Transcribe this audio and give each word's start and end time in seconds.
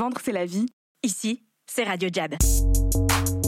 Vendre, 0.00 0.16
c'est 0.24 0.32
la 0.32 0.46
vie. 0.46 0.64
Ici, 1.02 1.42
c'est 1.70 1.84
Radio 1.84 2.08
Jab. 2.10 2.34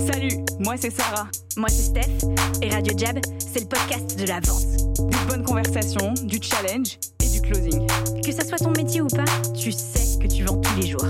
Salut, 0.06 0.36
moi 0.58 0.74
c'est 0.76 0.90
Sarah. 0.90 1.26
Moi, 1.56 1.70
c'est 1.70 1.84
Steph. 1.84 2.28
Et 2.60 2.68
Radio 2.68 2.92
Jab, 2.94 3.18
c'est 3.38 3.60
le 3.60 3.68
podcast 3.68 4.18
de 4.18 4.26
la 4.26 4.38
vente. 4.40 4.66
Des 4.98 5.16
bonnes 5.30 5.44
conversations, 5.44 6.12
du 6.24 6.38
challenge 6.42 6.98
et 7.24 7.28
du 7.30 7.40
closing. 7.40 7.86
Que 8.22 8.32
ça 8.32 8.44
soit 8.44 8.58
ton 8.58 8.72
métier 8.72 9.00
ou 9.00 9.06
pas, 9.06 9.24
tu 9.58 9.72
sais 9.72 10.18
que 10.18 10.26
tu 10.26 10.44
vends 10.44 10.60
tous 10.60 10.78
les 10.78 10.88
jours. 10.88 11.06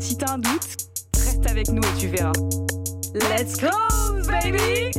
Si 0.00 0.16
t'as 0.16 0.34
un 0.34 0.38
doute, 0.38 0.76
reste 1.16 1.50
avec 1.50 1.70
nous 1.70 1.82
et 1.82 1.98
tu 1.98 2.06
verras. 2.06 2.30
Let's 3.14 3.56
close, 3.56 4.28
baby 4.28 4.92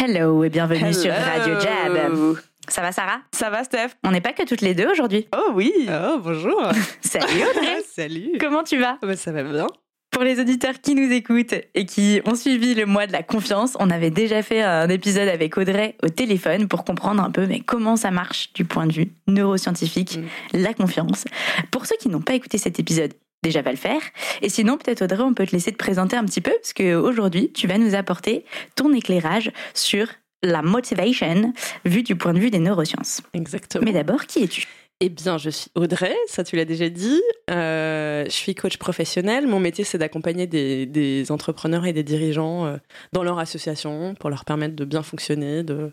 Hello 0.00 0.44
et 0.44 0.48
bienvenue 0.48 0.94
sur 0.94 1.12
Radio 1.12 1.60
Jab. 1.60 2.38
Ça 2.68 2.80
va, 2.80 2.92
Sarah? 2.92 3.20
Ça 3.32 3.50
va, 3.50 3.64
Steph? 3.64 3.90
On 4.04 4.12
n'est 4.12 4.20
pas 4.20 4.32
que 4.32 4.44
toutes 4.44 4.60
les 4.60 4.74
deux 4.74 4.88
aujourd'hui. 4.88 5.26
Oh 5.36 5.50
oui! 5.54 5.72
Oh, 5.88 6.18
bonjour! 6.22 6.62
Salut 7.00 7.42
Audrey. 7.50 7.82
Salut! 7.94 8.38
Comment 8.40 8.62
tu 8.62 8.78
vas? 8.78 8.98
Bah, 9.02 9.16
Ça 9.16 9.32
va 9.32 9.42
bien. 9.42 9.66
Pour 10.12 10.22
les 10.24 10.38
auditeurs 10.40 10.80
qui 10.82 10.94
nous 10.94 11.10
écoutent 11.10 11.54
et 11.74 11.86
qui 11.86 12.20
ont 12.26 12.34
suivi 12.34 12.74
le 12.74 12.84
mois 12.84 13.06
de 13.06 13.12
la 13.12 13.22
confiance, 13.22 13.76
on 13.80 13.88
avait 13.90 14.10
déjà 14.10 14.42
fait 14.42 14.62
un 14.62 14.88
épisode 14.90 15.28
avec 15.28 15.56
Audrey 15.56 15.96
au 16.02 16.08
téléphone 16.08 16.68
pour 16.68 16.84
comprendre 16.84 17.22
un 17.22 17.30
peu 17.30 17.46
mais 17.46 17.60
comment 17.60 17.96
ça 17.96 18.10
marche 18.10 18.52
du 18.52 18.66
point 18.66 18.86
de 18.86 18.92
vue 18.92 19.12
neuroscientifique, 19.26 20.18
la 20.52 20.74
confiance. 20.74 21.24
Pour 21.70 21.86
ceux 21.86 21.96
qui 21.98 22.10
n'ont 22.10 22.20
pas 22.20 22.34
écouté 22.34 22.58
cet 22.58 22.78
épisode, 22.78 23.14
déjà 23.42 23.62
va 23.62 23.70
le 23.70 23.78
faire. 23.78 24.00
Et 24.42 24.50
sinon, 24.50 24.76
peut-être 24.76 25.02
Audrey, 25.02 25.22
on 25.22 25.32
peut 25.32 25.46
te 25.46 25.52
laisser 25.52 25.72
te 25.72 25.78
présenter 25.78 26.16
un 26.16 26.24
petit 26.26 26.42
peu 26.42 26.52
parce 26.60 26.74
que 26.74 26.94
aujourd'hui, 26.94 27.50
tu 27.50 27.66
vas 27.66 27.78
nous 27.78 27.94
apporter 27.94 28.44
ton 28.76 28.92
éclairage 28.92 29.50
sur 29.72 30.08
la 30.42 30.62
motivation 30.62 31.52
vue 31.84 32.02
du 32.02 32.16
point 32.16 32.32
de 32.32 32.38
vue 32.38 32.50
des 32.50 32.58
neurosciences. 32.58 33.20
Exactement. 33.32 33.84
Mais 33.84 33.92
d'abord, 33.92 34.26
qui 34.26 34.42
es-tu? 34.44 34.66
Eh 35.04 35.08
bien, 35.08 35.36
je 35.36 35.50
suis 35.50 35.68
Audrey, 35.74 36.14
ça 36.28 36.44
tu 36.44 36.54
l'as 36.54 36.64
déjà 36.64 36.88
dit. 36.88 37.20
Euh, 37.50 38.24
je 38.24 38.30
suis 38.30 38.54
coach 38.54 38.76
professionnel. 38.76 39.48
Mon 39.48 39.58
métier, 39.58 39.82
c'est 39.82 39.98
d'accompagner 39.98 40.46
des, 40.46 40.86
des 40.86 41.32
entrepreneurs 41.32 41.86
et 41.86 41.92
des 41.92 42.04
dirigeants 42.04 42.66
euh, 42.66 42.76
dans 43.12 43.24
leur 43.24 43.40
association 43.40 44.14
pour 44.14 44.30
leur 44.30 44.44
permettre 44.44 44.76
de 44.76 44.84
bien 44.84 45.02
fonctionner, 45.02 45.64
de, 45.64 45.92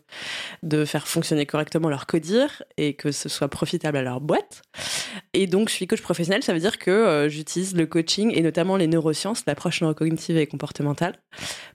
de 0.61 0.85
faire 0.85 1.07
fonctionner 1.07 1.47
correctement 1.47 1.89
leur 1.89 2.05
codir 2.05 2.61
et 2.77 2.93
que 2.93 3.11
ce 3.11 3.29
soit 3.29 3.47
profitable 3.47 3.97
à 3.97 4.03
leur 4.03 4.21
boîte. 4.21 4.61
Et 5.33 5.47
donc, 5.47 5.69
je 5.69 5.73
suis 5.73 5.87
coach 5.87 6.01
professionnel, 6.01 6.43
ça 6.43 6.53
veut 6.53 6.59
dire 6.59 6.77
que 6.77 6.91
euh, 6.91 7.29
j'utilise 7.29 7.75
le 7.75 7.87
coaching 7.87 8.31
et 8.35 8.43
notamment 8.43 8.77
les 8.77 8.85
neurosciences, 8.85 9.43
l'approche 9.47 9.81
neurocognitive 9.81 10.37
et 10.37 10.45
comportementale 10.45 11.15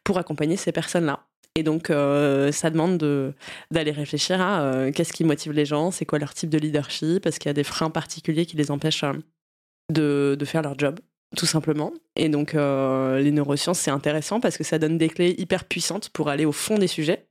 pour 0.05 0.19
accompagner 0.19 0.57
ces 0.57 0.71
personnes-là. 0.71 1.27
Et 1.57 1.63
donc, 1.63 1.91
euh, 1.91 2.51
ça 2.51 2.71
demande 2.71 2.99
de- 2.99 3.33
d'aller 3.71 3.93
réfléchir 3.93 4.41
à 4.41 4.63
euh, 4.63 4.91
qu'est-ce 4.93 5.13
qui 5.13 5.23
motive 5.23 5.53
les 5.53 5.65
gens, 5.65 5.93
c'est 5.93 6.05
quoi 6.05 6.19
leur 6.19 6.35
type 6.35 6.51
de 6.51 6.59
leadership, 6.59 7.27
est-ce 7.27 7.39
qu'il 7.39 7.49
y 7.49 7.51
a 7.51 7.55
des 7.55 7.63
freins 7.65 7.91
particuliers 7.91 8.45
qui 8.45 8.57
les 8.57 8.73
empêchent 8.73 9.05
euh, 9.05 10.37
de, 10.37 10.45
faire 10.45 10.63
leur 10.63 10.77
job, 10.77 10.99
tout 11.37 11.47
simplement. 11.47 11.93
Et 12.17 12.29
donc, 12.29 12.55
les 12.55 13.31
neurosciences, 13.31 13.79
c'est 13.79 13.91
intéressant 13.91 14.41
parce 14.41 14.57
que 14.57 14.65
ça 14.65 14.79
donne 14.79 14.99
des 14.99 15.09
clés 15.09 15.35
hyper 15.39 15.65
puissantes 15.65 16.09
pour 16.09 16.29
aller 16.29 16.45
au 16.45 16.53
fond 16.53 16.79
des 16.79 16.89
sujets. 16.89 17.27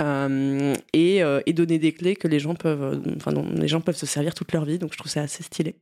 et, 0.00 1.52
donner 1.52 1.78
des 1.78 1.92
clés 1.92 2.16
que 2.16 2.28
les 2.28 2.38
gens 2.38 2.54
peuvent, 2.54 3.02
enfin, 3.16 3.32
les 3.54 3.68
gens 3.68 3.80
peuvent 3.80 3.96
se 3.96 4.06
servir 4.06 4.34
toute 4.34 4.52
leur 4.52 4.64
vie. 4.64 4.78
Donc, 4.78 4.92
je 4.92 4.98
trouve 4.98 5.10
ça 5.10 5.22
assez 5.22 5.42
stylé. 5.42 5.76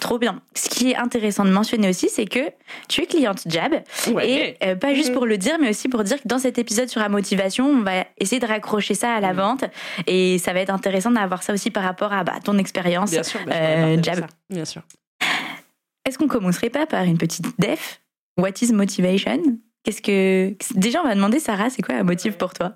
Trop 0.00 0.18
bien. 0.18 0.40
Ce 0.54 0.68
qui 0.68 0.90
est 0.92 0.96
intéressant 0.96 1.44
de 1.44 1.50
mentionner 1.50 1.88
aussi, 1.88 2.08
c'est 2.08 2.26
que 2.26 2.40
tu 2.88 3.02
es 3.02 3.06
cliente 3.06 3.42
Jab. 3.46 3.74
Et 4.22 4.56
euh, 4.62 4.74
pas 4.76 4.94
juste 4.94 5.12
pour 5.12 5.26
le 5.26 5.38
dire, 5.38 5.56
mais 5.60 5.70
aussi 5.70 5.88
pour 5.88 6.04
dire 6.04 6.16
que 6.22 6.28
dans 6.28 6.38
cet 6.38 6.58
épisode 6.58 6.88
sur 6.88 7.00
la 7.00 7.08
motivation, 7.08 7.66
on 7.66 7.82
va 7.82 8.04
essayer 8.18 8.40
de 8.40 8.46
raccrocher 8.46 8.94
ça 8.94 9.14
à 9.14 9.20
la 9.20 9.30
Mhm. 9.32 9.36
vente. 9.36 9.64
Et 10.06 10.38
ça 10.38 10.52
va 10.52 10.60
être 10.60 10.70
intéressant 10.70 11.10
d'avoir 11.10 11.42
ça 11.42 11.52
aussi 11.52 11.70
par 11.70 11.82
rapport 11.84 12.12
à 12.12 12.24
bah, 12.24 12.34
ton 12.44 12.58
expérience. 12.58 13.10
bien 13.10 13.22
sûr, 13.22 13.40
je 13.46 13.50
euh, 13.52 14.02
Jab. 14.02 14.20
ça, 14.20 14.26
bien 14.50 14.64
sûr. 14.64 14.82
Est-ce 16.06 16.18
qu'on 16.18 16.28
commencerait 16.28 16.70
pas 16.70 16.86
par 16.86 17.04
une 17.04 17.16
petite 17.18 17.46
def? 17.58 18.00
What 18.38 18.50
is 18.60 18.72
motivation? 18.72 19.38
Qu'est-ce 19.84 20.02
que. 20.02 20.54
Déjà, 20.74 21.00
on 21.02 21.06
va 21.08 21.14
demander, 21.14 21.40
Sarah, 21.40 21.70
c'est 21.70 21.82
quoi 21.82 21.94
la 21.94 22.04
motive 22.04 22.36
pour 22.36 22.52
toi? 22.52 22.72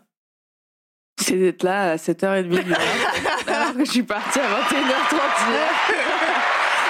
C'est 1.20 1.36
d'être 1.36 1.62
là 1.64 1.92
à 1.92 1.96
7h30 1.96 2.42
du 2.48 2.48
matin, 2.70 2.80
alors 3.48 3.74
que 3.74 3.84
je 3.84 3.90
suis 3.90 4.02
partie 4.04 4.38
à 4.38 4.42
21h30 4.42 5.50
hier. 5.50 5.68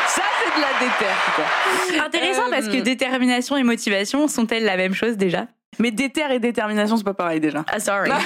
Ça, 0.09 0.23
c'est 0.43 0.57
de 0.57 0.61
la 0.61 0.73
déterre, 0.81 1.35
quoi. 1.35 2.05
Intéressant 2.05 2.47
Euh, 2.47 2.51
parce 2.51 2.69
que 2.69 2.81
détermination 2.81 3.57
et 3.57 3.63
motivation 3.63 4.29
sont-elles 4.29 4.65
la 4.65 4.77
même 4.77 4.95
chose 4.95 5.17
déjà? 5.17 5.47
Mais 5.79 5.91
déterre 5.91 6.31
et 6.33 6.39
détermination, 6.41 6.97
c'est 6.97 7.05
pas 7.05 7.15
pareil 7.15 7.41
déjà. 7.41 7.65
Ah, 7.69 7.79
sorry. 7.79 8.11
Donc, 8.11 8.19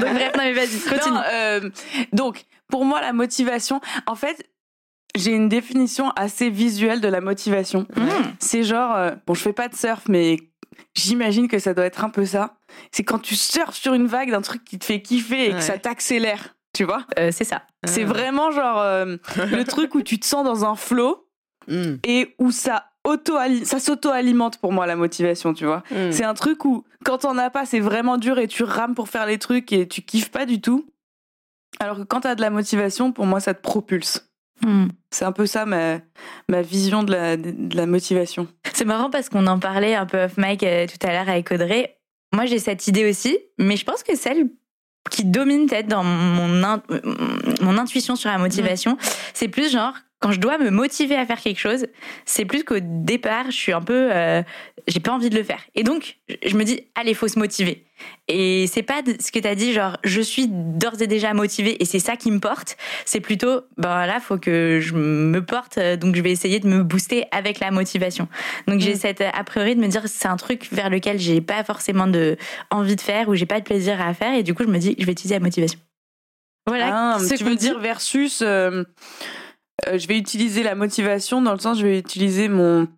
bref, 0.00 0.32
non, 0.36 0.42
mais 0.42 0.52
vas-y, 0.52 0.80
continue. 0.80 1.14
Non, 1.14 1.22
euh, 1.32 1.70
donc, 2.12 2.44
pour 2.68 2.84
moi, 2.84 3.00
la 3.00 3.12
motivation, 3.12 3.80
en 4.06 4.14
fait, 4.16 4.50
j'ai 5.16 5.30
une 5.30 5.48
définition 5.48 6.10
assez 6.16 6.50
visuelle 6.50 7.00
de 7.00 7.08
la 7.08 7.20
motivation. 7.20 7.86
Mmh. 7.96 8.02
C'est 8.40 8.64
genre, 8.64 8.94
euh, 8.96 9.12
bon, 9.26 9.34
je 9.34 9.40
fais 9.40 9.52
pas 9.52 9.68
de 9.68 9.76
surf, 9.76 10.02
mais 10.08 10.38
j'imagine 10.94 11.48
que 11.48 11.58
ça 11.58 11.72
doit 11.74 11.86
être 11.86 12.04
un 12.04 12.10
peu 12.10 12.26
ça. 12.26 12.56
C'est 12.90 13.04
quand 13.04 13.20
tu 13.20 13.36
surfes 13.36 13.76
sur 13.76 13.94
une 13.94 14.06
vague 14.06 14.30
d'un 14.30 14.42
truc 14.42 14.64
qui 14.64 14.78
te 14.78 14.84
fait 14.84 15.00
kiffer 15.00 15.50
et 15.50 15.52
que 15.52 15.60
ça 15.60 15.78
t'accélère, 15.78 16.53
tu 16.74 16.84
vois? 16.84 17.04
Euh, 17.18 17.30
c'est 17.32 17.44
ça. 17.44 17.62
C'est 17.86 18.02
Ah. 18.02 18.06
vraiment 18.06 18.50
genre 18.50 18.78
euh, 18.80 19.16
le 19.50 19.62
truc 19.64 19.94
où 19.94 20.02
tu 20.02 20.18
te 20.18 20.26
sens 20.26 20.44
dans 20.44 20.64
un 20.64 20.74
flow 20.76 21.20
Mm. 21.66 21.94
et 22.06 22.34
où 22.38 22.50
ça 22.50 22.90
auto 23.04 23.36
ça 23.64 23.80
s'auto-alimente 23.80 24.58
pour 24.58 24.70
moi 24.70 24.86
la 24.86 24.96
motivation, 24.96 25.54
tu 25.54 25.64
vois. 25.64 25.82
Mm. 25.90 26.10
C'est 26.12 26.24
un 26.24 26.34
truc 26.34 26.66
où 26.66 26.84
quand 27.06 27.18
t'en 27.18 27.38
as 27.38 27.48
pas, 27.48 27.64
c'est 27.64 27.80
vraiment 27.80 28.18
dur 28.18 28.38
et 28.38 28.48
tu 28.48 28.64
rames 28.64 28.94
pour 28.94 29.08
faire 29.08 29.24
les 29.24 29.38
trucs 29.38 29.72
et 29.72 29.88
tu 29.88 30.02
kiffes 30.02 30.30
pas 30.30 30.44
du 30.44 30.60
tout. 30.60 30.84
Alors 31.80 31.96
que 31.96 32.02
quand 32.02 32.20
t'as 32.20 32.34
de 32.34 32.42
la 32.42 32.50
motivation, 32.50 33.12
pour 33.12 33.24
moi, 33.24 33.40
ça 33.40 33.54
te 33.54 33.62
propulse. 33.62 34.28
Hmm. 34.62 34.88
C'est 35.10 35.24
un 35.24 35.32
peu 35.32 35.46
ça 35.46 35.64
ma, 35.64 36.00
ma 36.50 36.60
vision 36.60 37.02
de 37.02 37.12
la, 37.12 37.36
de 37.38 37.74
la 37.74 37.86
motivation. 37.86 38.46
C'est 38.74 38.84
marrant 38.84 39.08
parce 39.08 39.30
qu'on 39.30 39.46
en 39.46 39.58
parlait 39.58 39.94
un 39.94 40.04
peu 40.04 40.24
off 40.24 40.34
mic 40.36 40.62
euh, 40.64 40.86
tout 40.86 41.04
à 41.06 41.12
l'heure 41.12 41.28
avec 41.30 41.50
Audrey. 41.50 41.98
Moi, 42.34 42.44
j'ai 42.44 42.58
cette 42.58 42.86
idée 42.88 43.08
aussi, 43.08 43.38
mais 43.58 43.76
je 43.76 43.86
pense 43.86 44.02
que 44.02 44.16
celle 44.16 44.50
qui 45.10 45.24
domine 45.24 45.66
peut-être 45.66 45.88
dans 45.88 46.02
mon, 46.04 46.62
in- 46.64 46.82
mon 47.60 47.78
intuition 47.78 48.16
sur 48.16 48.30
la 48.30 48.38
motivation, 48.38 48.96
c'est 49.34 49.48
plus 49.48 49.70
genre 49.70 49.92
quand 50.24 50.32
je 50.32 50.40
dois 50.40 50.56
me 50.56 50.70
motiver 50.70 51.16
à 51.16 51.26
faire 51.26 51.38
quelque 51.38 51.60
chose, 51.60 51.84
c'est 52.24 52.46
plus 52.46 52.64
qu'au 52.64 52.78
départ, 52.80 53.50
je 53.50 53.56
suis 53.56 53.74
un 53.74 53.82
peu, 53.82 54.08
euh, 54.10 54.42
j'ai 54.86 54.98
pas 55.00 55.12
envie 55.12 55.28
de 55.28 55.36
le 55.36 55.42
faire. 55.44 55.60
Et 55.74 55.82
donc, 55.82 56.16
je 56.46 56.56
me 56.56 56.64
dis, 56.64 56.80
allez, 56.94 57.12
faut 57.12 57.28
se 57.28 57.38
motiver. 57.38 57.84
Et 58.26 58.66
c'est 58.66 58.82
pas 58.82 59.02
ce 59.20 59.30
que 59.30 59.38
t'as 59.38 59.54
dit, 59.54 59.74
genre, 59.74 59.98
je 60.02 60.22
suis 60.22 60.46
d'ores 60.48 61.02
et 61.02 61.06
déjà 61.06 61.34
motivée 61.34 61.76
et 61.78 61.84
c'est 61.84 61.98
ça 61.98 62.16
qui 62.16 62.30
me 62.30 62.40
porte. 62.40 62.78
C'est 63.04 63.20
plutôt, 63.20 63.60
ben 63.76 64.06
là, 64.06 64.18
faut 64.18 64.38
que 64.38 64.78
je 64.80 64.94
me 64.94 65.44
porte, 65.44 65.76
euh, 65.76 65.96
donc 65.98 66.16
je 66.16 66.22
vais 66.22 66.30
essayer 66.32 66.58
de 66.58 66.68
me 66.68 66.82
booster 66.82 67.26
avec 67.30 67.60
la 67.60 67.70
motivation. 67.70 68.26
Donc 68.66 68.80
j'ai 68.80 68.94
Mm. 68.94 68.96
cette 68.96 69.20
euh, 69.20 69.28
a 69.34 69.44
priori 69.44 69.76
de 69.76 69.80
me 69.82 69.88
dire 69.88 70.04
c'est 70.06 70.28
un 70.28 70.38
truc 70.38 70.68
vers 70.72 70.88
lequel 70.88 71.18
j'ai 71.18 71.42
pas 71.42 71.62
forcément 71.64 72.06
de 72.06 72.38
envie 72.70 72.96
de 72.96 73.02
faire 73.02 73.28
ou 73.28 73.34
j'ai 73.34 73.44
pas 73.44 73.60
de 73.60 73.64
plaisir 73.66 74.00
à 74.00 74.14
faire 74.14 74.32
et 74.32 74.42
du 74.42 74.54
coup 74.54 74.62
je 74.64 74.70
me 74.70 74.78
dis 74.78 74.96
je 74.98 75.04
vais 75.04 75.12
utiliser 75.12 75.34
la 75.34 75.40
motivation. 75.40 75.78
Voilà. 76.66 77.16
Ah, 77.16 77.18
ce 77.18 77.34
tu 77.34 77.44
veux 77.44 77.50
dit. 77.56 77.66
dire 77.68 77.78
versus, 77.78 78.40
euh, 78.40 78.84
euh, 79.88 79.98
je 79.98 80.06
vais 80.06 80.16
utiliser 80.18 80.62
la 80.62 80.74
motivation 80.74 81.42
dans 81.42 81.52
le 81.52 81.58
sens, 81.58 81.78
je 81.78 81.86
vais 81.86 81.98
utiliser 81.98 82.48
mon 82.48 82.88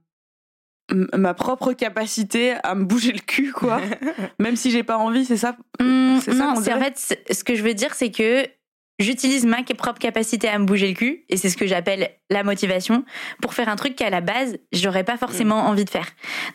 ma 1.15 1.35
propre 1.35 1.73
capacité 1.73 2.55
à 2.63 2.77
me 2.77 2.85
bouger 2.85 3.11
le 3.13 3.19
cul, 3.19 3.51
quoi. 3.53 3.81
Même 4.39 4.55
si 4.55 4.71
j'ai 4.71 4.85
pas 4.85 4.99
envie, 4.99 5.25
c'est 5.25 5.37
ça. 5.37 5.57
Hum, 5.81 6.21
C'est 6.23 6.33
ça 6.33 6.55
non, 6.55 6.63
c'est 6.63 6.73
en 6.73 6.81
fait 6.81 7.19
ce 7.31 7.43
que 7.43 7.57
je 7.57 7.63
veux 7.65 7.75
dire 7.75 7.93
c'est 7.95 8.13
que 8.13 8.47
j'utilise 9.01 9.45
ma 9.47 9.63
propre 9.65 9.99
capacité 9.99 10.49
à 10.49 10.59
me 10.61 10.65
bouger 10.65 10.87
le 10.89 10.95
cul 10.95 11.25
et 11.29 11.37
c'est 11.37 11.51
ce 11.51 11.57
que 11.57 11.67
j'appelle 11.67 12.11
la 12.31 12.45
motivation 12.45 13.05
pour 13.43 13.53
faire 13.53 13.69
un 13.69 13.75
truc 13.77 13.97
qu'à 13.97 14.11
la 14.11 14.21
base 14.21 14.59
j'aurais 14.73 15.03
pas 15.05 15.17
forcément 15.17 15.67
envie 15.67 15.85
de 15.85 15.91
faire. 15.91 16.07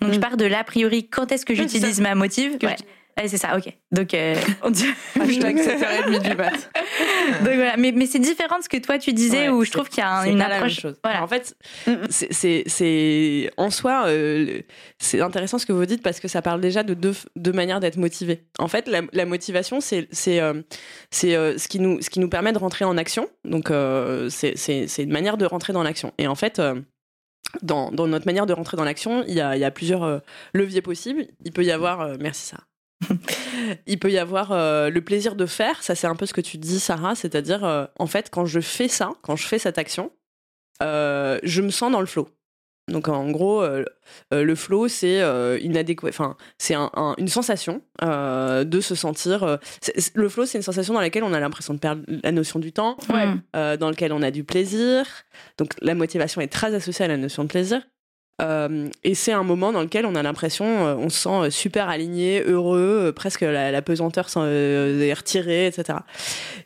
Donc 0.01 0.13
je 0.13 0.17
Mm. 0.17 0.21
pars 0.21 0.37
de 0.37 0.45
l'a 0.45 0.63
priori 0.63 1.09
quand 1.09 1.29
est-ce 1.33 1.45
que 1.45 1.53
j'utilise 1.53 1.99
ma 1.99 2.15
motive? 2.15 2.57
Que 2.57 2.67
Ouais. 2.67 2.75
Ouais, 3.17 3.27
c'est 3.27 3.37
ça, 3.37 3.57
ok. 3.57 3.71
Donc, 3.91 4.13
euh, 4.13 4.35
on 4.63 4.69
dit- 4.69 4.85
Hashtag 5.19 5.57
7h30 5.57 6.29
du 6.29 6.35
mat. 6.35 6.51
Donc 7.43 7.53
voilà, 7.55 7.75
mais, 7.77 7.91
mais 7.91 8.05
c'est 8.05 8.19
différent 8.19 8.57
de 8.57 8.63
ce 8.63 8.69
que 8.69 8.77
toi 8.77 8.97
tu 8.97 9.13
disais 9.13 9.49
Ouais, 9.49 9.49
où 9.49 9.63
je 9.65 9.71
trouve 9.71 9.89
qu'il 9.89 9.99
y 9.99 10.01
a 10.01 10.09
un- 10.19 10.25
une 10.25 10.37
pas 10.37 10.43
la 10.43 10.47
même 10.49 10.57
approche. 10.63 10.79
chose. 10.79 10.99
Voilà. 11.03 11.23
En 11.23 11.27
fait, 11.27 11.55
Mm. 11.87 11.93
c'est- 12.09 12.63
c'est 12.67 13.51
en 13.57 13.69
soi, 13.69 14.05
euh, 14.07 14.61
c'est 14.99 15.21
intéressant 15.21 15.57
ce 15.57 15.65
que 15.65 15.73
vous 15.73 15.85
dites 15.85 16.01
parce 16.01 16.19
que 16.19 16.27
ça 16.27 16.41
parle 16.41 16.61
déjà 16.61 16.83
de 16.83 16.93
deux, 16.93 17.13
deux 17.35 17.51
manières 17.53 17.79
d'être 17.79 17.97
motivé. 17.97 18.43
En 18.59 18.67
fait, 18.67 18.87
la, 18.87 19.01
la 19.13 19.25
motivation, 19.25 19.81
c'est 19.81 20.07
euh, 20.27 20.61
c'est, 21.11 21.35
euh, 21.35 21.57
ce 21.57 21.67
qui 21.67 21.79
nous 21.79 22.01
ce 22.01 22.09
qui 22.09 22.19
nous 22.19 22.29
permet 22.29 22.53
de 22.53 22.57
rentrer 22.59 22.85
en 22.85 22.97
action. 22.97 23.29
Donc, 23.45 23.71
euh, 23.71 24.29
c'est 24.29 24.53
une 24.99 25.11
manière 25.11 25.37
de 25.37 25.45
rentrer 25.45 25.73
dans 25.73 25.83
l'action. 25.83 26.13
Et 26.17 26.27
en 26.27 26.35
fait. 26.35 26.61
dans, 27.63 27.91
dans 27.91 28.07
notre 28.07 28.25
manière 28.25 28.45
de 28.45 28.53
rentrer 28.53 28.77
dans 28.77 28.85
l'action, 28.85 29.25
il 29.27 29.33
y 29.33 29.41
a, 29.41 29.57
il 29.57 29.59
y 29.59 29.65
a 29.65 29.71
plusieurs 29.71 30.21
leviers 30.53 30.81
possibles. 30.81 31.25
Il 31.43 31.51
peut 31.51 31.65
y 31.65 31.71
avoir, 31.71 32.17
merci 32.17 32.45
Sarah, 32.47 32.63
il 33.87 33.99
peut 33.99 34.11
y 34.11 34.17
avoir 34.17 34.51
euh, 34.51 34.89
le 34.89 35.01
plaisir 35.01 35.35
de 35.35 35.45
faire, 35.45 35.81
ça 35.83 35.95
c'est 35.95 36.07
un 36.07 36.15
peu 36.15 36.25
ce 36.25 36.33
que 36.33 36.41
tu 36.41 36.57
dis 36.57 36.79
Sarah, 36.79 37.15
c'est-à-dire 37.15 37.63
euh, 37.63 37.85
en 37.99 38.07
fait 38.07 38.29
quand 38.31 38.45
je 38.45 38.59
fais 38.59 38.87
ça, 38.87 39.11
quand 39.21 39.35
je 39.35 39.47
fais 39.47 39.59
cette 39.59 39.77
action, 39.77 40.11
euh, 40.83 41.39
je 41.43 41.61
me 41.61 41.69
sens 41.69 41.91
dans 41.91 41.99
le 41.99 42.05
flow. 42.05 42.29
Donc 42.87 43.07
en 43.07 43.29
gros, 43.31 43.63
le 44.31 44.55
flow, 44.55 44.87
c'est 44.89 45.21
euh, 45.21 45.57
enfin 46.09 46.35
c'est 46.57 46.73
un, 46.73 46.89
une 47.17 47.27
sensation 47.29 47.81
de 48.01 48.79
se 48.81 48.95
sentir. 48.95 49.59
le 50.15 50.29
flow, 50.29 50.45
c'est 50.45 50.57
une 50.57 50.63
sensation 50.63 50.93
dans 50.95 50.99
laquelle 50.99 51.23
on 51.23 51.31
a 51.31 51.39
l'impression 51.39 51.73
de 51.73 51.79
perdre 51.79 52.01
la 52.23 52.31
notion 52.33 52.59
du 52.59 52.73
temps, 52.73 52.97
Ouais. 53.07 53.77
dans 53.77 53.89
lequel 53.89 54.11
on 54.11 54.21
a 54.21 54.31
du 54.31 54.43
plaisir. 54.43 55.05
Donc 55.57 55.73
la 55.81 55.93
motivation 55.95 56.41
est 56.41 56.51
très 56.51 56.73
associée 56.73 57.05
à 57.05 57.07
la 57.07 57.17
notion 57.17 57.43
de 57.43 57.47
plaisir. 57.49 57.81
Euh, 58.41 58.89
et 59.03 59.15
c'est 59.15 59.31
un 59.31 59.43
moment 59.43 59.71
dans 59.71 59.81
lequel 59.81 60.05
on 60.05 60.15
a 60.15 60.23
l'impression, 60.23 60.65
euh, 60.65 60.95
on 60.95 61.09
se 61.09 61.19
sent 61.19 61.29
euh, 61.29 61.49
super 61.49 61.89
aligné, 61.89 62.41
heureux, 62.43 63.13
presque 63.15 63.41
la, 63.41 63.71
la 63.71 63.81
pesanteur 63.81 64.27
est 64.37 65.13
retirée, 65.13 65.67
etc. 65.67 65.99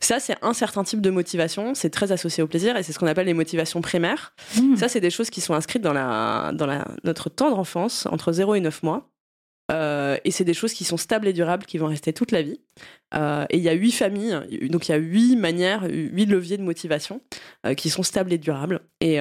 Ça, 0.00 0.20
c'est 0.20 0.36
un 0.42 0.54
certain 0.54 0.84
type 0.84 1.00
de 1.00 1.10
motivation, 1.10 1.74
c'est 1.74 1.90
très 1.90 2.12
associé 2.12 2.42
au 2.42 2.46
plaisir 2.46 2.76
et 2.76 2.82
c'est 2.82 2.92
ce 2.92 2.98
qu'on 2.98 3.06
appelle 3.06 3.26
les 3.26 3.34
motivations 3.34 3.80
primaires. 3.80 4.32
Mmh. 4.56 4.76
Ça, 4.76 4.88
c'est 4.88 5.00
des 5.00 5.10
choses 5.10 5.30
qui 5.30 5.40
sont 5.40 5.54
inscrites 5.54 5.82
dans, 5.82 5.92
la, 5.92 6.52
dans 6.54 6.66
la, 6.66 6.86
notre 7.04 7.28
tendre 7.28 7.58
enfance, 7.58 8.06
entre 8.10 8.32
0 8.32 8.54
et 8.54 8.60
9 8.60 8.82
mois. 8.82 9.08
Euh, 9.72 10.16
et 10.24 10.30
c'est 10.30 10.44
des 10.44 10.54
choses 10.54 10.72
qui 10.72 10.84
sont 10.84 10.96
stables 10.96 11.26
et 11.26 11.32
durables, 11.32 11.64
qui 11.66 11.78
vont 11.78 11.88
rester 11.88 12.12
toute 12.12 12.30
la 12.30 12.42
vie. 12.42 12.60
Euh, 13.14 13.44
et 13.50 13.56
il 13.56 13.62
y 13.62 13.68
a 13.68 13.72
huit 13.72 13.92
familles, 13.92 14.38
donc 14.70 14.88
il 14.88 14.92
y 14.92 14.94
a 14.94 14.98
huit 14.98 15.36
manières, 15.36 15.84
huit 15.88 16.26
leviers 16.26 16.56
de 16.56 16.62
motivation 16.62 17.20
euh, 17.66 17.74
qui 17.74 17.90
sont 17.90 18.02
stables 18.02 18.32
et 18.32 18.38
durables. 18.38 18.80
Et, 19.00 19.18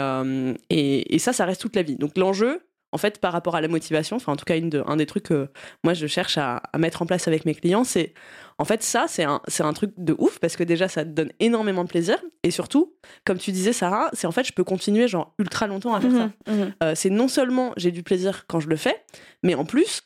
et, 0.69 1.15
et 1.15 1.19
ça, 1.19 1.33
ça 1.33 1.45
reste 1.45 1.61
toute 1.61 1.75
la 1.75 1.81
vie. 1.83 1.95
Donc 1.95 2.17
l'enjeu, 2.17 2.61
en 2.91 2.97
fait, 2.97 3.19
par 3.19 3.33
rapport 3.33 3.55
à 3.55 3.61
la 3.61 3.67
motivation, 3.67 4.15
enfin 4.15 4.31
en 4.31 4.35
tout 4.37 4.45
cas 4.45 4.55
une 4.55 4.69
de- 4.69 4.83
un 4.85 4.95
des 4.95 5.05
trucs 5.05 5.23
que 5.23 5.49
moi 5.83 5.93
je 5.93 6.07
cherche 6.07 6.37
à, 6.37 6.57
à 6.71 6.77
mettre 6.77 7.01
en 7.01 7.05
place 7.05 7.27
avec 7.27 7.43
mes 7.45 7.53
clients, 7.53 7.83
c'est 7.83 8.13
en 8.57 8.63
fait 8.63 8.83
ça, 8.83 9.05
c'est 9.09 9.23
un, 9.25 9.41
un 9.59 9.73
truc 9.73 9.91
de 9.97 10.15
ouf 10.17 10.39
parce 10.39 10.55
que 10.55 10.63
déjà 10.63 10.87
ça 10.87 11.03
te 11.03 11.09
donne 11.09 11.31
énormément 11.41 11.83
de 11.83 11.89
plaisir 11.89 12.17
et 12.43 12.51
surtout, 12.51 12.93
comme 13.25 13.37
tu 13.37 13.51
disais 13.51 13.73
Sarah, 13.73 14.09
c'est 14.13 14.27
en 14.27 14.31
fait 14.31 14.45
je 14.45 14.53
peux 14.53 14.63
continuer 14.63 15.07
genre 15.09 15.33
ultra 15.39 15.67
longtemps 15.67 15.93
à 15.93 15.99
faire 15.99 16.11
ça. 16.11 16.31
Mhm, 16.47 16.57
mhm. 16.59 16.73
Euh, 16.83 16.93
c'est 16.95 17.09
non 17.09 17.27
seulement 17.27 17.73
j'ai 17.75 17.91
du 17.91 18.01
plaisir 18.03 18.45
quand 18.47 18.61
je 18.61 18.69
le 18.69 18.77
fais, 18.77 19.03
mais 19.43 19.55
en 19.55 19.65
plus, 19.65 20.03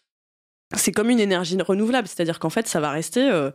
c'est 0.76 0.92
comme 0.92 1.10
une 1.10 1.20
énergie 1.20 1.58
renouvelable. 1.62 2.08
C'est-à-dire 2.08 2.40
qu'en 2.40 2.50
fait, 2.50 2.68
ça 2.68 2.80
va 2.80 2.92
rester. 2.92 3.22
euh, 3.30 3.52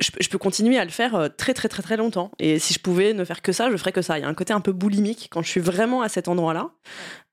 je, 0.00 0.10
peux- 0.12 0.18
je 0.22 0.28
peux 0.28 0.38
continuer 0.38 0.78
à 0.78 0.84
le 0.84 0.90
faire 0.90 1.14
euh, 1.14 1.28
très, 1.28 1.54
très, 1.54 1.68
très, 1.68 1.82
très 1.82 1.96
longtemps. 1.96 2.30
Et 2.38 2.58
si 2.58 2.72
je 2.74 2.78
pouvais 2.80 3.12
ne 3.14 3.24
faire 3.24 3.42
que 3.42 3.52
ça, 3.52 3.70
je 3.70 3.76
ferais 3.76 3.92
que 3.92 4.02
ça. 4.02 4.18
Il 4.18 4.22
y 4.22 4.24
a 4.24 4.28
un 4.28 4.34
côté 4.34 4.52
un 4.52 4.60
peu 4.60 4.72
boulimique 4.72 5.28
quand 5.30 5.42
je 5.42 5.48
suis 5.50 5.60
vraiment 5.60 6.02
à 6.02 6.08
cet 6.08 6.28
endroit-là. 6.28 6.70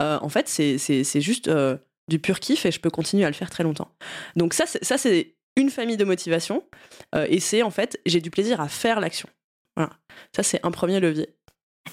Euh, 0.01 0.17
en 0.21 0.29
fait, 0.29 0.47
c'est- 0.47 1.21
juste 1.21 1.47
euh, 1.47 1.77
du 2.07 2.19
pur 2.19 2.39
kiff 2.39 2.65
et 2.65 2.71
je 2.71 2.79
peux 2.79 2.89
continuer 2.89 3.23
à 3.25 3.29
le 3.29 3.33
faire 3.35 3.49
très 3.49 3.63
longtemps. 3.63 3.89
Donc, 4.35 4.53
ça, 4.53 4.65
c'est- 4.65 4.83
ça 4.83 4.97
c'est 4.97 5.35
une 5.57 5.69
famille 5.69 5.97
de 5.97 6.05
motivation. 6.05 6.63
Et 7.29 7.39
c'est 7.39 7.61
en 7.63 7.69
fait, 7.71 7.99
j'ai 8.05 8.19
du 8.19 8.29
plaisir 8.29 8.59
à 8.61 8.67
faire 8.67 8.99
l'action. 8.99 9.29
Voilà. 9.77 9.91
Ça, 10.35 10.43
c'est 10.43 10.59
un 10.65 10.71
premier 10.71 10.99
levier. 10.99 11.29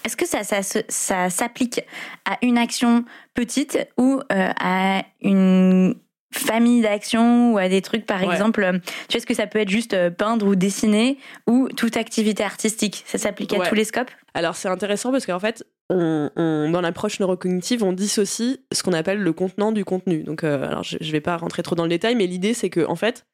Est-ce 0.05 0.17
que 0.17 0.27
ça, 0.27 0.43
ça, 0.43 0.63
ça 0.89 1.31
s'applique 1.31 1.81
à 2.25 2.39
une 2.43 2.59
action 2.59 3.05
petite 3.35 3.79
ou 3.99 4.21
à 4.31 5.05
une 5.21 5.95
famille 6.33 6.81
d'actions 6.83 7.53
ou 7.53 7.59
à 7.59 7.69
des 7.69 7.83
trucs, 7.83 8.07
par 8.07 8.23
Ouais. 8.23 8.33
exemple, 8.33 8.63
euh, 8.63 8.73
tu 8.73 8.79
vois, 9.13 9.17
est-ce 9.19 9.27
que 9.27 9.35
ça 9.35 9.47
peut 9.47 9.59
être 9.61 9.69
juste 9.69 9.95
euh, 9.95 10.11
peindre 10.11 10.47
ou 10.47 10.55
dessiner 10.55 11.19
ou 11.47 11.69
toute 11.69 11.97
activité 11.97 12.43
artistique? 12.43 13.03
Ça 13.07 13.19
s'applique 13.19 13.53
à 13.55 13.59
Ouais. 13.59 13.69
tous 13.69 13.75
les 13.75 13.85
scopes? 13.85 14.11
Alors 14.35 14.57
c'est 14.57 14.69
intéressant 14.69 15.13
parce 15.13 15.27
qu'en 15.27 15.39
fait, 15.41 15.65
on, 15.93 16.31
on- 16.37 16.71
dans 16.71 16.81
l'approche 16.81 17.21
neurocognitive, 17.21 17.85
on 17.85 17.93
dissocie 17.93 18.59
ce 18.73 18.83
qu'on 18.83 18.93
appelle 18.95 19.19
le 19.21 19.33
contenant 19.33 19.71
du 19.73 19.85
contenu. 19.85 20.23
Donc, 20.25 20.43
euh, 20.43 20.67
alors 20.67 20.83
je, 20.83 20.97
je 21.01 21.13
vais 21.13 21.21
pas 21.21 21.37
rentrer 21.37 21.63
trop 21.63 21.75
dans 21.77 21.83
le 21.85 21.89
détail, 21.91 22.17
mais 22.17 22.27
l'idée 22.27 22.55
c'est 22.55 22.71
que 22.71 22.85
en 22.87 22.97
fait, 22.97 23.25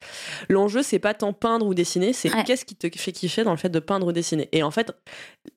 l'enjeu 0.49 0.83
c'est 0.83 0.99
pas 0.99 1.13
tant 1.13 1.33
peindre 1.33 1.65
ou 1.65 1.73
dessiner, 1.73 2.13
c'est 2.13 2.33
Ouais. 2.33 2.43
qu'est-ce 2.43 2.65
qui 2.65 2.75
te 2.75 2.87
fait 2.97 3.11
kiffer 3.11 3.43
dans 3.43 3.51
le 3.51 3.57
fait 3.57 3.69
de 3.69 3.79
peindre 3.79 4.07
ou 4.07 4.11
dessiner. 4.11 4.49
Et 4.51 4.61
en 4.61 4.71
fait, 4.71 4.91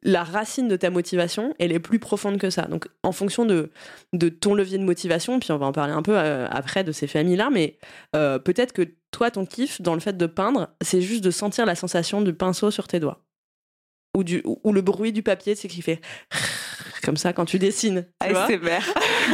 la 0.02 0.22
racine 0.24 0.68
de 0.68 0.76
ta 0.76 0.90
motivation, 0.90 1.54
elle 1.58 1.72
est 1.72 1.80
plus 1.80 1.98
profonde 1.98 2.38
que 2.38 2.48
ça. 2.50 2.62
Donc, 2.62 2.86
en 3.02 3.12
fonction 3.12 3.44
de 3.44 3.70
de 4.12 4.28
ton 4.28 4.54
levier 4.54 4.78
de 4.78 4.84
motivation, 4.84 5.40
puis 5.40 5.50
on 5.52 5.58
va 5.58 5.66
en 5.66 5.72
parler 5.72 5.92
un 5.92 6.02
peu 6.02 6.16
euh, 6.16 6.46
après 6.50 6.84
de 6.84 6.92
ces 6.92 7.06
familles-là, 7.06 7.50
mais 7.50 7.78
euh, 8.14 8.38
peut-être 8.38 8.72
que 8.72 8.82
toi, 9.10 9.30
ton 9.30 9.44
kiff 9.44 9.82
dans 9.82 9.94
le 9.94 10.00
fait 10.00 10.16
de 10.16 10.26
peindre, 10.26 10.68
c'est 10.80 11.02
juste 11.02 11.22
de 11.24 11.30
sentir 11.30 11.66
la 11.66 11.74
sensation 11.74 12.22
du 12.22 12.32
pinceau 12.32 12.70
sur 12.70 12.86
tes 12.88 13.00
doigts. 13.00 13.20
Ou, 14.14 14.24
du, 14.24 14.42
ou 14.44 14.72
le 14.72 14.82
bruit 14.82 15.12
du 15.12 15.22
papier, 15.22 15.54
c'est 15.54 15.68
qui 15.68 15.80
fait 15.80 16.00
comme 17.02 17.16
ça 17.16 17.32
quand 17.32 17.46
tu 17.46 17.58
dessines. 17.58 18.06
Tu 18.20 18.34
ASMR. 18.36 18.80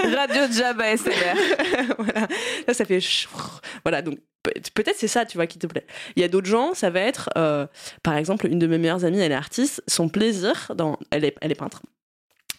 Radio 0.14 0.42
Jab 0.52 0.80
ASMR. 0.80 1.10
voilà. 1.98 2.28
Là, 2.66 2.75
ça 2.75 2.84
fait 2.84 3.00
voilà. 3.84 4.02
Donc 4.02 4.19
peut- 4.44 4.52
peut-être 4.75 4.96
c'est 4.96 5.08
ça, 5.08 5.26
tu 5.26 5.36
vois, 5.36 5.46
qui 5.48 5.58
te 5.58 5.66
plaît. 5.66 5.84
Il 6.14 6.20
y 6.20 6.25
a 6.25 6.28
d'autres 6.28 6.46
gens, 6.46 6.75
ça 6.75 6.90
va 6.90 7.00
être, 7.00 7.28
euh, 7.36 7.66
par 8.04 8.16
exemple, 8.16 8.46
une 8.46 8.60
de 8.60 8.66
mes 8.69 8.78
meilleures 8.78 9.04
amies, 9.04 9.19
elle 9.19 9.32
est 9.32 9.34
artiste. 9.34 9.82
Son 9.88 10.08
plaisir, 10.08 10.70
dans, 10.76 10.96
elle 11.10 11.24
est, 11.24 11.34
elle 11.40 11.50
est 11.50 11.56
peintre. 11.56 11.82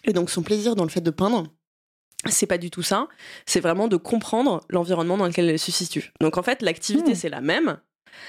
Et 0.04 0.12
donc 0.12 0.30
son 0.30 0.42
plaisir 0.42 0.76
dans 0.76 0.84
le 0.84 0.90
fait 0.90 1.00
de 1.00 1.10
peindre. 1.10 1.46
C'est 2.28 2.46
pas 2.46 2.58
du 2.58 2.70
tout 2.70 2.82
ça. 2.82 3.08
C'est 3.46 3.60
vraiment 3.60 3.88
de 3.88 3.96
comprendre 3.96 4.60
l'environnement 4.68 5.16
dans 5.16 5.26
lequel 5.26 5.48
elle 5.48 5.58
se 5.58 5.72
situe. 5.72 6.12
Donc 6.20 6.36
en 6.36 6.42
fait, 6.42 6.60
l'activité 6.60 7.12
Hmm. 7.12 7.14
c'est 7.14 7.30
la 7.30 7.40
même, 7.40 7.78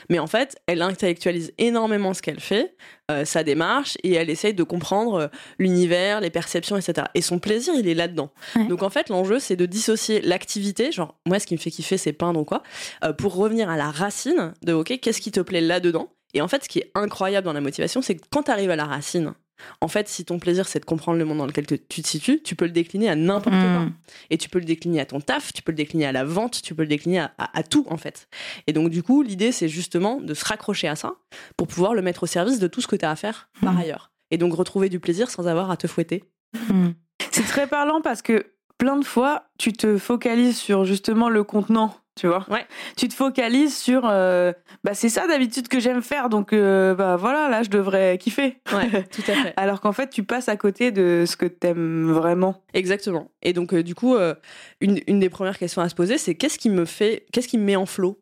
mais 0.10 0.20
en 0.20 0.28
fait, 0.28 0.58
elle 0.68 0.82
intellectualise 0.82 1.54
énormément 1.58 2.14
ce 2.14 2.22
qu'elle 2.22 2.40
fait, 2.40 2.76
euh, 3.12 3.26
sa 3.26 3.44
démarche, 3.44 3.98
et 4.04 4.14
elle 4.14 4.30
essaye 4.30 4.54
de 4.54 4.64
comprendre 4.64 5.14
euh, 5.16 5.28
l'univers, 5.60 6.22
les 6.22 6.30
perceptions, 6.30 6.78
etc. 6.78 7.08
Et 7.14 7.22
son 7.22 7.40
plaisir, 7.40 7.74
il 7.78 7.88
est 7.88 7.94
là-dedans. 7.94 8.32
Ouais. 8.56 8.68
Donc 8.68 8.84
en 8.84 8.90
fait, 8.90 9.10
l'enjeu, 9.10 9.40
c'est 9.40 9.56
de 9.56 9.66
dissocier 9.66 10.22
l'activité, 10.22 10.92
genre 10.92 11.16
moi, 11.26 11.40
ce 11.40 11.48
qui 11.48 11.54
me 11.54 11.60
fait 11.60 11.72
kiffer, 11.72 11.98
c'est 11.98 12.14
peindre 12.14 12.40
ou 12.40 12.46
quoi, 12.46 12.64
euh, 13.04 13.14
pour 13.14 13.36
revenir 13.36 13.70
à 13.70 13.78
la 13.78 13.90
racine 13.92 14.54
de 14.64 14.74
ok, 14.74 15.00
qu'est-ce 15.00 15.22
qui 15.22 15.32
te 15.32 15.40
plaît 15.40 15.62
là-dedans? 15.62 16.10
Et 16.34 16.42
en 16.42 16.48
fait, 16.48 16.64
ce 16.64 16.70
qui 16.70 16.80
est 16.80 16.92
incroyable 16.96 17.46
dans 17.46 17.54
la 17.54 17.62
motivation, 17.62 18.02
c'est 18.02 18.16
que 18.16 18.22
quand 18.32 18.44
tu 18.44 18.52
arrives 18.52 18.72
à 18.72 18.76
la 18.76 18.86
racine, 18.86 19.34
en 19.82 19.88
fait, 19.88 20.08
si 20.08 20.26
ton 20.26 20.40
plaisir, 20.40 20.68
c'est 20.68 20.80
de 20.80 20.86
comprendre 20.86 21.18
le 21.18 21.26
monde 21.26 21.38
dans 21.40 21.46
lequel 21.46 21.66
te- 21.66 21.76
tu 21.76 22.02
te 22.02 22.08
situes, 22.08 22.42
tu 22.44 22.56
peux 22.56 22.66
le 22.66 22.72
décliner 22.72 23.10
à 23.10 23.16
n'importe 23.16 23.56
quoi. 23.56 23.80
Hmm. 23.86 23.94
Et 24.30 24.38
tu 24.38 24.50
peux 24.50 24.60
le 24.60 24.66
décliner 24.66 25.00
à 25.02 25.06
ton 25.06 25.20
taf, 25.22 25.54
tu 25.54 25.62
peux 25.62 25.72
le 25.72 25.78
décliner 25.78 26.06
à 26.06 26.12
la 26.12 26.24
vente, 26.24 26.62
tu 26.62 26.76
peux 26.76 26.82
le 26.84 26.88
décliner 26.88 27.20
à, 27.20 27.32
à- 27.38 27.58
à 27.60 27.64
tout 27.64 27.86
en 27.90 27.98
fait. 27.98 28.28
Et 28.68 28.74
donc 28.74 28.90
du 28.90 29.04
coup, 29.04 29.22
l'idée 29.24 29.52
c'est 29.52 29.70
justement 29.70 30.20
de 30.22 30.34
se 30.34 30.46
raccrocher 30.46 30.88
à 30.88 30.96
ça 30.96 31.14
pour 31.58 31.68
pouvoir 31.68 31.94
le 31.94 32.02
mettre 32.02 32.24
au 32.24 32.28
service 32.28 32.60
de 32.60 32.68
tout 32.68 32.82
ce 32.82 32.88
que 32.88 32.96
tu 32.96 33.06
as 33.06 33.12
à 33.12 33.16
faire 33.16 33.50
par 33.62 33.74
Mhm. 33.74 33.80
ailleurs. 33.80 34.12
Et 34.32 34.38
donc 34.38 34.54
retrouver 34.54 34.90
du 34.90 35.00
plaisir 35.00 35.30
sans 35.30 35.48
avoir 35.48 35.72
à 35.72 35.78
te 35.78 35.88
fouetter. 35.88 36.24
Hmm. 36.70 36.90
C'est 37.32 37.44
très 37.46 37.68
parlant 37.68 38.02
parce 38.02 38.22
que 38.22 38.46
plein 38.78 38.98
de 38.98 39.06
fois, 39.06 39.44
tu 39.60 39.74
te 39.74 39.98
focalises 39.98 40.58
sur 40.58 40.86
justement 40.86 41.30
le 41.30 41.44
contenant, 41.44 41.96
tu 42.16 42.28
vois. 42.28 42.46
Ouais. 42.50 42.66
Tu 42.98 43.08
te 43.08 43.14
focalises 43.14 43.78
sur, 43.78 44.02
euh, 44.06 44.52
bah 44.84 44.94
c'est 44.94 45.10
ça 45.10 45.28
d'habitude 45.28 45.68
que 45.68 45.80
j'aime 45.80 46.02
faire, 46.02 46.30
donc 46.30 46.52
euh, 46.54 46.94
bah 46.94 47.16
voilà, 47.16 47.48
là 47.50 47.64
je 47.64 47.70
devrais 47.70 48.18
kiffer. 48.18 48.58
Ouais, 48.74 49.04
tout 49.12 49.24
à 49.28 49.34
fait. 49.34 49.54
Alors 49.56 49.80
qu'en 49.82 49.94
fait, 49.94 50.10
tu 50.10 50.24
passes 50.24 50.50
à 50.50 50.58
côté 50.58 50.92
de 50.92 51.24
ce 51.26 51.36
que 51.38 51.46
t'aimes 51.46 52.12
vraiment. 52.12 52.62
Exactement. 52.74 53.32
Et 53.42 53.54
donc 53.54 53.74
euh, 53.74 53.82
du 53.84 53.96
coup, 53.96 54.16
euh, 54.16 54.36
une, 54.82 55.00
une 55.08 55.20
des 55.20 55.30
premières 55.30 55.58
questions 55.58 55.82
à 55.82 55.90
se 55.90 55.96
poser, 55.96 56.18
c'est 56.18 56.36
qu'est-ce 56.36 56.60
qui 56.60 56.70
me 56.70 56.86
fait, 56.86 57.26
qu'est-ce 57.32 57.48
qui 57.48 57.58
me 57.58 57.64
met 57.64 57.76
en 57.78 57.86
flot 57.86 58.20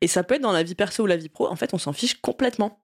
Et 0.00 0.08
ça 0.08 0.22
peut 0.24 0.34
être 0.34 0.42
dans 0.42 0.52
la 0.52 0.62
vie 0.64 0.74
perso 0.74 1.04
ou 1.04 1.06
la 1.06 1.16
vie 1.16 1.28
pro. 1.28 1.48
En 1.48 1.56
fait, 1.56 1.72
on 1.72 1.78
s'en 1.78 1.92
fiche 1.92 2.20
complètement 2.20 2.80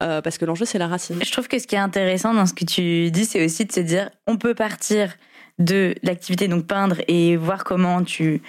Euh, 0.00 0.22
parce 0.22 0.38
que 0.38 0.44
l'enjeu 0.44 0.64
c'est 0.64 0.78
la 0.78 0.86
racine. 0.86 1.18
Je 1.24 1.32
trouve 1.32 1.48
que 1.48 1.58
ce 1.58 1.66
qui 1.66 1.74
est 1.74 1.78
intéressant 1.78 2.32
dans 2.32 2.46
ce 2.46 2.54
que 2.54 2.64
tu 2.64 3.10
dis, 3.10 3.24
c'est 3.24 3.44
aussi 3.44 3.64
de 3.64 3.72
se 3.72 3.80
dire, 3.80 4.10
on 4.28 4.36
peut 4.36 4.54
partir 4.54 5.12
de 5.58 5.94
l'activité, 6.02 6.46
donc 6.48 6.66
peindre, 6.66 6.96
et 7.08 7.36
voir 7.36 7.64
comment 7.64 8.02
tu 8.04 8.40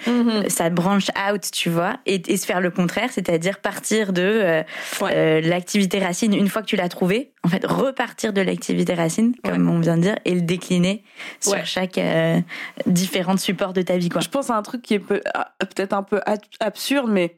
ça 0.48 0.70
branche 0.70 1.08
out, 1.30 1.42
tu 1.52 1.68
vois, 1.68 1.98
et, 2.06 2.22
et 2.32 2.36
se 2.36 2.46
faire 2.46 2.60
le 2.60 2.70
contraire, 2.70 3.08
c'est-à-dire 3.10 3.58
partir 3.60 4.12
de 4.12 4.22
euh, 4.22 4.62
Ouais. 5.00 5.10
euh, 5.14 5.40
l'activité 5.40 5.98
racine 5.98 6.32
une 6.34 6.48
fois 6.48 6.62
que 6.62 6.66
tu 6.66 6.76
l'as 6.76 6.88
trouvée, 6.88 7.32
en 7.42 7.48
fait, 7.48 7.64
repartir 7.66 8.32
de 8.32 8.40
l'activité 8.40 8.94
racine, 8.94 9.34
comme 9.42 9.68
on 9.68 9.80
vient 9.80 9.96
de 9.96 10.02
dire, 10.02 10.16
et 10.24 10.34
le 10.34 10.42
décliner 10.42 11.02
sur 11.40 11.52
Ouais. 11.52 11.62
chaque 11.64 11.98
euh, 11.98 12.38
différent 12.86 13.36
support 13.36 13.72
de 13.72 13.82
ta 13.82 13.96
vie, 13.96 14.08
quoi. 14.08 14.20
Je 14.20 14.28
pense 14.28 14.50
à 14.50 14.56
un 14.56 14.62
truc 14.62 14.82
qui 14.82 14.94
est 14.94 15.02
ah, 15.34 15.52
peut-être 15.58 15.92
un 15.94 16.02
peu 16.02 16.20
a- 16.26 16.36
absurde, 16.60 17.08
mais 17.10 17.36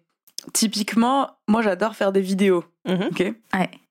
typiquement, 0.53 1.31
moi 1.49 1.63
j'adore 1.63 1.95
faire 1.95 2.13
des 2.13 2.21
vidéos. 2.21 2.65
Mhm. 2.87 3.09
Ok? 3.11 3.35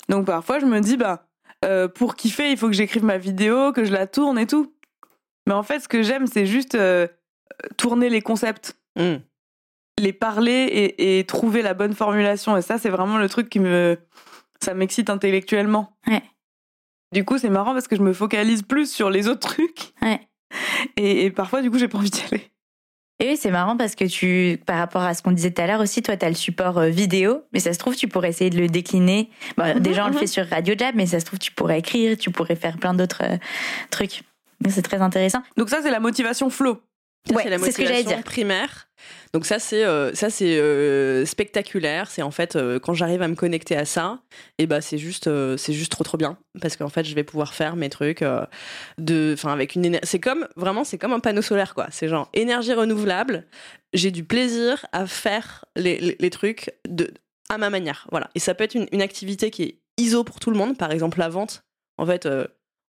Donc 0.09 0.25
parfois 0.25 0.59
je 0.59 0.65
me 0.65 0.79
dis 0.81 0.97
bah 0.97 1.23
euh, 1.63 1.87
pour 1.87 2.15
kiffer 2.15 2.51
il 2.51 2.57
faut 2.57 2.67
que 2.67 2.73
j'écrive 2.73 3.03
ma 3.05 3.17
vidéo, 3.17 3.71
que 3.71 3.85
je 3.85 3.91
la 3.91 4.07
tourne 4.07 4.37
et 4.37 4.47
tout. 4.47 4.73
Mais 5.47 5.53
en 5.53 5.63
fait 5.63 5.79
ce 5.79 5.87
que 5.87 6.03
j'aime 6.03 6.27
c'est 6.27 6.45
juste 6.45 6.75
euh, 6.75 7.07
tourner 7.77 8.09
les 8.09 8.21
concepts, 8.21 8.77
Mm. 8.97 9.15
les 9.99 10.11
parler 10.13 10.51
et, 10.51 11.19
et 11.19 11.23
trouver 11.23 11.61
la 11.61 11.73
bonne 11.73 11.93
formulation. 11.93 12.57
Et 12.57 12.61
ça 12.61 12.77
c'est 12.77 12.89
vraiment 12.89 13.17
le 13.17 13.29
truc 13.29 13.49
qui 13.49 13.59
me 13.59 13.97
ça 14.61 14.73
m'excite 14.73 15.09
intellectuellement. 15.09 15.95
Ouais. 16.07 16.21
Du 17.13 17.23
coup 17.23 17.37
c'est 17.37 17.49
marrant 17.49 17.73
parce 17.73 17.87
que 17.87 17.95
je 17.95 18.01
me 18.01 18.11
focalise 18.13 18.63
plus 18.63 18.91
sur 18.91 19.09
les 19.09 19.27
autres 19.29 19.47
trucs. 19.49 19.93
Ouais. 20.01 20.19
Et, 20.97 21.25
et 21.25 21.31
parfois 21.31 21.61
du 21.61 21.71
coup 21.71 21.77
j'ai 21.77 21.87
pas 21.87 21.97
envie 21.99 22.09
d'y 22.09 22.21
aller. 22.31 22.51
Et 23.21 23.29
oui, 23.29 23.37
c'est 23.37 23.51
marrant 23.51 23.77
parce 23.77 23.93
que 23.93 24.03
tu, 24.05 24.59
par 24.65 24.79
rapport 24.79 25.03
à 25.03 25.13
ce 25.13 25.21
qu'on 25.21 25.31
disait 25.31 25.51
tout 25.51 25.61
à 25.61 25.67
l'heure 25.67 25.79
aussi, 25.79 26.01
toi, 26.01 26.17
tu 26.17 26.25
as 26.25 26.29
le 26.29 26.33
support 26.33 26.79
euh, 26.79 26.89
vidéo, 26.89 27.43
mais 27.53 27.59
ça 27.59 27.71
se 27.71 27.77
trouve, 27.77 27.95
tu 27.95 28.07
pourrais 28.07 28.29
essayer 28.29 28.49
de 28.49 28.57
le 28.57 28.65
décliner. 28.67 29.29
Bon, 29.57 29.75
Mhm, 29.75 29.79
déjà, 29.79 30.05
on 30.05 30.07
le 30.07 30.13
mhm. 30.13 30.19
fait 30.21 30.25
sur 30.25 30.47
Radio 30.47 30.73
Jab, 30.75 30.95
mais 30.95 31.05
ça 31.05 31.19
se 31.19 31.25
trouve, 31.25 31.37
tu 31.37 31.51
pourrais 31.51 31.77
écrire, 31.77 32.17
tu 32.17 32.31
pourrais 32.31 32.55
faire 32.55 32.77
plein 32.79 32.95
d'autres 32.95 33.21
euh, 33.23 33.37
trucs. 33.91 34.23
C'est 34.69 34.81
très 34.81 35.01
intéressant. 35.01 35.41
Donc 35.57 35.69
ça 35.69 35.81
c'est 35.81 35.91
la 35.91 35.99
motivation 35.99 36.49
flow. 36.49 36.81
Ouais, 37.31 37.43
c'est 37.43 37.49
la 37.51 37.59
c'est 37.59 37.71
ce 37.71 37.77
que 37.77 37.83
j'allais 37.83 37.97
motivation 37.97 38.17
dire. 38.17 38.23
primaire. 38.25 38.87
Donc 39.31 39.45
ça 39.45 39.59
c'est 39.59 39.85
euh, 39.85 40.11
ça 40.15 40.31
c'est 40.31 40.57
euh, 40.59 41.23
spectaculaire. 41.25 42.09
C'est 42.09 42.23
en 42.23 42.31
fait 42.31 42.55
euh, 42.55 42.79
quand 42.79 42.95
j'arrive 42.95 43.21
à 43.21 43.27
me 43.27 43.35
connecter 43.35 43.77
à 43.77 43.85
ça, 43.85 44.23
et 44.57 44.65
bah 44.65 44.81
c'est 44.81 44.97
juste 44.97 45.27
euh, 45.27 45.55
c'est 45.55 45.73
juste 45.73 45.91
trop 45.91 46.03
trop 46.03 46.17
bien 46.17 46.39
parce 46.59 46.77
qu'en 46.77 46.89
fait 46.89 47.03
je 47.03 47.13
vais 47.13 47.23
pouvoir 47.23 47.53
faire 47.53 47.75
mes 47.75 47.89
trucs 47.89 48.23
euh, 48.23 48.43
de 48.97 49.31
enfin 49.35 49.53
avec 49.53 49.75
une 49.75 49.99
c'est 50.01 50.19
comme 50.19 50.47
vraiment 50.55 50.83
c'est 50.83 50.97
comme 50.97 51.13
un 51.13 51.19
panneau 51.19 51.43
solaire 51.43 51.75
quoi. 51.75 51.87
C'est 51.91 52.07
genre 52.07 52.27
énergie 52.33 52.73
renouvelable. 52.73 53.45
J'ai 53.93 54.09
du 54.09 54.23
plaisir 54.23 54.83
à 54.91 55.05
faire 55.05 55.65
les, 55.75 55.99
les, 55.99 56.15
les 56.19 56.29
trucs 56.31 56.73
de 56.89 57.13
à 57.49 57.59
ma 57.59 57.69
manière. 57.69 58.07
Voilà. 58.09 58.31
Et 58.33 58.39
ça 58.39 58.55
peut 58.55 58.63
être 58.63 58.73
une, 58.75 58.87
une 58.91 59.01
activité 59.03 59.51
qui 59.51 59.63
est 59.63 59.79
ISO 59.99 60.23
pour 60.23 60.39
tout 60.39 60.49
le 60.49 60.57
monde. 60.57 60.75
Par 60.75 60.91
exemple 60.91 61.19
la 61.19 61.29
vente. 61.29 61.63
En 61.99 62.05
fait. 62.07 62.27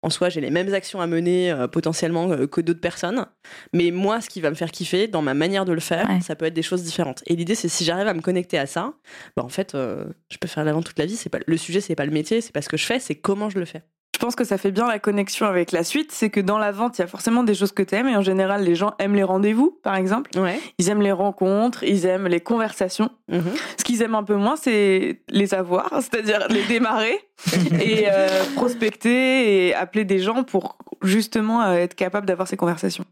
En 0.03 0.11
soi, 0.11 0.29
j'ai 0.31 0.41
les 0.41 0.51
mêmes 0.51 0.73
actions 0.73 1.01
à 1.01 1.07
mener 1.07 1.51
euh, 1.51 1.69
potentiellement 1.69 2.31
euh, 2.31 2.47
que 2.47 2.61
d'autres 2.61 2.81
personnes. 2.81 3.27
Mais 3.75 3.91
moi, 3.91 4.21
ce 4.21 4.29
qui 4.31 4.41
va 4.41 4.49
me 4.51 4.55
faire 4.55 4.71
kiffer 4.71 5.09
dans 5.09 5.23
ma 5.23 5.35
manière 5.35 5.65
de 5.65 5.73
le 5.73 5.81
faire, 5.81 6.09
Ouais. 6.09 6.21
ça 6.21 6.35
peut 6.37 6.47
être 6.47 6.55
des 6.55 6.63
choses 6.63 6.83
différentes. 6.83 7.23
Et 7.27 7.37
l'idée, 7.37 7.55
c'est 7.55 7.69
si 7.69 7.85
j'arrive 7.85 8.07
à 8.09 8.15
me 8.15 8.21
connecter 8.23 8.59
à 8.59 8.67
ça, 8.67 8.95
bah 9.37 9.45
en 9.45 9.49
fait, 9.51 9.75
euh, 9.75 10.05
je 10.31 10.39
peux 10.39 10.49
faire 10.49 10.65
la 10.65 10.73
vente 10.73 10.87
toute 10.87 10.99
la 10.99 11.07
vie. 11.07 11.17
C'est 11.17 11.29
pas 11.29 11.41
le 11.47 11.57
sujet, 11.57 11.81
c'est 11.81 11.95
pas 11.97 12.07
le 12.07 12.13
métier, 12.13 12.41
c'est 12.41 12.53
pas 12.53 12.63
ce 12.63 12.69
que 12.69 12.77
je 12.77 12.87
fais, 12.87 12.99
c'est 12.99 13.15
comment 13.15 13.51
je 13.51 13.59
le 13.59 13.65
fais. 13.67 13.83
Je 14.21 14.27
pense 14.27 14.37
que 14.37 14.45
ça 14.45 14.59
fait 14.59 14.71
bien 14.71 14.87
la 14.87 14.99
connexion 14.99 15.47
avec 15.47 15.73
la 15.73 15.83
suite, 15.83 16.13
c'est 16.13 16.29
que 16.29 16.41
dans 16.41 16.59
la 16.59 16.73
vente, 16.73 16.99
il 16.99 17.01
y 17.01 17.05
a 17.05 17.07
forcément 17.07 17.43
des 17.43 17.55
choses 17.55 17.73
que 17.73 17.83
tu 17.83 17.95
aimes 17.95 18.07
et 18.07 18.15
en 18.19 18.21
général, 18.21 18.63
les 18.63 18.75
gens 18.75 18.93
aiment 18.99 19.15
les 19.15 19.23
rendez-vous, 19.23 19.79
par 19.83 19.97
exemple. 19.97 20.39
Ouais. 20.39 20.61
Ils 20.77 20.91
aiment 20.91 21.01
les 21.01 21.11
rencontres, 21.11 21.85
ils 21.85 22.05
aiment 22.05 22.29
les 22.29 22.41
conversations. 22.41 23.09
Mhm. 23.29 23.51
Ce 23.79 23.83
qu'ils 23.83 24.03
aiment 24.03 24.17
un 24.17 24.23
peu 24.23 24.35
moins, 24.35 24.57
c'est 24.57 25.23
les 25.31 25.55
avoir, 25.55 25.89
c'est-à-dire 26.03 26.49
les 26.51 26.65
démarrer 26.65 27.19
et 27.81 28.09
euh, 28.11 28.45
prospecter 28.57 29.69
et 29.69 29.75
appeler 29.75 30.05
des 30.05 30.19
gens 30.19 30.45
pour 30.45 30.77
justement 31.01 31.63
euh, 31.63 31.77
être 31.77 31.95
capable 31.95 32.27
d'avoir 32.27 32.47
ces 32.47 32.59
conversations. 32.59 33.07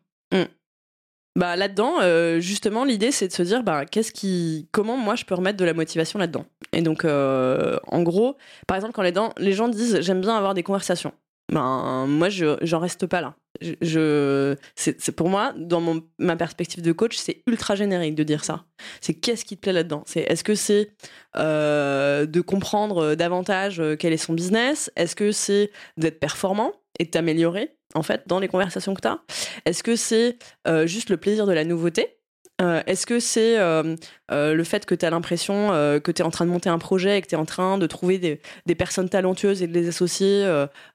Bah 1.37 1.55
là-dedans, 1.55 2.01
euh, 2.01 2.41
justement, 2.41 2.85
l'idée 2.85 3.13
c'est 3.13 3.29
de 3.29 3.33
se 3.33 3.43
dire, 3.43 3.63
bah 3.63 3.85
qu'est-ce 3.85 4.11
qui, 4.13 4.69
comment 4.73 4.97
moi 4.97 5.15
je 5.15 5.25
peux 5.25 5.35
remettre 5.37 5.57
de 5.57 5.65
la 5.65 5.75
motivation 5.75 6.19
là-dedans? 6.19 6.47
Et 6.73 6.83
donc, 6.83 7.05
euh, 7.05 7.79
en 7.87 8.03
gros, 8.03 8.37
par 8.67 8.77
exemple, 8.77 8.93
quand 8.93 9.03
les, 9.03 9.13
dents- 9.13 9.33
les 9.39 9.53
gens 9.53 9.69
disent, 9.69 10.01
j'aime 10.01 10.21
bien 10.21 10.37
avoir 10.37 10.55
des 10.55 10.63
conversations. 10.65 11.13
Ben 11.53 12.07
moi, 12.07 12.29
je 12.29 12.59
j'en 12.61 12.79
reste 12.79 13.07
pas 13.07 13.21
là. 13.23 13.35
Je, 13.81 14.55
c'est 14.77 15.13
pour 15.13 15.29
moi, 15.31 15.55
dans 15.57 15.81
mon, 15.81 16.03
ma 16.19 16.37
perspective 16.37 16.83
de 16.83 16.93
coach, 16.93 17.17
c'est 17.17 17.43
ultra 17.47 17.75
générique 17.75 18.15
de 18.15 18.23
dire 18.23 18.45
ça. 18.45 18.65
C'est 19.01 19.15
qu'est-ce 19.15 19.45
qui 19.47 19.57
te 19.57 19.63
plaît 19.63 19.73
là-dedans? 19.73 20.03
C'est 20.07 20.21
est-ce 20.21 20.45
que 20.45 20.55
c'est 20.55 20.91
euh, 21.37 22.27
de 22.27 22.41
comprendre 22.43 23.15
davantage 23.15 23.83
quel 23.99 24.13
est 24.13 24.19
son 24.19 24.35
business? 24.35 24.91
Est-ce 24.95 25.17
que 25.17 25.33
c'est 25.33 25.71
d'être 25.97 26.21
performant? 26.21 26.73
Et 26.99 27.07
t'améliorer 27.07 27.75
en 27.95 28.03
fait 28.03 28.23
dans 28.27 28.39
les 28.39 28.49
conversations 28.49 28.95
que 28.95 29.01
tu 29.01 29.09
as 29.09 29.21
Est-ce 29.65 29.83
que 29.83 29.97
c'est 29.97 30.39
euh, 30.67 30.87
juste 30.87 31.11
le 31.11 31.17
plaisir 31.17 31.47
de 31.47 31.53
la 31.53 31.65
nouveauté? 31.65 32.17
Euh, 32.61 32.83
Est-ce 32.87 33.07
que 33.07 33.21
c'est 33.21 33.57
euh, 33.59 33.95
le 34.31 34.65
fait 34.65 34.85
que 34.85 34.97
tu 34.97 35.07
as 35.07 35.11
l'impression 35.11 35.69
que 36.03 36.11
tu 36.11 36.23
es 36.23 36.25
en 36.25 36.31
train 36.31 36.45
de 36.45 36.51
monter 36.51 36.69
un 36.69 36.79
projet 36.79 37.19
et 37.19 37.23
que 37.23 37.29
tu 37.29 37.37
es 37.37 37.39
en 37.39 37.45
train 37.45 37.79
de 37.79 37.87
trouver 37.87 38.19
des, 38.19 38.41
des 38.67 38.75
personnes 38.75 39.09
talentueuses 39.09 39.63
et 39.63 39.69
de 39.69 39.73
les 39.73 39.89
associer 39.89 40.45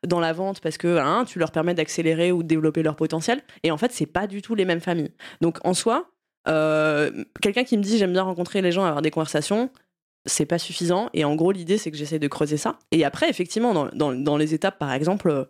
dans 0.05 0.19
la 0.19 0.33
vente 0.33 0.59
parce 0.59 0.77
que 0.77 0.97
hein, 0.97 1.23
tu 1.25 1.39
leur 1.39 1.51
permets 1.51 1.73
d'accélérer 1.73 2.33
ou 2.33 2.43
de 2.43 2.47
développer 2.49 2.83
leur 2.83 2.97
potentiel? 2.97 3.41
Et 3.63 3.71
en 3.71 3.77
fait, 3.77 3.93
c'est 3.93 4.05
pas 4.05 4.27
du 4.27 4.41
tout 4.41 4.55
les 4.55 4.65
mêmes 4.65 4.81
familles. 4.81 5.13
Donc 5.39 5.59
en 5.63 5.73
soi, 5.73 6.11
quelqu'un 6.45 7.63
qui 7.63 7.77
me 7.77 7.83
dit 7.83 7.97
j'aime 7.97 8.11
bien 8.11 8.23
rencontrer 8.23 8.61
les 8.61 8.73
gens, 8.73 8.83
avoir 8.83 9.01
des 9.01 9.11
conversations, 9.11 9.69
c'est 10.25 10.45
pas 10.45 10.57
suffisant. 10.57 11.09
Et 11.13 11.25
en 11.25 11.35
gros, 11.35 11.51
l'idée, 11.51 11.77
c'est 11.77 11.91
que 11.91 11.97
j'essaie 11.97 12.19
de 12.19 12.27
creuser 12.27 12.57
ça. 12.57 12.77
Et 12.91 13.03
après, 13.03 13.29
effectivement, 13.29 13.73
dans, 13.73 13.89
dans, 13.93 14.13
dans 14.13 14.37
les 14.37 14.53
étapes, 14.53 14.79
par 14.79 14.93
exemple, 14.93 15.29
euh, 15.29 15.45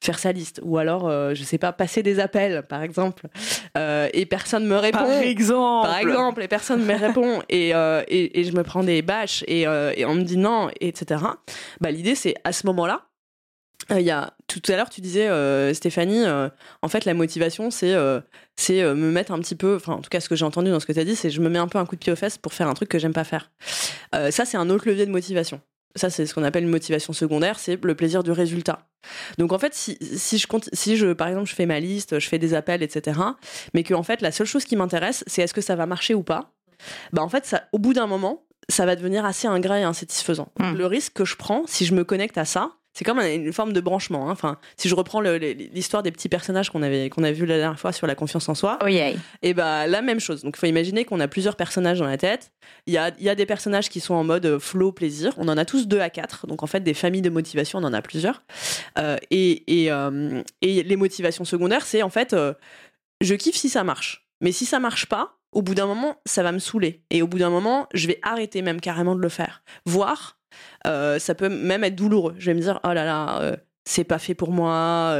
faire 0.00 0.18
sa 0.18 0.32
liste. 0.32 0.60
Ou 0.62 0.78
alors, 0.78 1.08
euh, 1.08 1.34
je 1.34 1.42
sais 1.42 1.58
pas, 1.58 1.72
passer 1.72 2.02
des 2.02 2.20
appels, 2.20 2.64
par 2.68 2.82
exemple. 2.82 3.28
Euh, 3.76 4.08
et 4.12 4.26
personne 4.26 4.66
me 4.66 4.76
répond. 4.76 4.98
Par 4.98 5.10
exemple. 5.10 5.88
Par 5.88 5.98
exemple, 5.98 6.42
et 6.42 6.48
personne 6.48 6.84
me 6.84 6.94
répond. 6.94 7.42
Et, 7.50 7.70
et, 7.70 8.40
et 8.40 8.44
je 8.44 8.52
me 8.52 8.62
prends 8.62 8.82
des 8.82 9.02
bâches 9.02 9.42
et, 9.46 9.62
et 9.62 10.04
on 10.04 10.14
me 10.14 10.22
dit 10.22 10.36
non, 10.36 10.68
etc. 10.80 11.22
Bah, 11.80 11.90
l'idée, 11.90 12.14
c'est 12.14 12.34
à 12.44 12.52
ce 12.52 12.66
moment-là, 12.66 13.07
il 13.90 14.00
y 14.00 14.10
a, 14.10 14.34
tout 14.46 14.60
à 14.68 14.76
l'heure, 14.76 14.90
tu 14.90 15.00
disais, 15.00 15.28
euh, 15.28 15.72
Stéphanie, 15.72 16.24
euh, 16.24 16.48
en 16.82 16.88
fait, 16.88 17.04
la 17.04 17.14
motivation, 17.14 17.70
c'est 17.70 17.94
euh, 17.94 18.20
c'est 18.58 18.82
euh, 18.82 18.94
me 18.94 19.10
mettre 19.10 19.32
un 19.32 19.38
petit 19.38 19.54
peu, 19.54 19.76
enfin, 19.76 19.94
en 19.94 20.00
tout 20.00 20.10
cas, 20.10 20.20
ce 20.20 20.28
que 20.28 20.34
j'ai 20.34 20.44
entendu 20.44 20.70
dans 20.70 20.80
ce 20.80 20.86
que 20.86 20.92
tu 20.92 20.98
as 20.98 21.04
dit, 21.04 21.14
c'est 21.14 21.30
je 21.30 21.40
me 21.40 21.48
mets 21.48 21.60
un 21.60 21.68
peu 21.68 21.78
un 21.78 21.86
coup 21.86 21.94
de 21.94 22.00
pied 22.00 22.12
aux 22.12 22.16
fesses 22.16 22.38
pour 22.38 22.52
faire 22.52 22.68
un 22.68 22.74
truc 22.74 22.88
que 22.88 22.98
j'aime 22.98 23.12
pas 23.12 23.24
faire. 23.24 23.50
Euh, 24.14 24.32
ça, 24.32 24.44
c'est 24.44 24.56
un 24.56 24.68
autre 24.68 24.88
levier 24.88 25.06
de 25.06 25.12
motivation. 25.12 25.60
Ça, 25.94 26.10
c'est 26.10 26.26
ce 26.26 26.34
qu'on 26.34 26.42
appelle 26.42 26.64
une 26.64 26.70
motivation 26.70 27.12
secondaire, 27.12 27.58
c'est 27.58 27.82
le 27.82 27.94
plaisir 27.94 28.24
du 28.24 28.32
résultat. 28.32 28.80
Donc, 29.38 29.52
en 29.52 29.58
fait, 29.58 29.74
si, 29.74 29.96
si, 30.00 30.38
je 30.38 30.48
compte, 30.48 30.68
si 30.72 30.96
je, 30.96 31.12
par 31.12 31.28
exemple, 31.28 31.48
je 31.48 31.54
fais 31.54 31.66
ma 31.66 31.78
liste, 31.78 32.18
je 32.18 32.28
fais 32.28 32.38
des 32.38 32.52
appels, 32.52 32.82
etc., 32.82 33.18
mais 33.74 33.84
que, 33.84 33.94
en 33.94 34.02
fait, 34.02 34.20
la 34.20 34.32
seule 34.32 34.46
chose 34.46 34.64
qui 34.64 34.74
m'intéresse, 34.74 35.22
c'est 35.28 35.42
est-ce 35.42 35.54
que 35.54 35.60
ça 35.60 35.76
va 35.76 35.86
marcher 35.86 36.14
ou 36.14 36.24
pas, 36.24 36.52
bah, 37.12 37.22
en 37.22 37.28
fait, 37.28 37.46
ça, 37.46 37.68
au 37.72 37.78
bout 37.78 37.94
d'un 37.94 38.08
moment, 38.08 38.44
ça 38.68 38.86
va 38.86 38.96
devenir 38.96 39.24
assez 39.24 39.46
ingrat 39.46 39.78
et 39.78 39.84
insatisfaisant. 39.84 40.48
Mm. 40.58 40.74
Le 40.74 40.86
risque 40.86 41.12
que 41.14 41.24
je 41.24 41.36
prends, 41.36 41.62
si 41.66 41.86
je 41.86 41.94
me 41.94 42.04
connecte 42.04 42.38
à 42.38 42.44
ça, 42.44 42.72
c'est 42.98 43.04
comme 43.04 43.20
un- 43.20 43.32
une 43.32 43.52
forme 43.52 43.72
de 43.72 43.80
branchement. 43.80 44.28
hein. 44.28 44.32
Enfin, 44.32 44.58
si 44.76 44.88
je 44.88 44.94
reprends 44.96 45.20
l'histoire 45.20 46.02
des 46.02 46.10
petits 46.10 46.28
personnages 46.28 46.68
qu'on 46.70 46.82
avait 46.82 47.08
qu'on 47.10 47.22
a 47.22 47.30
vu 47.30 47.46
la 47.46 47.56
dernière 47.58 47.78
fois 47.78 47.92
sur 47.92 48.08
la 48.08 48.16
confiance 48.16 48.48
en 48.48 48.56
soi, 48.56 48.76
Oh 48.84 48.88
yeah. 48.88 49.12
et 49.42 49.54
bah 49.54 49.86
la 49.86 50.02
même 50.02 50.18
chose. 50.18 50.42
Donc 50.42 50.56
il 50.56 50.60
faut 50.60 50.66
imaginer 50.66 51.04
qu'on 51.04 51.20
a 51.20 51.28
plusieurs 51.28 51.54
personnages 51.54 52.00
dans 52.00 52.06
la 52.06 52.16
tête. 52.16 52.50
Il 52.86 52.92
y 52.94 52.98
a, 52.98 53.12
y 53.20 53.28
a 53.28 53.36
des 53.36 53.46
personnages 53.46 53.88
qui 53.88 54.00
sont 54.00 54.14
en 54.14 54.24
mode 54.24 54.46
euh, 54.46 54.58
flow 54.58 54.90
plaisir. 54.90 55.32
On 55.36 55.46
en 55.48 55.56
a 55.56 55.64
tous 55.64 55.86
deux 55.86 56.00
à 56.00 56.10
quatre. 56.10 56.46
Donc 56.48 56.62
en 56.64 56.66
fait 56.66 56.80
des 56.80 56.94
familles 56.94 57.22
de 57.22 57.30
motivation, 57.30 57.78
on 57.78 57.84
en 57.84 57.92
a 57.92 58.02
plusieurs. 58.02 58.42
Euh, 58.98 59.16
et, 59.30 59.84
et, 59.84 59.92
euh, 59.92 60.42
et 60.60 60.82
les 60.82 60.96
motivations 60.96 61.44
secondaires, 61.44 61.86
c'est 61.86 62.02
en 62.02 62.10
fait 62.10 62.32
euh, 62.32 62.52
je 63.20 63.34
kiffe 63.34 63.56
si 63.56 63.68
ça 63.68 63.84
marche. 63.84 64.26
Mais 64.40 64.52
si 64.52 64.64
ça 64.64 64.78
marche 64.80 65.06
pas, 65.06 65.36
au 65.52 65.62
bout 65.62 65.74
d'un 65.74 65.86
moment, 65.86 66.16
ça 66.26 66.42
va 66.42 66.52
me 66.52 66.58
saouler. 66.58 67.02
Et 67.10 67.22
au 67.22 67.26
bout 67.26 67.38
d'un 67.38 67.50
moment, 67.50 67.88
je 67.94 68.06
vais 68.06 68.18
arrêter 68.22 68.62
même 68.62 68.80
carrément 68.80 69.14
de 69.16 69.20
le 69.20 69.28
faire. 69.28 69.62
Voire, 69.86 70.37
euh, 70.86 71.18
ça 71.18 71.34
peut 71.34 71.48
même 71.48 71.84
être 71.84 71.94
douloureux. 71.94 72.34
Je 72.38 72.46
vais 72.46 72.54
me 72.54 72.60
dire, 72.60 72.80
oh 72.84 72.92
là 72.92 73.04
là, 73.04 73.40
euh, 73.42 73.56
c'est 73.84 74.04
pas 74.04 74.18
fait 74.18 74.34
pour 74.34 74.52
moi, 74.52 75.16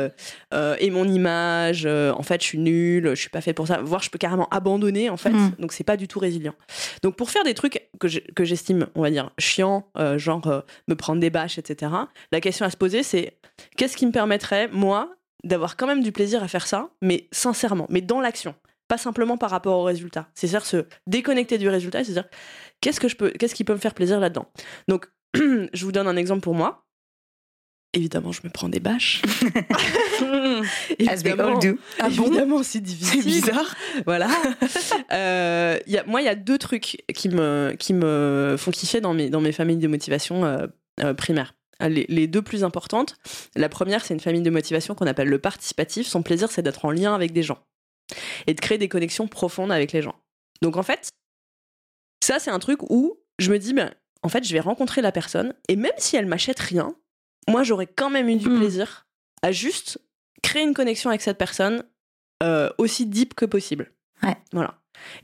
euh, 0.53 0.77
et 0.79 0.91
mon 0.91 1.09
image, 1.09 1.87
en 1.87 2.23
fait, 2.23 2.43
je 2.43 2.47
suis 2.47 2.59
nulle, 2.59 3.11
je 3.11 3.21
suis 3.21 3.31
pas 3.31 3.41
fait 3.41 3.55
pour 3.55 3.67
ça. 3.67 3.81
Voire, 3.81 4.03
je 4.03 4.11
peux 4.11 4.19
carrément 4.19 4.49
abandonner, 4.51 5.09
en 5.09 5.17
fait. 5.17 5.31
Mm. 5.31 5.53
Donc, 5.59 5.73
c'est 5.73 5.85
pas 5.85 5.97
du 5.97 6.07
tout 6.07 6.19
résilient. 6.19 6.55
Donc, 7.03 7.17
pour 7.17 7.31
faire 7.31 7.45
des 7.45 7.55
trucs 7.55 7.89
que 7.99 8.45
j'estime, 8.45 8.89
on 8.95 9.01
va 9.01 9.11
dire, 9.11 9.31
chiants, 9.39 9.91
genre 10.17 10.63
me 10.87 10.95
prendre 10.95 11.21
des 11.21 11.31
bâches, 11.31 11.59
etc., 11.59 11.93
la 12.31 12.41
question 12.41 12.67
à 12.67 12.71
se 12.71 12.77
poser, 12.77 13.03
c'est 13.03 13.39
qu'est-ce 13.77 13.97
qui 13.97 14.05
me 14.05 14.13
permettrait, 14.13 14.69
moi, 14.69 15.17
d'avoir 15.45 15.77
quand 15.77 15.87
même 15.87 16.03
du 16.03 16.13
plaisir 16.13 16.43
à 16.43 16.49
faire 16.49 16.67
ça, 16.67 16.91
mais 17.01 17.29
sincèrement, 17.33 17.87
mais 17.89 18.03
dans 18.03 18.21
l'action 18.21 18.55
pas 18.89 18.99
simplement 18.99 19.37
par 19.37 19.51
rapport 19.51 19.79
au 19.79 19.85
résultat. 19.85 20.29
C'est-à-dire 20.35 20.67
se 20.67 20.87
déconnecter 21.07 21.59
du 21.59 21.69
résultat, 21.69 22.03
c'est-à-dire 22.03 22.29
qu'est-ce 22.81 22.99
que 22.99 23.09
je 23.09 23.17
peux, 23.17 23.31
qu'est-ce 23.31 23.55
qui 23.55 23.65
peut 23.65 23.75
me 23.75 23.79
faire 23.79 23.95
plaisir 23.95 24.19
là-dedans? 24.19 24.47
Donc, 24.89 25.09
je 25.35 25.85
vous 25.85 25.93
donne 25.93 26.09
un 26.09 26.17
exemple 26.17 26.43
pour 26.43 26.55
moi. 26.55 26.85
Évidemment, 27.95 28.33
je 28.33 28.43
me 28.45 28.51
prends 28.51 28.69
des 28.69 28.81
bâches. 28.81 29.23
As 31.09 31.23
we 31.25 31.33
all 31.39 31.59
do. 31.59 31.79
Ah 31.99 32.09
évidemment, 32.09 32.63
c'est 32.63 32.81
difficile. 32.81 33.23
C'est 33.23 33.29
bizarre. 33.29 33.75
Voilà. 34.07 34.29
Euh, 35.11 35.79
y 35.87 35.97
a, 35.97 36.05
moi, 36.05 36.21
il 36.21 36.27
y 36.27 36.29
a 36.29 36.35
deux 36.35 36.59
trucs 36.59 37.03
qui 37.15 37.29
me, 37.31 37.75
qui 37.79 37.95
me 37.95 38.57
font 38.59 38.71
kiffer 38.71 39.01
dans 39.01 39.15
mes, 39.15 39.31
dans 39.31 39.41
mes 39.41 39.53
familles 39.53 39.79
de 39.79 39.89
motivation 39.89 40.45
euh, 40.45 40.67
euh, 41.01 41.15
primaires. 41.15 41.55
Les, 41.81 42.05
les 42.11 42.27
deux 42.27 42.43
plus 42.43 42.63
importantes. 42.63 43.17
La 43.57 43.71
première, 43.71 44.05
c'est 44.05 44.13
une 44.13 44.21
famille 44.21 44.43
de 44.43 44.51
motivation 44.51 44.95
qu'on 44.95 45.07
appelle 45.07 45.29
le 45.29 45.39
participatif. 45.39 46.07
Son 46.07 46.23
plaisir, 46.23 46.51
c'est 46.51 46.61
d'être 46.61 46.85
en 46.85 46.91
lien 46.91 47.15
avec 47.15 47.33
des 47.33 47.43
gens 47.43 47.59
et 48.47 48.53
de 48.53 48.61
créer 48.61 48.77
des 48.77 48.89
connexions 48.89 49.29
profondes 49.29 49.73
avec 49.73 49.93
les 49.93 50.03
gens. 50.03 50.17
Donc, 50.61 50.77
en 50.77 50.83
fait, 50.83 51.09
ça, 52.23 52.39
c'est 52.39 52.51
un 52.51 52.59
truc 52.59 52.83
où 52.91 53.19
je 53.39 53.51
me 53.51 53.59
dis, 53.59 53.73
ben, 53.73 53.95
en 54.23 54.29
fait, 54.29 54.45
je 54.45 54.53
vais 54.53 54.61
rencontrer 54.61 55.01
la 55.03 55.13
personne 55.13 55.55
et 55.69 55.77
même 55.77 55.93
si 55.99 56.17
elle 56.17 56.27
m'achète 56.27 56.59
rien, 56.59 56.95
moi, 57.49 57.63
j'aurais 57.63 57.87
quand 57.87 58.11
même 58.11 58.29
eu 58.29 58.37
du 58.37 58.49
Mm. 58.49 58.59
plaisir 58.59 59.07
à 59.43 59.53
juste 59.53 59.99
créer 60.43 60.63
une 60.63 60.75
connexion 60.75 61.11
avec 61.11 61.23
cette 61.23 61.39
personne 61.39 61.83
euh, 62.43 62.71
aussi 62.79 63.07
deep 63.07 63.35
que 63.35 63.45
possible. 63.45 63.91
Ouais. 64.23 64.37
Voilà. 64.53 64.75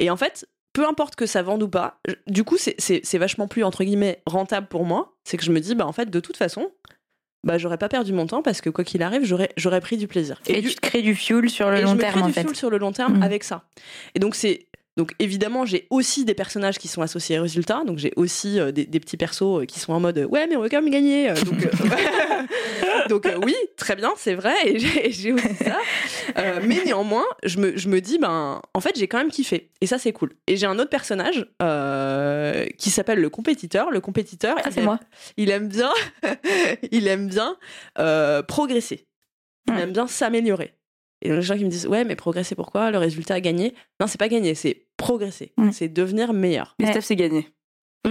Et 0.00 0.10
en 0.10 0.16
fait, 0.16 0.48
peu 0.72 0.84
importe 0.88 1.14
que 1.14 1.26
ça 1.26 1.42
vende 1.42 1.62
ou 1.62 1.68
pas, 1.68 2.00
je- 2.08 2.14
du 2.26 2.42
coup, 2.42 2.56
c'est- 2.56 3.16
vachement 3.18 3.46
plus, 3.46 3.62
entre 3.62 3.84
guillemets, 3.84 4.20
rentable 4.26 4.66
pour 4.66 4.84
moi. 4.84 5.16
C'est 5.24 5.36
que 5.36 5.44
je 5.44 5.52
me 5.52 5.60
dis, 5.60 5.74
bah, 5.76 5.86
en 5.86 5.92
fait, 5.92 6.10
de 6.10 6.18
toute 6.20 6.36
façon, 6.36 6.72
bah, 7.44 7.56
j'aurais 7.58 7.78
pas 7.78 7.88
perdu 7.88 8.12
mon 8.12 8.26
temps 8.26 8.42
parce 8.42 8.60
que 8.60 8.70
quoi 8.70 8.82
qu'il 8.84 9.02
arrive, 9.02 9.24
j'aurais 9.56 9.80
pris 9.80 9.96
du 9.96 10.08
plaisir. 10.08 10.40
Et, 10.46 10.60
du- 10.60 10.70
tu 10.70 10.74
te 10.74 10.80
crées 10.80 11.02
du 11.02 11.14
fuel 11.14 11.48
sur 11.50 11.70
le 11.70 11.76
et 11.78 11.82
long 11.82 11.90
je 11.90 11.94
me 11.94 12.00
terme, 12.00 12.12
crée 12.14 12.22
en 12.22 12.26
du 12.26 12.32
fait. 12.32 12.40
fuel 12.42 12.56
sur 12.56 12.70
le 12.70 12.78
long 12.78 12.90
terme 12.92 13.18
Mm. 13.18 13.22
avec 13.22 13.44
ça. 13.44 13.64
Et 14.14 14.18
donc, 14.18 14.34
c'est. 14.34 14.66
Donc 14.96 15.10
évidemment, 15.18 15.64
j'ai 15.66 15.86
aussi 15.90 16.24
des 16.24 16.34
personnages 16.34 16.78
qui 16.78 16.86
sont 16.86 17.02
associés 17.02 17.38
aux 17.38 17.42
résultats. 17.42 17.82
Donc 17.84 17.98
j'ai 17.98 18.12
aussi 18.16 18.60
euh, 18.60 18.70
des, 18.70 18.86
des 18.86 19.00
petits 19.00 19.16
persos 19.16 19.42
euh, 19.62 19.64
qui 19.64 19.80
sont 19.80 19.92
en 19.92 19.98
mode 19.98 20.18
ouais 20.30 20.46
mais 20.46 20.54
on 20.56 20.62
veut 20.62 20.68
quand 20.68 20.80
même 20.80 20.90
gagner. 20.92 21.30
Euh, 21.30 21.34
Donc, 21.34 21.68
donc, 23.08 23.28
oui, 23.44 23.54
très 23.76 23.96
bien, 23.96 24.12
c'est 24.16 24.34
vrai. 24.34 24.54
Et 24.66 25.10
j'ai 25.10 25.32
aussi 25.32 25.54
ça. 25.56 25.78
Mais 26.62 26.82
néanmoins, 26.84 27.24
je 27.42 27.58
me, 27.58 27.76
je 27.76 27.88
me 27.88 28.00
dis 28.00 28.18
ben 28.18 28.62
en 28.72 28.80
fait 28.80 28.92
j'ai 28.96 29.08
quand 29.08 29.18
même 29.18 29.30
kiffé. 29.30 29.70
Et 29.80 29.86
ça 29.86 29.98
c'est 29.98 30.12
cool. 30.12 30.30
Et 30.46 30.56
j'ai 30.56 30.66
un 30.66 30.78
autre 30.78 30.90
personnage 30.90 31.44
qui 32.78 32.90
s'appelle 32.90 33.20
le 33.20 33.30
compétiteur. 33.30 33.90
Le 33.90 34.00
compétiteur, 34.00 34.54
Ah, 34.58 34.62
il 34.66 34.72
c'est 34.72 34.78
aime- 34.80 34.84
moi. 34.86 35.00
il 35.36 35.50
aime 35.50 35.68
bien, 35.68 35.90
il 36.92 37.08
aime 37.08 37.28
bien 37.28 37.56
progresser. 38.46 39.06
Il 39.68 39.78
aime 39.80 39.92
bien 39.92 40.06
s'améliorer. 40.06 40.74
Et 41.24 41.28
donc, 41.30 41.36
les 41.38 41.42
gens 41.42 41.56
qui 41.56 41.64
me 41.64 41.70
disent, 41.70 41.86
ouais, 41.86 42.04
mais 42.04 42.16
progresser 42.16 42.54
pourquoi? 42.54 42.90
Le 42.90 42.98
résultat 42.98 43.34
a 43.34 43.40
gagné. 43.40 43.74
Non, 44.00 44.06
c'est 44.06 44.18
pas 44.18 44.28
gagner, 44.28 44.54
c'est 44.54 44.86
progresser. 44.96 45.52
C'est 45.72 45.88
devenir 45.88 46.32
meilleur. 46.32 46.74
Mais 46.78 46.86
Ouais. 46.94 47.00
C'est 47.00 47.16
gagné. 47.16 47.48
Euh, 48.06 48.10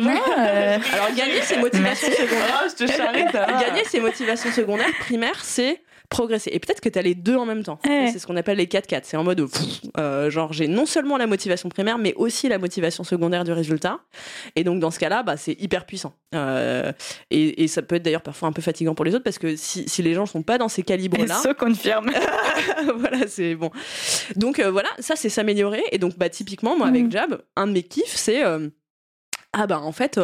Alors, 0.93 1.15
gagner, 1.15 1.41
c'est 1.43 1.59
motivation 1.59 2.09
secondaire. 2.11 2.59
Ah, 2.63 2.67
je 2.67 2.85
te 2.85 2.91
charrie. 2.91 3.23
Gagner, 3.31 3.83
c'est 3.85 3.99
motivation 3.99 4.51
secondaire. 4.51 4.89
Primaire, 4.99 5.43
c'est 5.43 5.81
progresser. 6.13 6.49
Et 6.53 6.59
peut-être 6.59 6.79
que 6.79 6.89
tu 6.89 6.97
as 6.97 7.01
les 7.01 7.15
deux 7.15 7.35
en 7.35 7.45
même 7.45 7.63
temps. 7.63 7.79
Ouais. 7.85 8.09
C'est 8.13 8.19
ce 8.19 8.27
qu'on 8.27 8.37
appelle 8.37 8.57
les 8.57 8.67
4-4. 8.67 9.01
C'est 9.03 9.17
en 9.17 9.23
mode, 9.23 9.41
pff, 9.49 9.81
euh, 9.97 10.29
genre, 10.29 10.53
j'ai 10.53 10.67
non 10.67 10.85
seulement 10.85 11.17
la 11.17 11.27
motivation 11.27 11.69
primaire, 11.69 11.97
mais 11.97 12.13
aussi 12.15 12.47
la 12.47 12.57
motivation 12.59 13.03
secondaire 13.03 13.43
du 13.43 13.51
résultat. 13.51 13.99
Et 14.55 14.63
donc, 14.63 14.79
dans 14.79 14.91
ce 14.91 14.99
cas-là, 14.99 15.23
bah, 15.23 15.35
c'est 15.37 15.59
hyper 15.59 15.85
puissant. 15.85 16.13
Euh, 16.35 16.91
et, 17.31 17.63
et 17.63 17.67
ça 17.67 17.81
peut 17.81 17.95
être 17.95 18.03
d'ailleurs 18.03 18.21
parfois 18.21 18.47
un 18.47 18.51
peu 18.53 18.61
fatigant 18.61 18.95
pour 18.95 19.05
les 19.05 19.13
autres 19.15 19.23
parce 19.23 19.39
que 19.39 19.55
si, 19.55 19.87
si 19.89 20.01
les 20.01 20.13
gens 20.13 20.25
sont 20.25 20.43
pas 20.43 20.57
dans 20.57 20.69
ces 20.69 20.83
calibres-là, 20.83 21.35
Se 21.43 21.53
confirme. 21.53 22.11
voilà, 22.97 23.27
c'est 23.27 23.55
bon. 23.55 23.69
Donc 24.35 24.59
euh, 24.59 24.71
voilà, 24.71 24.89
ça 24.99 25.15
c'est 25.15 25.29
s'améliorer. 25.29 25.83
Et 25.91 25.97
donc 25.97 26.17
bah 26.17 26.29
typiquement 26.29 26.77
moi 26.77 26.87
avec 26.87 27.03
Mhm. 27.03 27.11
Jab, 27.11 27.41
un 27.55 27.67
de 27.67 27.73
mes 27.73 27.83
kiffs 27.83 28.15
c'est 28.15 28.41
ah 29.53 29.67
bah 29.67 29.79
en 29.81 29.91
fait 29.91 30.19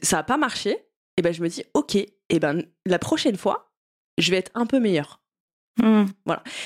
ça 0.00 0.18
a 0.18 0.22
pas 0.22 0.36
marché. 0.36 0.76
Et 1.16 1.22
ben 1.22 1.32
je 1.32 1.42
me 1.42 1.48
dis 1.48 1.64
ok, 1.74 1.96
et 1.96 2.38
ben 2.38 2.62
la 2.86 2.98
prochaine 2.98 3.36
fois 3.36 3.67
je 4.18 4.30
vais 4.30 4.36
être 4.36 4.50
un 4.54 4.66
peu 4.66 4.80
meilleur. 4.80 5.20
Mm. 5.78 6.06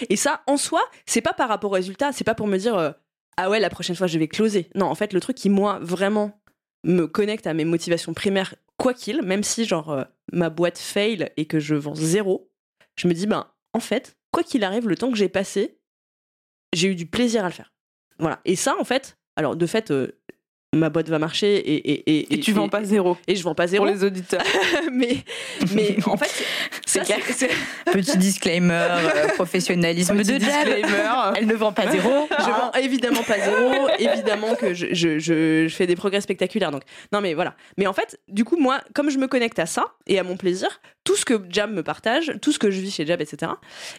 Et 0.08 0.16
ça 0.16 0.42
en 0.46 0.56
soi 0.56 0.82
c'est 1.06 1.20
pas 1.20 1.34
par 1.34 1.48
rapport 1.48 1.70
au 1.70 1.74
résultat, 1.74 2.12
c'est 2.12 2.24
pas 2.24 2.34
pour 2.34 2.46
me 2.46 2.56
dire 2.56 2.76
euh, 2.76 2.90
ah 3.36 3.50
ouais 3.50 3.60
la 3.60 3.70
prochaine 3.70 3.96
fois 3.96 4.06
je 4.06 4.18
vais 4.18 4.28
closer. 4.28 4.70
Non 4.74 4.86
en 4.86 4.94
fait 4.94 5.12
le 5.12 5.20
truc 5.20 5.36
qui 5.36 5.50
moi 5.50 5.78
vraiment 5.80 6.40
me 6.84 7.06
connecte 7.06 7.46
à 7.46 7.54
mes 7.54 7.64
motivations 7.64 8.14
primaires 8.14 8.54
quoi 8.78 8.94
qu'il, 8.94 9.22
même 9.22 9.44
si 9.44 9.64
genre 9.64 9.90
euh, 9.90 10.04
ma 10.32 10.50
boîte 10.50 10.78
fail 10.78 11.30
et 11.36 11.46
que 11.46 11.60
je 11.60 11.74
vends 11.74 11.94
zéro, 11.94 12.50
je 12.96 13.06
me 13.06 13.14
dis 13.14 13.26
ben 13.26 13.46
en 13.74 13.80
fait 13.80 14.16
quoi 14.32 14.42
qu'il 14.42 14.64
arrive 14.64 14.88
le 14.88 14.96
temps 14.96 15.10
que 15.10 15.16
j'ai 15.16 15.28
passé, 15.28 15.78
j'ai 16.72 16.88
eu 16.88 16.94
du 16.94 17.06
plaisir 17.06 17.44
à 17.44 17.48
le 17.48 17.54
faire. 17.54 17.72
Voilà. 18.18 18.40
Et 18.44 18.56
ça 18.56 18.74
en 18.80 18.84
fait, 18.84 19.18
alors 19.36 19.56
de 19.56 19.66
fait 19.66 19.90
euh, 19.90 20.18
ma 20.74 20.88
boîte 20.88 21.08
va 21.08 21.18
marcher 21.18 21.56
et 21.56 21.92
et, 21.92 22.16
et, 22.16 22.34
Et 22.34 22.40
tu 22.40 22.52
vends 22.52 22.68
pas 22.68 22.82
zéro. 22.84 23.16
et 23.26 23.36
je 23.36 23.42
vends 23.42 23.54
pas 23.54 23.66
zéro 23.66 23.84
Pour 23.84 23.94
les 23.94 24.04
auditeurs. 24.04 24.42
mais 24.92 25.16
mais 25.74 25.96
en 26.06 26.16
fait 26.16 26.30
clair. 27.00 27.18
Petit 27.92 28.18
disclaimer, 28.18 28.72
euh, 28.90 29.28
professionnalisme 29.34 30.16
Petit 30.16 30.38
de 30.38 30.44
Jab. 30.44 30.64
disclaimer. 30.66 31.32
Elle 31.36 31.46
ne 31.46 31.54
vend 31.54 31.72
pas 31.72 31.90
zéro. 31.90 32.28
Je 32.38 32.44
vends 32.44 32.72
évidemment 32.72 33.22
pas 33.22 33.38
zéro, 33.38 33.88
évidemment 33.98 34.54
que 34.54 34.74
je, 34.74 34.88
je, 34.92 35.18
je, 35.18 35.66
je 35.68 35.74
fais 35.74 35.86
des 35.86 35.96
progrès 35.96 36.20
spectaculaires. 36.20 36.70
Donc, 36.70 36.82
non, 37.12 37.20
mais 37.20 37.34
voilà. 37.34 37.54
Mais 37.76 37.86
en 37.86 37.92
fait, 37.92 38.20
du 38.28 38.44
coup, 38.44 38.56
moi, 38.56 38.80
comme 38.94 39.10
je 39.10 39.18
me 39.18 39.26
connecte 39.28 39.58
à 39.58 39.66
ça 39.66 39.86
et 40.06 40.18
à 40.18 40.22
mon 40.22 40.36
plaisir, 40.36 40.80
tout 41.04 41.16
ce 41.16 41.24
que 41.24 41.40
Jab 41.50 41.70
me 41.70 41.82
partage, 41.82 42.32
tout 42.40 42.52
ce 42.52 42.58
que 42.58 42.70
je 42.70 42.80
vis 42.80 42.94
chez 42.94 43.06
Jab, 43.06 43.20
etc., 43.20 43.52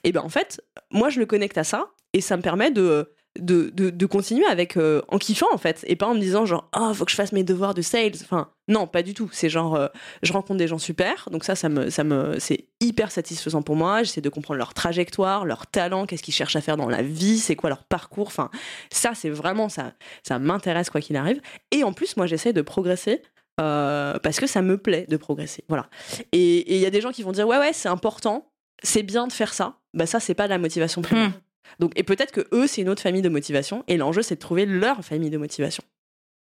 et 0.03 0.11
ben 0.11 0.21
en 0.21 0.29
fait, 0.29 0.61
moi, 0.91 1.09
je 1.09 1.19
le 1.19 1.25
connecte 1.25 1.57
à 1.57 1.63
ça 1.63 1.87
et 2.13 2.21
ça 2.21 2.37
me 2.37 2.41
permet 2.41 2.71
de. 2.71 3.11
De, 3.39 3.71
de, 3.73 3.89
de 3.89 4.05
continuer 4.05 4.45
avec 4.45 4.77
euh, 4.77 5.01
en 5.07 5.17
kiffant 5.17 5.47
en 5.51 5.57
fait 5.57 5.83
et 5.87 5.95
pas 5.95 6.05
en 6.05 6.13
me 6.13 6.19
disant 6.19 6.45
genre 6.45 6.69
oh 6.77 6.93
faut 6.93 7.03
que 7.03 7.09
je 7.09 7.15
fasse 7.15 7.31
mes 7.31 7.43
devoirs 7.43 7.73
de 7.73 7.81
sales. 7.81 8.11
Enfin 8.21 8.51
non 8.67 8.85
pas 8.85 9.01
du 9.01 9.15
tout. 9.15 9.27
C'est 9.33 9.49
genre 9.49 9.73
euh, 9.73 9.87
je 10.21 10.31
rencontre 10.33 10.59
des 10.59 10.67
gens 10.67 10.77
super. 10.77 11.27
Donc 11.31 11.43
ça 11.43 11.55
ça 11.55 11.67
me 11.67 11.89
ça 11.89 12.03
me 12.03 12.37
c'est 12.37 12.67
hyper 12.79 13.09
satisfaisant 13.09 13.63
pour 13.63 13.75
moi. 13.75 14.03
J'essaie 14.03 14.21
de 14.21 14.29
comprendre 14.29 14.59
leur 14.59 14.75
trajectoire 14.75 15.45
leur 15.45 15.65
talent 15.65 16.05
qu'est-ce 16.05 16.21
qu'ils 16.21 16.33
cherchent 16.35 16.55
à 16.55 16.61
faire 16.61 16.77
dans 16.77 16.87
la 16.87 17.01
vie 17.01 17.39
c'est 17.39 17.55
quoi 17.55 17.71
leur 17.71 17.85
parcours. 17.85 18.27
Enfin 18.27 18.51
ça 18.91 19.13
c'est 19.15 19.31
vraiment 19.31 19.67
ça 19.67 19.93
ça 20.21 20.37
m'intéresse 20.37 20.91
quoi 20.91 21.01
qu'il 21.01 21.15
arrive. 21.15 21.41
Et 21.71 21.83
en 21.83 21.91
plus 21.91 22.15
moi 22.17 22.27
j'essaie 22.27 22.53
de 22.53 22.61
progresser 22.61 23.23
euh, 23.59 24.19
parce 24.19 24.39
que 24.39 24.45
ça 24.45 24.61
me 24.61 24.77
plaît 24.77 25.07
de 25.09 25.17
progresser. 25.17 25.63
Voilà. 25.69 25.87
Et 26.33 26.75
il 26.75 26.79
y 26.79 26.85
a 26.85 26.91
des 26.91 27.01
gens 27.01 27.11
qui 27.11 27.23
vont 27.23 27.31
dire 27.31 27.47
ouais 27.47 27.57
ouais 27.57 27.73
c'est 27.73 27.89
important. 27.89 28.51
C'est 28.83 29.01
bien 29.01 29.25
de 29.25 29.33
faire 29.33 29.55
ça. 29.55 29.79
Bah 29.95 30.05
ça 30.05 30.19
c'est 30.19 30.35
pas 30.35 30.43
de 30.43 30.49
la 30.49 30.59
motivation 30.59 31.01
primaire 31.01 31.29
Hmm. 31.29 31.31
Donc 31.79 31.91
et 31.95 32.03
peut-être 32.03 32.31
que 32.31 32.47
eux 32.53 32.67
c'est 32.67 32.81
une 32.81 32.89
autre 32.89 33.01
famille 33.01 33.21
de 33.21 33.29
motivation 33.29 33.83
et 33.87 33.97
l'enjeu 33.97 34.21
c'est 34.21 34.35
de 34.35 34.39
trouver 34.39 34.65
leur 34.65 35.03
famille 35.03 35.29
de 35.29 35.37
motivation 35.37 35.83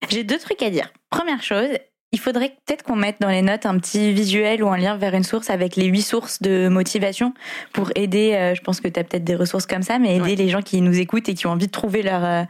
J'ai 0.09 0.23
deux 0.23 0.37
trucs 0.39 0.61
à 0.63 0.69
dire. 0.69 0.91
Première 1.09 1.43
chose, 1.43 1.67
il 2.11 2.19
faudrait 2.19 2.55
peut-être 2.65 2.81
qu'on 2.81 2.95
mette 2.95 3.17
dans 3.21 3.27
les 3.29 3.43
notes 3.43 3.67
un 3.67 3.77
petit 3.77 4.11
visuel 4.13 4.63
ou 4.63 4.69
un 4.69 4.77
lien 4.77 4.97
vers 4.97 5.13
une 5.13 5.23
source 5.23 5.51
avec 5.51 5.75
les 5.75 5.85
huit 5.85 6.01
sources 6.01 6.41
de 6.41 6.67
motivation 6.67 7.35
pour 7.71 7.91
aider, 7.93 8.33
euh, 8.33 8.55
je 8.55 8.61
pense 8.61 8.81
que 8.81 8.87
tu 8.87 8.99
as 8.99 9.03
peut-être 9.03 9.23
des 9.23 9.35
ressources 9.35 9.67
comme 9.67 9.83
ça, 9.83 9.99
mais 9.99 10.15
aider 10.15 10.21
Ouais. 10.23 10.35
les 10.35 10.49
gens 10.49 10.63
qui 10.63 10.81
nous 10.81 10.97
écoutent 10.99 11.29
et 11.29 11.35
qui 11.35 11.45
ont 11.45 11.51
envie 11.51 11.67
de 11.67 11.71
trouver 11.71 12.01
leur, 12.01 12.25
euh, 12.25 12.43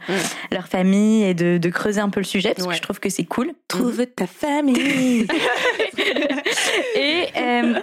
leur 0.50 0.66
famille 0.66 1.24
et 1.24 1.34
de, 1.34 1.58
de 1.58 1.68
creuser 1.68 2.00
un 2.00 2.08
peu 2.08 2.20
le 2.20 2.24
sujet, 2.24 2.54
parce 2.54 2.66
Ouais. 2.66 2.72
que 2.72 2.78
je 2.78 2.82
trouve 2.82 3.00
que 3.00 3.10
c'est 3.10 3.24
cool. 3.26 3.52
Trouve 3.68 4.06
ta 4.06 4.26
famille. 4.26 5.26
Et 6.96 7.26
euh, 7.36 7.80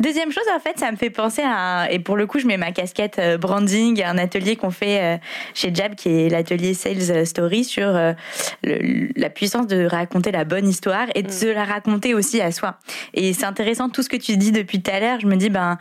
deuxième 0.00 0.32
chose, 0.32 0.44
en 0.54 0.60
fait, 0.60 0.78
ça 0.78 0.90
me 0.90 0.96
fait 0.96 1.10
penser 1.10 1.42
à, 1.44 1.88
et 1.90 1.98
pour 1.98 2.16
le 2.16 2.26
coup, 2.26 2.38
je 2.38 2.46
mets 2.46 2.56
ma 2.56 2.72
casquette 2.72 3.18
euh, 3.18 3.38
branding, 3.38 4.02
à 4.02 4.10
un 4.10 4.18
atelier 4.18 4.56
qu'on 4.56 4.70
fait 4.70 5.00
euh, 5.00 5.16
chez 5.54 5.74
Jab, 5.74 5.94
qui 5.94 6.08
est 6.08 6.28
l'atelier 6.28 6.74
Sales 6.74 7.26
Story, 7.26 7.64
sur 7.64 7.86
euh, 7.86 8.12
le- 8.62 9.08
la 9.16 9.30
puissance 9.30 9.66
de 9.66 9.84
raconter 9.84 10.32
la 10.32 10.44
bonne 10.44 10.68
histoire 10.68 11.06
et 11.14 11.22
de 11.22 11.28
Mm. 11.28 11.32
se 11.32 11.46
la 11.46 11.64
raconter 11.64 12.14
aussi 12.14 12.40
à 12.40 12.50
soi. 12.52 12.78
Et 13.14 13.32
c'est 13.32 13.44
intéressant 13.46 13.88
tout 13.88 14.02
ce 14.02 14.08
que 14.08 14.16
tu 14.16 14.36
dis 14.36 14.52
depuis 14.52 14.80
tout 14.82 14.90
à 14.90 15.00
l'heure. 15.00 15.20
Je 15.20 15.26
me 15.26 15.36
dis, 15.36 15.50
ben, 15.50 15.78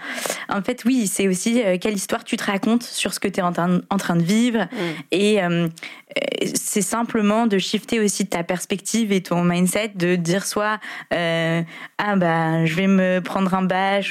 en 0.50 0.62
fait, 0.62 0.84
oui, 0.86 1.08
c'est 1.08 1.28
aussi 1.28 1.62
quelle 1.82 1.93
histoire 1.95 2.24
tu 2.24 2.38
te 2.38 2.43
racontes 2.43 2.84
sur 2.84 3.13
ce 3.13 3.19
que 3.19 3.28
tu 3.28 3.39
es 3.39 3.43
en 3.43 3.52
train, 3.54 3.80
en 3.89 3.97
train 3.97 4.15
de 4.15 4.24
vivre. 4.24 4.67
Et 5.12 5.41
euh, 5.43 5.67
euh, 5.67 6.45
c'est 6.54 6.82
simplement 6.82 7.47
de 7.47 7.58
shifter 7.58 8.00
aussi 8.00 8.28
ta 8.28 8.43
perspective 8.43 9.12
et 9.12 9.21
ton 9.21 9.43
mindset, 9.43 9.91
de 9.95 10.15
dire 10.15 10.45
soit 10.45 10.80
euh, 11.13 11.62
ah 11.97 12.15
bah 12.15 12.65
je 12.65 12.76
vais 12.76 12.88
me 12.88 13.19
prendre 13.21 13.54
un 13.54 13.63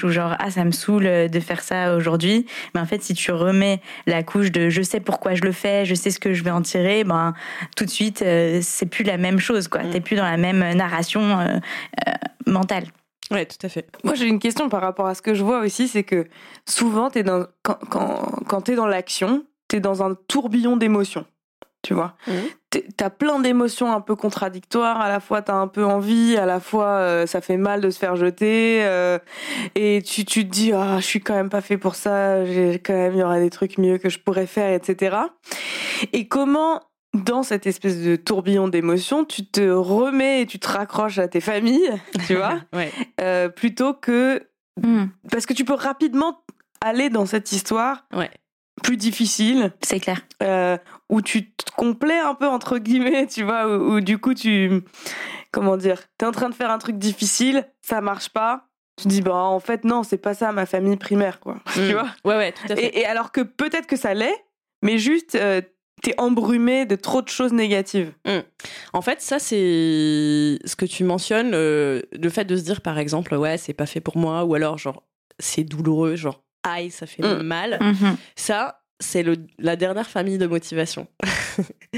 ou 0.03 0.09
genre 0.09 0.35
ah 0.39 0.51
ça 0.51 0.65
me 0.65 0.73
saoule 0.73 1.29
de 1.29 1.41
faire 1.41 1.63
ça 1.63 1.95
aujourd'hui. 1.95 2.47
Mais 2.75 2.81
en 2.81 2.87
fait 2.87 3.03
si 3.03 3.15
tu 3.15 3.33
remets 3.33 3.81
la 4.07 4.23
couche 4.23 4.51
de 4.51 4.71
je 4.71 4.83
sais 4.83 5.01
pourquoi 5.01 5.35
je 5.35 5.43
le 5.43 5.53
fais, 5.53 5.85
je 5.85 5.95
sais 5.95 6.11
ce 6.11 6.19
que 6.19 6.33
je 6.33 6.43
vais 6.43 6.51
en 6.51 6.63
tirer, 6.63 7.05
ben 7.05 7.35
tout 7.77 7.85
de 7.85 7.91
suite 7.91 8.23
euh, 8.23 8.61
c'est 8.63 8.87
plus 8.87 9.05
la 9.05 9.17
même 9.17 9.39
chose 9.39 9.69
quoi. 9.69 9.83
Mm. 9.83 9.91
T'es 9.91 10.01
plus 10.01 10.17
dans 10.17 10.25
la 10.25 10.37
même 10.37 10.59
narration 10.75 11.23
euh, 11.41 11.59
euh, 12.09 12.13
mentale. 12.47 12.85
ouais 13.31 13.47
tout 13.47 13.65
à 13.65 13.69
fait 13.69 13.87
Moi, 14.05 14.15
j'ai 14.15 14.27
une 14.27 14.39
question 14.39 14.69
par 14.69 14.81
rapport 14.81 15.07
à 15.07 15.15
ce 15.15 15.23
que 15.23 15.35
je 15.35 15.43
vois 15.43 15.61
aussi, 15.61 15.89
c'est 15.89 16.05
que 16.05 16.27
souvent, 16.67 17.11
es 17.11 17.23
dans, 17.23 17.47
quand, 17.63 17.79
quand, 17.91 18.43
quand 18.47 18.61
t'es 18.63 18.75
dans 18.75 18.87
l'action, 18.87 19.45
t'es 19.69 19.81
dans 19.81 20.03
un 20.03 20.15
tourbillon 20.29 20.77
d'émotions. 20.77 21.25
Tu 21.83 21.95
vois. 21.95 22.15
T'es- 22.69 22.87
T'as 22.97 23.09
plein 23.11 23.39
d'émotions 23.41 23.91
un 23.93 24.01
peu 24.03 24.15
contradictoires. 24.15 25.01
À 25.01 25.09
la 25.09 25.19
fois, 25.19 25.41
t'as 25.43 25.55
un 25.55 25.67
peu 25.67 25.85
envie, 25.85 26.37
à 26.37 26.45
la 26.47 26.61
fois, 26.61 26.87
euh, 26.99 27.27
ça 27.27 27.41
fait 27.41 27.57
mal 27.57 27.81
de 27.81 27.89
se 27.91 27.99
faire 27.99 28.17
jeter. 28.17 28.81
euh, 28.85 29.19
et 29.75 30.03
tu, 30.05 30.25
tu 30.27 30.45
te 30.47 30.51
dis, 30.51 30.73
ah, 30.73 30.97
je 31.01 31.05
suis 31.07 31.21
quand 31.21 31.35
même 31.35 31.49
pas 31.49 31.63
fait 31.63 31.79
pour 31.79 31.95
ça. 31.95 32.45
J'ai 32.45 32.79
quand 32.79 32.93
même, 32.93 33.15
il 33.15 33.19
y 33.21 33.23
aura 33.23 33.39
des 33.41 33.51
trucs 33.51 33.79
mieux 33.79 33.97
que 33.99 34.09
je 34.11 34.19
pourrais 34.19 34.47
faire, 34.47 34.73
etc. 34.75 35.17
Et 36.13 36.29
comment, 36.29 36.81
dans 37.15 37.43
cette 37.43 37.67
espèce 37.67 37.99
de 38.03 38.15
tourbillon 38.17 38.69
d'émotions, 38.69 39.25
tu 39.25 39.47
te 39.47 39.69
remets 39.71 40.43
et 40.43 40.47
tu 40.47 40.59
te 40.59 40.69
raccroches 40.69 41.19
à 41.19 41.29
tes 41.29 41.41
familles, 41.41 41.91
tu 42.27 42.37
vois 42.37 42.61
ouais 42.75 42.93
euh, 43.21 43.49
plutôt 43.49 43.95
que 43.95 44.47
Mm. 44.81 45.07
parce 45.31 45.45
que 45.47 45.53
tu 45.53 45.65
peux 45.65 45.75
rapidement 45.75 46.39
aller 46.81 47.11
dans 47.11 47.27
cette 47.27 47.51
histoire 47.53 48.07
Ouais. 48.15 48.31
Plus 48.83 48.97
difficile. 48.97 49.73
C'est 49.83 50.01
clair. 50.01 50.21
euh, 50.43 50.77
où 51.09 51.23
tu 51.23 51.51
te 51.53 51.71
complais 51.77 52.19
un 52.19 52.35
peu 52.35 52.47
entre 52.47 52.79
guillemets 52.79 53.27
tu 53.27 53.43
vois 53.43 53.67
où, 53.67 53.95
où 53.97 54.01
du 54.01 54.19
coup 54.19 54.35
tu 54.35 54.83
comment 55.53 55.77
dire 55.77 56.01
t'es 56.19 56.27
en 56.27 56.33
train 56.33 56.49
de 56.49 56.55
faire 56.55 56.71
un 56.71 56.79
truc 56.79 56.97
difficile 56.99 57.67
ça 57.83 58.01
marche 58.01 58.29
pas. 58.31 58.67
Tu 58.97 59.05
te 59.05 59.09
dis 59.09 59.23
bah 59.23 59.35
en 59.35 59.61
fait 59.61 59.85
non 59.85 60.03
c'est 60.03 60.19
pas 60.19 60.35
ça 60.35 60.53
ma 60.53 60.67
famille 60.67 60.97
primaire 60.97 61.41
quoi. 61.41 61.57
Tu 61.75 61.81
Mm. 61.81 61.93
vois 61.93 62.09
ouais 62.25 62.37
ouais 62.37 62.53
tout 62.53 62.73
à 62.73 62.77
fait. 62.77 62.85
Et, 62.87 63.01
et 63.01 63.07
alors 63.07 63.33
que 63.33 63.41
peut-être 63.41 63.87
que 63.87 63.97
ça 63.97 64.15
l'est 64.15 64.45
mais 64.83 64.99
juste 64.99 65.35
euh, 65.35 65.61
t'es 66.03 66.15
embrumé 66.19 66.87
de 66.87 66.97
trop 66.97 67.21
de 67.21 67.29
choses 67.29 67.53
négatives. 67.53 68.13
En 68.95 69.03
fait, 69.03 69.21
ça, 69.21 69.39
c'est 69.39 70.59
ce 70.65 70.75
que 70.75 70.87
tu 70.87 71.05
mentionnes, 71.05 71.51
euh, 71.53 72.01
le 72.19 72.31
fait 72.31 72.47
de 72.47 72.57
se 72.57 72.63
dire, 72.63 72.81
par 72.81 72.99
exemple, 72.99 73.35
ouais, 73.35 73.59
c'est 73.59 73.75
pas 73.75 73.85
fait 73.85 74.01
pour 74.01 74.17
moi, 74.17 74.45
ou 74.45 74.55
alors, 74.55 74.79
genre, 74.79 75.03
c'est 75.39 75.63
douloureux, 75.63 76.17
genre, 76.17 76.43
aïe, 76.63 76.91
ça 76.91 77.07
fait 77.07 77.23
Mm. 77.23 77.43
mal. 77.43 77.79
Mhm. 77.81 78.17
Ça, 78.37 78.83
c'est 79.03 79.23
le- 79.23 79.37
la 79.59 79.77
dernière 79.77 80.09
famille 80.09 80.37
de 80.39 80.47
motivation. 80.47 81.07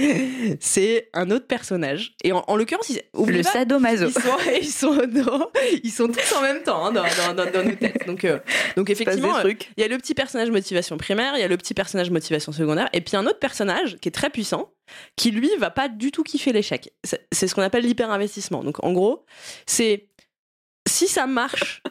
c'est 0.61 1.09
un 1.13 1.31
autre 1.31 1.47
personnage. 1.47 2.15
Et 2.25 2.33
en, 2.33 2.45
en 2.47 2.57
l'occurrence, 2.57 2.91
Le 3.15 3.43
pas, 3.43 3.51
sadomaso. 3.51 4.07
ils 4.07 4.13
sont, 4.13 4.21
ils 4.63 4.71
sont, 4.71 4.95
non, 5.09 5.51
ils 5.83 5.91
sont 5.91 6.09
tous 6.09 6.33
en 6.37 6.43
même 6.43 6.63
temps 6.63 6.87
hein, 6.87 6.93
dans, 6.93 7.03
dans, 7.03 7.35
dans, 7.45 7.51
dans 7.51 7.65
nos 7.65 7.75
têtes. 7.75 8.07
Donc, 8.07 8.25
euh, 8.25 8.39
donc 8.77 8.91
effectivement, 8.91 9.37
euh, 9.39 9.53
il 9.77 9.81
y 9.81 9.85
a 9.85 9.89
le 9.89 9.99
petit 9.99 10.15
personnage 10.15 10.51
motivation 10.51 10.97
primaire, 10.97 11.35
il 11.37 11.41
y 11.41 11.45
a 11.45 11.49
le 11.49 11.57
petit 11.57 11.75
personnage 11.75 12.11
motivation 12.11 12.53
secondaire, 12.53 12.89
et 12.93 13.01
puis 13.01 13.17
un 13.17 13.27
autre 13.27 13.39
personnage 13.39 13.97
qui 14.01 14.09
est 14.09 14.13
très 14.13 14.31
puissant, 14.31 14.73
qui 15.17 15.31
lui 15.31 15.51
va 15.59 15.71
pas 15.71 15.89
du 15.89 16.11
tout 16.13 16.23
kiffer 16.23 16.53
l'échec. 16.53 16.93
C'est 17.05 17.27
c'est 17.33 17.49
ce 17.49 17.55
qu'on 17.55 17.63
appelle 17.63 17.85
l'hyper-investissement. 17.85 18.63
Donc 18.63 18.83
en 18.85 18.93
gros, 18.93 19.25
c'est 19.67 20.09
si 20.89 21.07
ça 21.07 21.27
marche, 21.27 21.83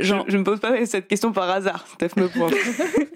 Genre, 0.00 0.24
je, 0.28 0.34
ne 0.34 0.38
me 0.38 0.44
pose 0.44 0.60
pas 0.60 0.84
cette 0.86 1.08
question 1.08 1.32
par 1.32 1.48
hasard 1.50 1.86
Steph 1.94 2.10
me 2.16 2.28
pointe. 2.28 2.54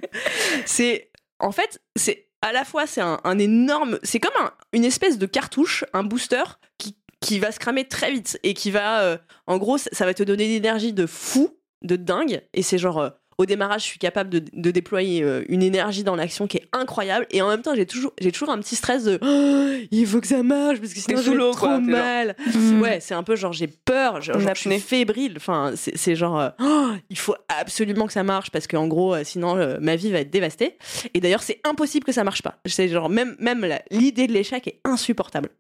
C'est 0.67 1.11
en 1.39 1.53
fait 1.53 1.81
c'est 1.97 2.29
à 2.43 2.53
la 2.53 2.65
fois 2.65 2.87
c'est 2.87 3.01
un, 3.01 3.21
un 3.25 3.39
énorme, 3.39 3.99
c'est 4.03 4.21
comme 4.21 4.33
un- 4.45 4.53
une 4.73 4.85
espèce 4.85 5.19
de 5.19 5.27
cartouche, 5.27 5.85
un 5.93 6.03
booster 6.05 6.43
qui 6.79 6.97
qui 7.21 7.39
va 7.41 7.51
se 7.51 7.59
cramer 7.59 7.85
très 7.87 8.13
vite 8.13 8.39
et 8.45 8.55
qui 8.55 8.71
va, 8.71 9.01
euh, 9.03 9.19
en 9.49 9.59
gros, 9.59 9.77
ça, 9.77 9.91
ça 9.93 10.05
va 10.05 10.15
te 10.15 10.23
donner 10.23 10.45
une 10.45 10.53
énergie 10.53 10.93
de 10.93 11.05
fou, 11.05 11.59
de 11.83 11.97
dingue, 11.97 12.43
et 12.55 12.63
c'est 12.63 12.79
genre 12.79 12.99
euh, 12.99 13.11
au 13.39 13.47
démarrage, 13.47 13.83
je 13.83 13.87
suis 13.87 13.99
capable 14.01 14.31
de, 14.31 14.43
de 14.53 14.71
déployer 14.73 15.23
euh, 15.23 15.45
une 15.49 15.63
énergie 15.63 16.03
dans 16.03 16.17
l'action 16.17 16.49
qui 16.49 16.57
est 16.57 16.67
incroyable. 16.73 17.25
Et 17.31 17.41
en 17.41 17.49
même 17.49 17.63
temps, 17.63 17.75
j'ai 17.75 17.87
toujours, 17.87 18.13
j'ai 18.21 18.33
toujours 18.33 18.51
un 18.51 18.59
petit 18.59 18.75
stress 18.75 19.05
de 19.05 19.19
Oh, 19.23 19.87
il 19.93 20.07
faut 20.07 20.21
que 20.21 20.27
ça 20.27 20.43
marche 20.43 20.81
parce 20.81 20.93
que 20.93 20.99
sinon 21.01 21.23
je 21.23 21.31
vais 21.31 21.37
trop 21.39 21.53
quoi, 21.53 21.79
t'es 21.79 21.85
genre- 21.85 21.91
mal. 21.93 22.37
Mm. 22.53 22.81
Ouais, 22.83 22.99
c'est 23.01 23.15
un 23.15 23.23
peu 23.23 23.37
genre 23.37 23.53
j'ai 23.53 23.69
peur, 23.69 24.21
genre, 24.21 24.41
genre, 24.41 24.55
je 24.55 24.61
suis 24.61 24.79
fébrile. 24.81 25.35
Enfin, 25.37 25.73
c'est 25.77 26.17
genre 26.17 26.39
euh, 26.41 26.49
Oh, 26.61 26.91
il 27.11 27.19
faut 27.19 27.37
absolument 27.49 28.07
que 28.09 28.13
ça 28.13 28.25
marche 28.25 28.51
parce 28.51 28.67
qu'en 28.67 28.89
gros, 28.89 29.15
euh, 29.15 29.23
sinon 29.25 29.57
euh, 29.57 29.79
ma 29.81 29.95
vie 29.95 30.11
va 30.11 30.19
être 30.19 30.31
dévastée. 30.31 30.77
Et 31.15 31.21
d'ailleurs, 31.21 31.43
c'est 31.45 31.61
impossible 31.65 32.05
que 32.05 32.13
ça 32.13 32.25
marche 32.25 32.43
pas. 32.43 32.59
C'est 32.67 32.89
genre 32.89 33.09
même 33.09 33.37
même 33.39 33.65
l'idée 33.93 34.27
de 34.27 34.33
l'échec 34.33 34.67
est 34.67 34.81
insupportable. 34.85 35.51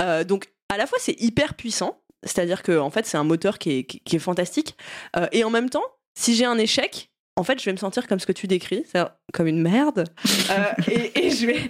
Euh, 0.00 0.24
donc 0.24 0.46
à 0.68 0.76
la 0.76 0.86
fois 0.86 0.98
c'est 1.00 1.20
hyper 1.20 1.54
puissant, 1.54 2.00
c'est-à-dire 2.24 2.62
que 2.64 2.76
en 2.78 2.90
fait 2.90 3.06
c'est 3.06 3.16
un 3.18 3.24
moteur 3.24 3.58
qui 3.58 3.78
est, 3.78 3.84
qui, 3.84 4.00
qui 4.00 4.16
est 4.16 4.20
fantastique, 4.20 4.76
Euh, 5.16 5.26
et 5.30 5.44
en 5.44 5.50
même 5.50 5.70
temps, 5.70 5.84
si 6.14 6.34
j'ai 6.34 6.44
un 6.44 6.58
échec, 6.58 7.10
en 7.36 7.44
fait 7.44 7.58
je 7.60 7.64
vais 7.64 7.72
me 7.72 7.76
sentir 7.78 8.06
comme 8.06 8.18
ce 8.20 8.26
que 8.26 8.32
tu 8.32 8.46
décris, 8.46 8.84
comme 9.32 9.46
une 9.46 9.60
merde, 9.62 10.04
Euh, 10.50 10.72
et, 10.90 11.26
et 11.26 11.30
je 11.30 11.46
vais 11.46 11.60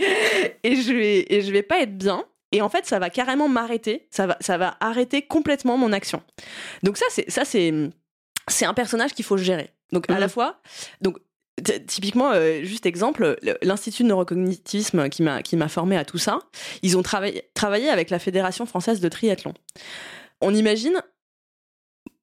et 0.64 0.76
je 0.76 0.92
vais 0.92 1.26
et 1.28 1.42
je 1.42 1.52
vais 1.52 1.62
pas 1.62 1.80
être 1.80 1.96
bien. 1.96 2.24
Et 2.52 2.60
en 2.62 2.68
fait, 2.68 2.86
ça 2.86 2.98
va 3.00 3.10
carrément 3.10 3.48
m'arrêter. 3.48 4.06
Ça 4.10 4.26
va, 4.28 4.36
ça 4.40 4.56
va 4.58 4.76
arrêter 4.80 5.22
complètement 5.22 5.76
mon 5.76 5.92
action. 5.92 6.22
Donc 6.84 6.96
ça, 6.98 7.06
c'est 7.08 7.28
ça, 7.30 7.44
c'est 7.44 7.72
c'est 8.48 8.64
un 8.64 8.74
personnage 8.74 9.12
qu'il 9.14 9.24
faut 9.24 9.36
gérer. 9.36 9.70
Donc 9.92 10.08
à 10.10 10.14
Mhm. 10.14 10.20
la 10.20 10.28
fois, 10.28 10.60
donc 11.00 11.18
typiquement, 11.86 12.32
euh, 12.32 12.62
juste 12.64 12.84
exemple, 12.86 13.36
le- 13.42 13.56
l'institut 13.62 14.02
de 14.02 14.08
neurocognitivisme 14.08 15.08
qui 15.08 15.22
m'a 15.22 15.42
qui 15.42 15.56
m'a 15.56 15.68
formé 15.68 15.96
à 15.96 16.04
tout 16.04 16.18
ça, 16.18 16.38
ils 16.82 16.96
ont 16.98 17.02
travaillé 17.02 17.42
travaillé 17.54 17.88
avec 17.88 18.10
la 18.10 18.18
fédération 18.18 18.66
française 18.66 19.00
de 19.00 19.08
triathlon. 19.08 19.54
On 20.40 20.54
imagine. 20.54 21.00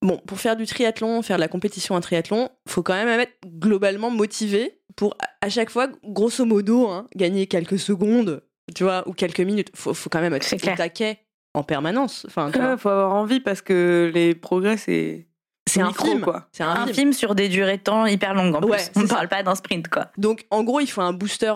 Bon, 0.01 0.17
pour 0.25 0.39
faire 0.39 0.55
du 0.55 0.65
triathlon, 0.65 1.21
faire 1.21 1.37
de 1.37 1.41
la 1.41 1.47
compétition 1.47 1.95
en 1.95 2.01
triathlon, 2.01 2.49
faut 2.67 2.81
quand 2.81 2.93
même 2.95 3.19
être 3.19 3.33
globalement 3.45 4.09
motivé 4.09 4.79
pour 4.95 5.15
à- 5.41 5.49
chaque 5.49 5.69
fois, 5.69 5.87
grosso 6.03 6.43
modo, 6.45 6.87
hein, 6.87 7.07
gagner 7.15 7.45
quelques 7.47 7.77
secondes, 7.79 8.43
tu 8.75 8.83
vois, 8.83 9.07
ou 9.07 9.13
quelques 9.13 9.39
minutes. 9.41 9.69
Faut, 9.75 9.93
faut 9.93 10.09
quand 10.09 10.21
même 10.21 10.33
être 10.33 10.51
au 10.53 10.75
taquet 10.75 11.19
en 11.53 11.63
permanence. 11.63 12.25
Enfin, 12.27 12.49
tu 12.51 12.59
vois, 12.59 12.71
Ouais, 12.71 12.77
faut 12.77 12.89
avoir 12.89 13.13
envie 13.13 13.39
parce 13.41 13.61
que 13.61 14.11
les 14.13 14.33
progrès, 14.35 14.77
c'est 14.77 15.27
c'est 15.69 15.81
un 15.81 15.93
film, 15.93 16.21
quoi. 16.21 16.47
C'est 16.51 16.63
un, 16.63 16.69
Un 16.71 16.83
film. 16.85 16.95
film 16.95 17.13
sur 17.13 17.35
des 17.35 17.47
durées 17.47 17.77
de 17.77 17.83
temps 17.83 18.05
hyper 18.07 18.33
longues 18.33 18.55
en 18.55 18.61
Ouais, 18.63 18.77
plus. 18.77 18.91
On 18.99 19.03
ne 19.03 19.07
parle 19.07 19.29
pas 19.29 19.43
d'un 19.43 19.55
sprint, 19.55 19.87
quoi. 19.87 20.07
Donc, 20.17 20.45
en 20.49 20.63
gros, 20.63 20.79
il 20.79 20.87
faut 20.87 21.01
un 21.01 21.13
booster 21.13 21.53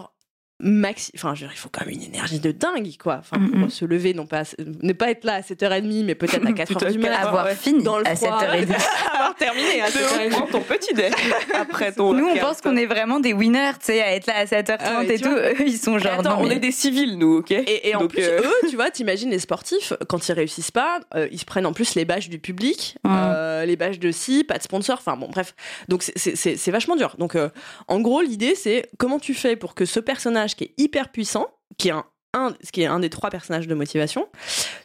maxi. 0.61 1.11
Enfin, 1.15 1.35
je 1.35 1.41
veux 1.41 1.47
dire, 1.47 1.55
il 1.55 1.59
faut 1.59 1.69
quand 1.69 1.85
même 1.85 1.93
une 1.93 2.03
énergie 2.03 2.39
de 2.39 2.51
dingue, 2.51 2.89
quoi. 2.97 3.17
Enfin, 3.19 3.37
pour 3.59 3.71
se 3.71 3.83
lever, 3.85 4.13
non 4.13 4.25
pas, 4.25 4.43
ne 4.81 4.93
pas 4.93 5.11
être 5.11 5.23
là 5.25 5.35
à 5.35 5.41
7h30, 5.41 6.05
mais 6.05 6.15
peut-être 6.15 6.45
à 6.45 6.51
4h 6.51 6.91
du 6.91 6.99
matin. 6.99 7.13
Avoir 7.15 7.45
ouais. 7.45 7.55
fini 7.55 7.83
Dans 7.83 7.97
le 7.99 8.07
à 8.07 8.15
froid. 8.15 8.39
7h30. 8.41 8.67
Avoir 9.13 9.35
terminé 9.35 9.81
à 9.81 9.89
7h30. 9.89 10.29
prends 10.29 10.47
ton 10.47 10.61
petit 10.61 10.93
dé 10.93 11.09
après 11.53 11.91
ton. 11.91 12.13
Nous, 12.13 12.25
on 12.25 12.37
pense 12.37 12.61
qu'on 12.61 12.77
est 12.77 12.85
vraiment 12.85 13.19
des 13.19 13.33
winners, 13.33 13.71
tu 13.79 13.85
sais, 13.87 14.01
à 14.01 14.15
être 14.15 14.27
là 14.27 14.37
à 14.37 14.45
7h30 14.45 14.77
Ah 14.79 14.99
ouais, 14.99 15.13
et 15.15 15.19
tout. 15.19 15.29
vois. 15.29 15.51
Eux, 15.51 15.67
ils 15.67 15.77
sont 15.77 15.99
genre. 15.99 16.19
Attends, 16.19 16.37
non, 16.37 16.45
on 16.45 16.47
mais- 16.47 16.55
est 16.55 16.59
des 16.59 16.71
civils, 16.71 17.17
nous, 17.17 17.37
ok 17.39 17.51
Et, 17.51 17.89
et 17.89 17.95
en 17.95 18.07
plus, 18.07 18.23
euh, 18.23 18.39
eux, 18.41 18.67
tu 18.69 18.75
vois, 18.75 18.89
t'imagines 18.91 19.29
les 19.29 19.39
sportifs, 19.39 19.93
quand 20.07 20.27
ils 20.29 20.33
réussissent 20.33 20.71
pas, 20.71 20.99
euh, 21.15 21.27
ils 21.31 21.39
se 21.39 21.45
prennent 21.45 21.65
en 21.65 21.73
plus 21.73 21.95
les 21.95 22.05
bâches 22.05 22.29
du 22.29 22.39
public, 22.39 22.97
euh, 23.05 23.65
les 23.65 23.75
bâches 23.75 23.99
de 23.99 24.11
si, 24.11 24.43
pas 24.43 24.57
de 24.57 24.63
sponsor, 24.63 24.97
enfin 24.99 25.17
bon, 25.17 25.27
bref. 25.29 25.53
Donc 25.89 26.03
c'est- 26.03 26.71
vachement 26.71 26.95
dur. 26.95 27.15
Donc 27.19 27.35
euh, 27.35 27.49
en 27.87 27.99
gros, 27.99 28.21
l'idée, 28.21 28.55
c'est 28.55 28.87
comment 28.97 29.19
tu 29.19 29.33
fais 29.33 29.55
pour 29.55 29.75
que 29.75 29.85
ce 29.85 29.99
personnage 29.99 30.44
qui 30.53 30.65
est 30.65 30.73
hyper 30.77 31.11
puissant, 31.11 31.47
qui 31.77 31.87
est 31.87 31.93
un, 32.33 32.53
qui 32.71 32.83
est 32.83 32.85
un 32.85 32.99
des 32.99 33.09
trois 33.09 33.31
personnages 33.31 33.67
de 33.67 33.73
motivation, 33.73 34.27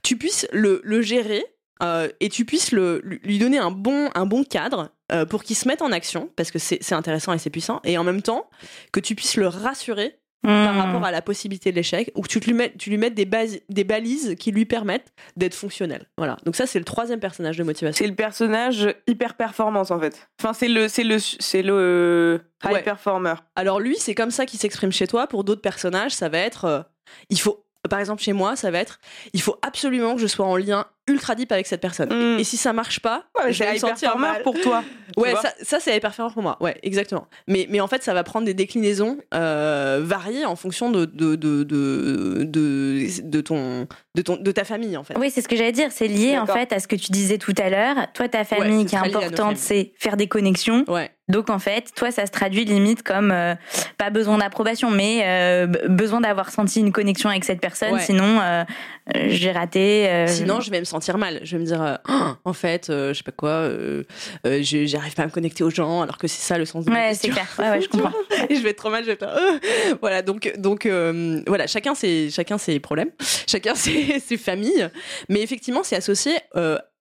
tu 0.03 0.17
puisses 0.17 0.47
le, 0.53 0.81
le 0.85 1.03
gérer 1.03 1.45
euh, 1.83 2.09
et 2.21 2.29
tu 2.29 2.45
puisses 2.45 2.73
le, 2.73 3.01
lui 3.05 3.39
donner 3.39 3.59
un 3.59 3.71
bon, 3.71 4.11
un 4.15 4.27
bon 4.27 4.45
cadre 4.45 4.91
euh, 5.13 5.25
pour 5.25 5.43
qu'il 5.43 5.57
se 5.57 5.67
mette 5.67 5.83
en 5.83 5.93
action, 5.93 6.31
parce 6.37 6.51
que 6.51 6.59
c'est 6.59 6.93
intéressant 6.93 7.33
et 7.33 7.39
c'est 7.39 7.51
puissant, 7.51 7.81
et 7.85 7.99
en 7.99 8.05
même 8.05 8.23
temps 8.23 8.49
que 8.93 9.01
tu 9.01 9.15
puisses 9.15 9.37
le 9.37 9.49
rassurer 9.49 10.20
par 10.43 10.75
Hmm. 10.75 10.79
rapport 10.79 11.05
à 11.05 11.11
la 11.11 11.21
possibilité 11.21 11.71
de 11.71 11.77
l'échec, 11.77 12.11
ou 12.15 12.23
que 12.23 12.29
tu, 12.29 12.41
te 12.41 12.47
lui 12.47 12.55
mettes, 12.55 12.79
tu 12.79 12.89
lui 12.89 12.97
mettes 12.97 13.15
des, 13.15 13.27
bases, 13.27 13.59
des 13.69 13.85
balises 13.85 14.37
qui 14.39 14.53
lui 14.53 14.65
permettent 14.65 15.13
d'être 15.37 15.55
fonctionnel. 15.55 16.07
Voilà. 16.17 16.37
Donc 16.47 16.57
ça, 16.57 16.67
c'est 16.67 16.79
le 16.79 16.85
troisième 16.85 17.21
personnage 17.21 17.59
de 17.59 17.63
motivation. 17.65 18.03
C'est 18.05 18.09
le 18.09 18.17
personnage 18.17 18.95
hyper 19.07 19.35
performance 19.37 19.91
en 19.91 20.01
fait. 20.01 20.29
Enfin, 20.41 20.53
c'est 20.55 20.69
le, 20.69 20.89
c'est 20.89 21.05
le, 21.05 21.19
c'est 21.19 21.63
le 21.63 21.73
euh, 21.75 22.39
high 22.65 22.73
Ouais. 22.73 22.83
performer. 22.83 23.35
Alors 23.55 23.81
lui, 23.81 23.97
c'est 23.99 24.15
comme 24.15 24.31
ça 24.31 24.47
qu'il 24.47 24.59
s'exprime 24.59 24.93
chez 24.93 25.07
toi. 25.07 25.27
Pour 25.27 25.45
d'autres 25.45 25.61
personnages, 25.63 26.13
ça 26.13 26.29
va 26.31 26.39
être... 26.39 26.65
euh, 26.65 26.81
il 27.29 27.39
faut... 27.39 27.65
Par 27.89 27.99
exemple, 27.99 28.23
chez 28.23 28.33
moi, 28.33 28.57
ça 28.57 28.71
va 28.71 28.79
être... 28.79 29.01
Il 29.33 29.41
faut 29.41 29.57
absolument 29.63 30.15
que 30.15 30.21
je 30.21 30.27
sois 30.27 30.47
en 30.47 30.57
lien 30.57 30.87
ultra 31.09 31.35
deep 31.35 31.51
avec 31.51 31.67
cette 31.67 31.81
personne. 31.81 32.09
Mm. 32.11 32.39
Et 32.39 32.45
si 32.45 32.57
ça 32.57 32.73
marche 32.73 33.01
pas, 33.01 33.25
Ouais, 33.43 33.53
je 33.53 33.65
vais 33.65 33.73
me 33.73 33.79
sentir 33.79 34.17
mal. 34.17 34.43
pour 34.43 34.59
toi. 34.61 34.83
Ouais, 35.17 35.35
ça, 35.35 35.53
ça 35.61 35.81
c'est 35.81 35.91
hyper 35.91 36.11
performant 36.11 36.31
pour 36.31 36.43
moi. 36.43 36.57
Ouais, 36.61 36.77
exactement. 36.85 37.27
Mais, 37.49 37.67
mais 37.69 37.81
en 37.81 37.89
fait, 37.89 38.05
ça 38.05 38.15
va 38.15 38.23
prendre 38.23 38.47
des 38.47 38.55
déclinaisons 38.55 39.19
euh, 39.35 40.01
variées 40.05 40.47
en 40.47 40.55
fonction 40.55 40.89
de, 40.93 41.05
de, 41.05 41.35
de, 41.35 41.65
de, 41.65 42.45
de, 42.45 43.07
de 43.25 43.41
ton, 43.41 43.89
de, 44.15 44.23
ton, 44.23 44.37
de 44.37 44.53
ta 44.53 44.63
famille, 44.63 44.97
en 44.97 45.03
fait. 45.03 45.19
Oui, 45.19 45.31
c'est 45.33 45.43
ce 45.43 45.49
que 45.49 45.57
j'allais 45.57 45.73
dire. 45.73 45.91
C'est 45.91 46.07
lié 46.07 46.39
en 46.39 46.47
fait 46.47 46.73
à 46.73 46.79
ce 46.79 46.87
que 46.87 46.95
tu 46.95 47.11
disais 47.11 47.39
tout 47.39 47.55
à 47.59 47.71
l'heure. 47.71 47.97
Toi, 48.15 48.29
ta 48.29 48.45
famille 48.45 48.87
qui 48.87 48.95
est 48.95 48.99
importante, 48.99 49.57
c'est 49.57 49.93
faire 49.99 50.17
des 50.17 50.29
connexions. 50.29 50.85
Ouais. 50.87 51.11
Donc 51.31 51.49
en 51.51 51.59
fait, 51.59 51.93
toi, 51.95 52.11
ça 52.11 52.27
se 52.27 52.31
traduit 52.33 52.65
limite 52.65 53.03
comme 53.03 53.31
euh, 53.31 53.55
pas 53.99 54.11
besoin 54.11 54.39
d'approbation, 54.39 54.91
mais 54.91 55.23
euh, 55.25 55.67
besoin 55.89 56.21
d'avoir 56.21 56.51
senti 56.51 56.81
une 56.81 56.93
connexion 56.93 57.29
avec 57.31 57.45
cette 57.45 57.61
personne. 57.61 57.93
Ouais. 57.95 58.01
Sinon, 58.01 58.41
euh, 58.41 58.65
j'ai 59.29 59.53
raté. 59.53 60.25
Sinon, 60.29 60.61
je 60.61 60.71
vais 60.71 60.81
me 60.81 60.85
sentir 60.85 61.19
mal. 61.19 61.41
Je 61.43 61.57
vais 61.57 61.63
me 61.63 61.67
dire, 61.67 61.99
en 62.45 62.53
fait, 62.53 62.87
je 62.89 63.13
sais 63.15 63.23
pas 63.23 63.33
quoi, 63.33 63.69
je- 64.45 64.87
j'arrive 64.87 65.15
pas 65.15 65.23
à 65.23 65.27
me 65.27 65.31
connecter 65.31 65.65
aux 65.65 65.71
gens, 65.71 66.03
alors 66.03 66.19
que 66.19 66.27
c'est 66.29 66.43
ça 66.43 66.59
le 66.59 66.65
sens 66.65 66.85
de 66.85 66.91
Ouais, 66.93 67.13
c'est 67.15 67.29
clair. 67.29 67.47
Ouais, 67.59 67.71
ouais, 67.71 67.81
je 67.81 67.89
comprends. 67.91 68.13
Et 68.49 68.55
je 68.57 68.63
vais 68.63 68.71
être 68.71 68.79
trop 68.79 68.91
mal, 68.91 69.05
je 69.05 69.11
vais 69.11 69.19
là, 69.21 69.37
Euh. 69.37 69.59
voilà. 70.01 70.23
Donc, 70.23 70.53
donc, 70.59 70.87
voilà, 71.47 71.67
chacun 71.67 71.95
ses, 71.95 72.31
chacun 72.31 72.59
ses 72.59 72.79
problèmes, 72.81 73.11
chacun 73.47 73.75
ses, 73.75 74.19
ses 74.21 74.37
familles, 74.37 74.89
mais 75.29 75.41
effectivement, 75.43 75.83
c'est 75.83 75.97
associé. 75.97 76.33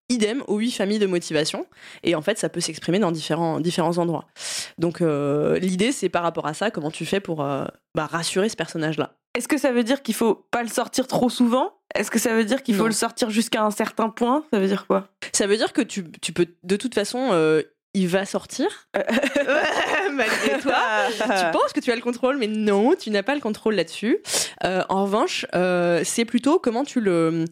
Idem 0.10 0.44
aux 0.48 0.58
huit 0.58 0.72
familles 0.72 1.00
de 1.00 1.06
motivation. 1.06 1.66
Et 2.04 2.16
en 2.16 2.22
fait, 2.22 2.38
ça 2.38 2.50
peut 2.50 2.60
s'exprimer 2.60 3.00
dans 3.00 3.12
différents, 3.12 3.60
différents 3.60 3.98
endroits. 4.00 4.26
Donc, 4.78 5.02
euh, 5.02 5.60
l'idée, 5.60 5.92
c'est 5.92 6.10
par 6.10 6.24
rapport 6.24 6.48
à 6.48 6.54
ça, 6.54 6.72
comment 6.72 6.92
tu 6.92 7.06
fais 7.06 7.20
pour 7.20 7.44
euh, 7.44 7.66
bah, 7.96 8.08
rassurer 8.08 8.50
ce 8.50 8.56
personnage-là. 8.56 9.14
Est-ce 9.36 9.48
que 9.48 9.58
ça 9.58 9.72
veut 9.72 9.84
dire 9.84 10.02
qu'il 10.02 10.16
faut 10.16 10.34
pas 10.34 10.64
le 10.64 10.70
sortir 10.70 11.06
trop 11.06 11.30
souvent? 11.30 11.74
Est-ce 11.96 12.10
que 12.10 12.20
ça 12.20 12.34
veut 12.34 12.46
dire 12.46 12.64
qu'il 12.64 12.76
faut 12.76 12.84
Non. 12.84 12.88
le 12.88 12.94
sortir 12.94 13.30
jusqu'à 13.30 13.64
un 13.64 13.72
certain 13.72 14.10
point? 14.10 14.44
Ça 14.52 14.60
veut 14.60 14.68
dire 14.68 14.88
quoi? 14.88 15.08
Ça 15.32 15.48
veut 15.48 15.58
dire 15.58 15.74
que 15.74 15.82
tu, 15.82 16.06
tu 16.22 16.34
peux, 16.34 16.48
de 16.64 16.76
toute 16.76 16.96
façon, 16.96 17.30
euh, 17.32 17.62
il 17.94 18.08
va 18.08 18.26
sortir. 18.26 18.88
Malgré 20.14 20.60
toi. 20.62 20.76
tu 21.12 21.52
penses 21.52 21.74
que 21.74 21.80
tu 21.80 21.92
as 21.92 21.96
le 21.96 22.02
contrôle, 22.02 22.38
mais 22.38 22.48
non, 22.48 22.94
tu 22.96 23.10
n'as 23.10 23.24
pas 23.24 23.36
le 23.36 23.42
contrôle 23.42 23.76
là-dessus. 23.76 24.20
Euh, 24.64 24.84
en 24.90 25.04
revanche, 25.04 25.46
euh, 25.56 26.02
c'est 26.04 26.26
plutôt 26.26 26.60
comment 26.60 26.84
tu 26.84 27.00
le, 27.02 27.46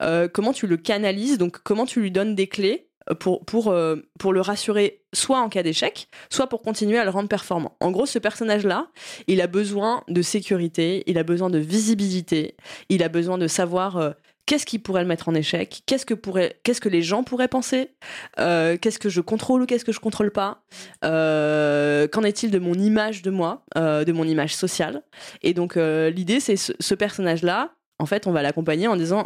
euh, 0.00 0.28
comment 0.28 0.52
tu 0.52 0.66
le 0.66 0.76
canalises, 0.76 1.38
donc 1.38 1.58
comment 1.62 1.86
tu 1.86 2.00
lui 2.00 2.10
donnes 2.10 2.34
des 2.34 2.46
clés 2.46 2.88
pour, 3.18 3.44
pour, 3.44 3.68
euh, 3.68 3.96
pour 4.18 4.32
le 4.32 4.40
rassurer, 4.40 5.02
soit 5.12 5.40
en 5.40 5.48
cas 5.48 5.62
d'échec, 5.62 6.08
soit 6.28 6.48
pour 6.48 6.62
continuer 6.62 6.98
à 6.98 7.04
le 7.04 7.10
rendre 7.10 7.28
performant. 7.28 7.76
En 7.80 7.90
gros, 7.90 8.06
ce 8.06 8.18
personnage-là, 8.18 8.88
il 9.26 9.40
a 9.40 9.46
besoin 9.46 10.04
de 10.08 10.22
sécurité, 10.22 11.02
il 11.06 11.18
a 11.18 11.22
besoin 11.22 11.50
de 11.50 11.58
visibilité, 11.58 12.56
il 12.88 13.02
a 13.02 13.08
besoin 13.08 13.38
de 13.38 13.46
savoir 13.46 13.96
euh, 13.96 14.10
qu'est-ce 14.46 14.66
qui 14.66 14.78
pourrait 14.78 15.02
le 15.02 15.08
mettre 15.08 15.28
en 15.28 15.34
échec, 15.34 15.82
qu'est-ce 15.86 16.06
que, 16.06 16.14
pourrait, 16.14 16.60
qu'est-ce 16.62 16.80
que 16.80 16.88
les 16.88 17.02
gens 17.02 17.24
pourraient 17.24 17.48
penser, 17.48 17.90
euh, 18.38 18.76
qu'est-ce 18.76 18.98
que 18.98 19.08
je 19.08 19.20
contrôle 19.20 19.62
ou 19.62 19.66
qu'est-ce 19.66 19.84
que 19.84 19.92
je 19.92 20.00
contrôle 20.00 20.30
pas, 20.30 20.62
euh, 21.04 22.06
qu'en 22.08 22.22
est-il 22.22 22.50
de 22.50 22.58
mon 22.58 22.74
image 22.74 23.22
de 23.22 23.30
moi, 23.30 23.64
euh, 23.76 24.04
de 24.04 24.12
mon 24.12 24.24
image 24.24 24.54
sociale. 24.54 25.02
Et 25.42 25.54
donc, 25.54 25.76
euh, 25.76 26.10
l'idée, 26.10 26.40
c'est 26.40 26.56
ce, 26.56 26.72
ce 26.78 26.94
personnage-là, 26.94 27.74
en 28.00 28.06
fait, 28.06 28.26
on 28.26 28.32
va 28.32 28.42
l'accompagner 28.42 28.88
en 28.88 28.96
disant 28.96 29.24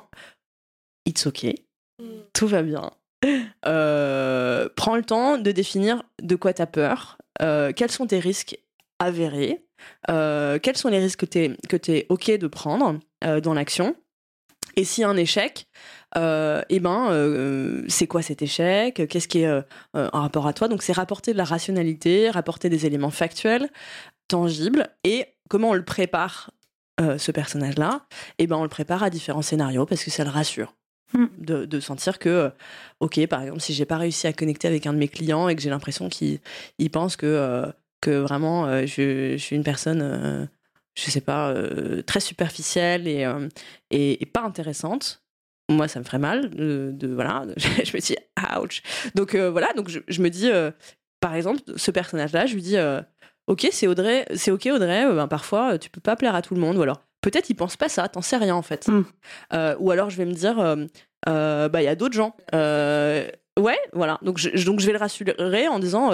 It's 1.06 1.26
okay, 1.26 1.66
tout 2.32 2.46
va 2.46 2.62
bien. 2.62 2.90
Euh, 3.66 4.68
prends 4.76 4.96
le 4.96 5.02
temps 5.02 5.38
de 5.38 5.50
définir 5.50 6.02
de 6.22 6.36
quoi 6.36 6.52
tu 6.52 6.62
as 6.62 6.66
peur, 6.66 7.18
euh, 7.42 7.72
quels 7.72 7.90
sont 7.90 8.06
tes 8.06 8.18
risques 8.18 8.58
avérés, 8.98 9.64
euh, 10.10 10.58
quels 10.58 10.76
sont 10.76 10.88
les 10.88 10.98
risques 10.98 11.26
que 11.26 11.76
tu 11.76 11.92
es, 11.92 12.06
OK 12.08 12.30
de 12.30 12.46
prendre 12.46 12.98
dans 13.42 13.54
l'action? 13.54 13.96
Et 14.76 14.84
a 15.02 15.08
un 15.08 15.16
échec, 15.16 15.68
eh 16.16 16.80
ben, 16.80 17.84
c'est 17.88 18.06
quoi 18.06 18.22
cet 18.22 18.42
échec? 18.42 19.06
Qu'est-ce 19.08 19.28
qui 19.28 19.40
est 19.40 19.62
en 19.94 20.20
rapport 20.20 20.46
à 20.46 20.52
toi? 20.52 20.68
Donc, 20.68 20.82
c'est 20.82 20.92
rapporter 20.92 21.32
de 21.32 21.38
la 21.38 21.44
rationalité, 21.44 22.28
rapporter 22.30 22.68
des 22.68 22.84
éléments 22.84 23.10
factuels, 23.10 23.70
tangibles, 24.26 24.88
et 25.04 25.26
comment 25.48 25.70
on 25.70 25.74
le 25.74 25.84
prépare, 25.84 26.50
ce 26.98 27.30
personnage-là? 27.30 28.06
Eh 28.38 28.46
ben, 28.46 28.56
on 28.56 28.64
le 28.64 28.68
prépare 28.68 29.02
à 29.02 29.10
différents 29.10 29.42
scénarios 29.42 29.86
parce 29.86 30.02
que 30.02 30.10
ça 30.10 30.24
le 30.24 30.30
rassure. 30.30 30.74
Mm. 31.16 31.26
De, 31.38 31.80
sentir 31.80 32.18
que, 32.18 32.28
euh, 32.28 32.50
ok, 33.00 33.26
par 33.28 33.42
exemple, 33.42 33.60
si 33.60 33.72
j'ai 33.72 33.84
pas 33.84 33.98
réussi 33.98 34.26
à 34.26 34.32
connecter 34.32 34.66
avec 34.66 34.86
un 34.86 34.92
de 34.92 34.98
mes 34.98 35.08
clients 35.08 35.48
et 35.48 35.54
que 35.54 35.62
j'ai 35.62 35.70
l'impression 35.70 36.08
qu'il 36.08 36.40
il 36.78 36.90
pense 36.90 37.16
que, 37.16 37.26
euh, 37.26 37.66
que 38.00 38.10
vraiment 38.10 38.66
euh, 38.66 38.84
je, 38.86 39.36
suis 39.36 39.54
une 39.54 39.62
personne, 39.62 40.02
euh, 40.02 40.46
je 40.96 41.10
sais 41.10 41.20
pas, 41.20 41.54
très 42.06 42.20
superficielle 42.20 43.06
et, 43.06 43.26
et, 43.90 44.26
pas 44.26 44.42
intéressante, 44.42 45.22
moi 45.70 45.88
ça 45.88 45.98
me 46.00 46.04
ferait 46.04 46.18
mal 46.18 46.50
de, 46.50 47.08
voilà 47.14 47.46
je 47.56 47.96
me 47.96 48.00
dis 48.00 48.16
ouch 48.60 48.82
donc 49.14 49.34
voilà 49.34 49.72
donc 49.72 49.88
je, 49.88 50.00
je 50.06 50.22
me 50.22 50.30
dis 50.30 50.50
par 51.20 51.34
exemple, 51.34 51.62
ce 51.76 51.90
personnage-là, 51.90 52.46
je 52.46 52.54
lui 52.54 52.62
dis 52.62 52.76
Ok, 53.46 53.66
c'est 53.72 53.86
Audrey, 53.86 54.24
c'est 54.34 54.50
ok 54.50 54.66
Audrey, 54.72 55.04
ben, 55.12 55.28
parfois 55.28 55.78
tu 55.78 55.90
peux 55.90 56.00
pas 56.00 56.16
plaire 56.16 56.34
à 56.34 56.42
tout 56.42 56.54
le 56.54 56.60
monde, 56.60 56.76
ou 56.76 56.82
alors 56.82 57.02
peut-être 57.24 57.48
il 57.50 57.54
pense 57.54 57.76
pas 57.76 57.88
ça, 57.88 58.06
t'en 58.08 58.20
sais 58.22 58.36
rien 58.36 58.54
en 58.54 58.62
fait. 58.62 58.86
Mm. 58.86 59.04
Euh, 59.54 59.74
ou 59.80 59.90
alors 59.90 60.10
je 60.10 60.16
vais 60.16 60.26
me 60.26 60.32
dire 60.34 60.58
euh, 60.60 60.76
euh, 61.28 61.68
Bah, 61.70 61.80
il 61.82 61.86
y 61.86 61.88
a 61.88 61.94
d'autres 61.96 62.14
gens. 62.14 62.36
Ouais, 62.52 63.78
voilà. 63.92 64.18
Donc 64.22 64.38
je, 64.38 64.64
donc 64.64 64.80
je 64.80 64.86
vais 64.86 64.92
le 64.92 64.98
rassurer 64.98 65.68
en 65.68 65.78
disant 65.78 66.10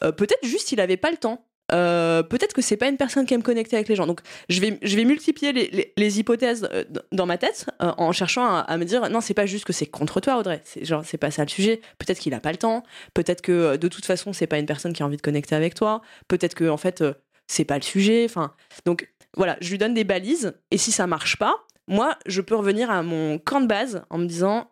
Peut-être 0.00 0.44
juste 0.44 0.72
il 0.72 0.80
avait 0.80 0.96
pas 0.96 1.10
le 1.10 1.16
temps. 1.16 1.44
Peut-être 1.70 2.52
que 2.52 2.60
c'est 2.60 2.76
pas 2.76 2.88
une 2.88 2.96
personne 2.98 3.24
qui 3.24 3.32
aime 3.34 3.42
connecter 3.42 3.76
avec 3.76 3.88
les 3.88 3.94
gens. 3.96 4.06
Donc, 4.06 4.20
je 4.50 4.60
vais, 4.60 4.78
je 4.82 4.94
vais 4.96 5.04
multiplier 5.04 5.52
les, 5.52 5.68
les- 5.68 5.92
les 5.96 6.18
hypothèses 6.20 6.68
dans 7.12 7.24
ma 7.24 7.38
tête 7.38 7.66
en 7.78 8.12
cherchant 8.12 8.44
à, 8.44 8.58
à 8.60 8.76
me 8.76 8.84
dire 8.84 9.08
non, 9.10 9.20
c'est 9.22 9.32
pas 9.32 9.46
juste 9.46 9.64
que 9.64 9.72
c'est 9.72 9.86
contre 9.86 10.20
toi, 10.20 10.36
Audrey. 10.38 10.60
C'est 10.64 10.84
genre, 10.84 11.02
c'est 11.04 11.18
pas 11.18 11.30
ça 11.30 11.42
le 11.44 11.48
sujet. 11.48 11.80
Peut-être 11.98 12.18
qu'il 12.18 12.34
a 12.34 12.40
pas 12.40 12.50
le 12.52 12.58
temps. 12.58 12.82
Peut-être 13.14 13.40
que 13.42 13.76
de 13.76 13.88
toute 13.88 14.04
façon, 14.04 14.32
c'est 14.34 14.46
pas 14.46 14.58
une 14.58 14.66
personne 14.66 14.92
qui 14.92 15.02
a 15.02 15.06
envie 15.06 15.16
de 15.16 15.22
connecter 15.22 15.54
avec 15.54 15.74
toi. 15.74 16.02
Peut-être 16.28 16.54
que 16.54 16.68
en 16.68 16.76
fait, 16.76 17.02
c'est 17.46 17.64
pas 17.64 17.76
le 17.76 17.82
sujet. 17.82 18.24
Enfin, 18.26 18.52
donc 18.84 19.11
voilà, 19.36 19.56
je 19.60 19.70
lui 19.70 19.78
donne 19.78 19.94
des 19.94 20.04
balises. 20.04 20.54
Et 20.70 20.78
si 20.78 20.92
ça 20.92 21.06
marche 21.06 21.36
pas, 21.36 21.54
moi, 21.88 22.16
je 22.26 22.40
peux 22.40 22.54
revenir 22.54 22.90
à 22.90 23.02
mon 23.02 23.38
camp 23.38 23.60
de 23.60 23.66
base 23.66 24.04
en 24.10 24.18
me 24.18 24.26
disant 24.26 24.70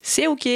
c'est 0.00 0.26
ok, 0.26 0.48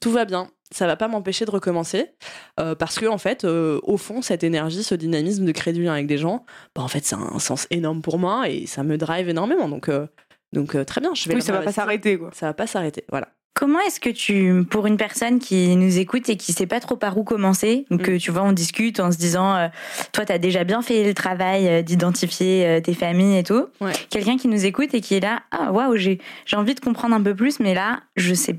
tout 0.00 0.10
va 0.10 0.24
bien. 0.24 0.48
Ça 0.70 0.86
va 0.86 0.96
pas 0.96 1.06
m'empêcher 1.06 1.44
de 1.44 1.50
recommencer 1.50 2.14
euh, 2.58 2.74
parce 2.74 2.98
que 2.98 3.04
en 3.04 3.18
fait, 3.18 3.44
euh, 3.44 3.78
au 3.82 3.98
fond, 3.98 4.22
cette 4.22 4.42
énergie, 4.42 4.82
ce 4.82 4.94
dynamisme 4.94 5.44
de 5.44 5.52
créer 5.52 5.74
du 5.74 5.82
lien 5.82 5.92
avec 5.92 6.06
des 6.06 6.16
gens, 6.16 6.46
bah, 6.74 6.82
en 6.82 6.88
fait, 6.88 7.04
c'est 7.04 7.14
un 7.14 7.38
sens 7.38 7.66
énorme 7.70 8.00
pour 8.00 8.18
moi 8.18 8.48
et 8.48 8.64
ça 8.64 8.82
me 8.82 8.96
drive 8.96 9.28
énormément. 9.28 9.68
Donc, 9.68 9.90
euh, 9.90 10.06
donc 10.54 10.82
très 10.86 11.02
bien, 11.02 11.14
je 11.14 11.28
vais. 11.28 11.34
Oui, 11.34 11.42
ça 11.42 11.52
va 11.52 11.60
pas 11.60 11.72
s'arrêter, 11.72 12.18
quoi. 12.18 12.30
Ça 12.32 12.46
va 12.46 12.54
pas 12.54 12.66
s'arrêter. 12.66 13.04
Voilà. 13.10 13.28
Comment 13.54 13.80
est-ce 13.80 14.00
que 14.00 14.08
tu, 14.08 14.64
pour 14.70 14.86
une 14.86 14.96
personne 14.96 15.38
qui 15.38 15.76
nous 15.76 15.98
écoute 15.98 16.28
et 16.30 16.36
qui 16.38 16.54
sait 16.54 16.66
pas 16.66 16.80
trop 16.80 16.96
par 16.96 17.18
où 17.18 17.22
commencer, 17.24 17.84
donc 17.90 18.08
Mm. 18.08 18.16
tu 18.18 18.30
vois, 18.30 18.42
on 18.44 18.52
discute 18.52 18.98
en 18.98 19.12
se 19.12 19.18
disant, 19.18 19.54
euh, 19.56 19.68
toi, 20.12 20.24
t'as 20.24 20.38
déjà 20.38 20.64
bien 20.64 20.80
fait 20.80 21.04
le 21.04 21.12
travail 21.12 21.68
euh, 21.68 21.82
d'identifier 21.82 22.66
euh, 22.66 22.80
tes 22.80 22.94
familles 22.94 23.36
et 23.38 23.42
tout. 23.42 23.66
Ouais. 23.82 23.92
Quelqu'un 24.08 24.38
qui 24.38 24.48
nous 24.48 24.64
écoute 24.64 24.94
et 24.94 25.02
qui 25.02 25.14
est 25.16 25.20
là, 25.20 25.42
ah 25.50 25.70
waouh, 25.70 25.96
j'ai 25.96 26.18
j'ai 26.46 26.56
envie 26.56 26.74
de 26.74 26.80
comprendre 26.80 27.14
un 27.14 27.22
peu 27.22 27.34
plus, 27.34 27.60
mais 27.60 27.74
là, 27.74 28.00
je 28.16 28.32
sais 28.32 28.56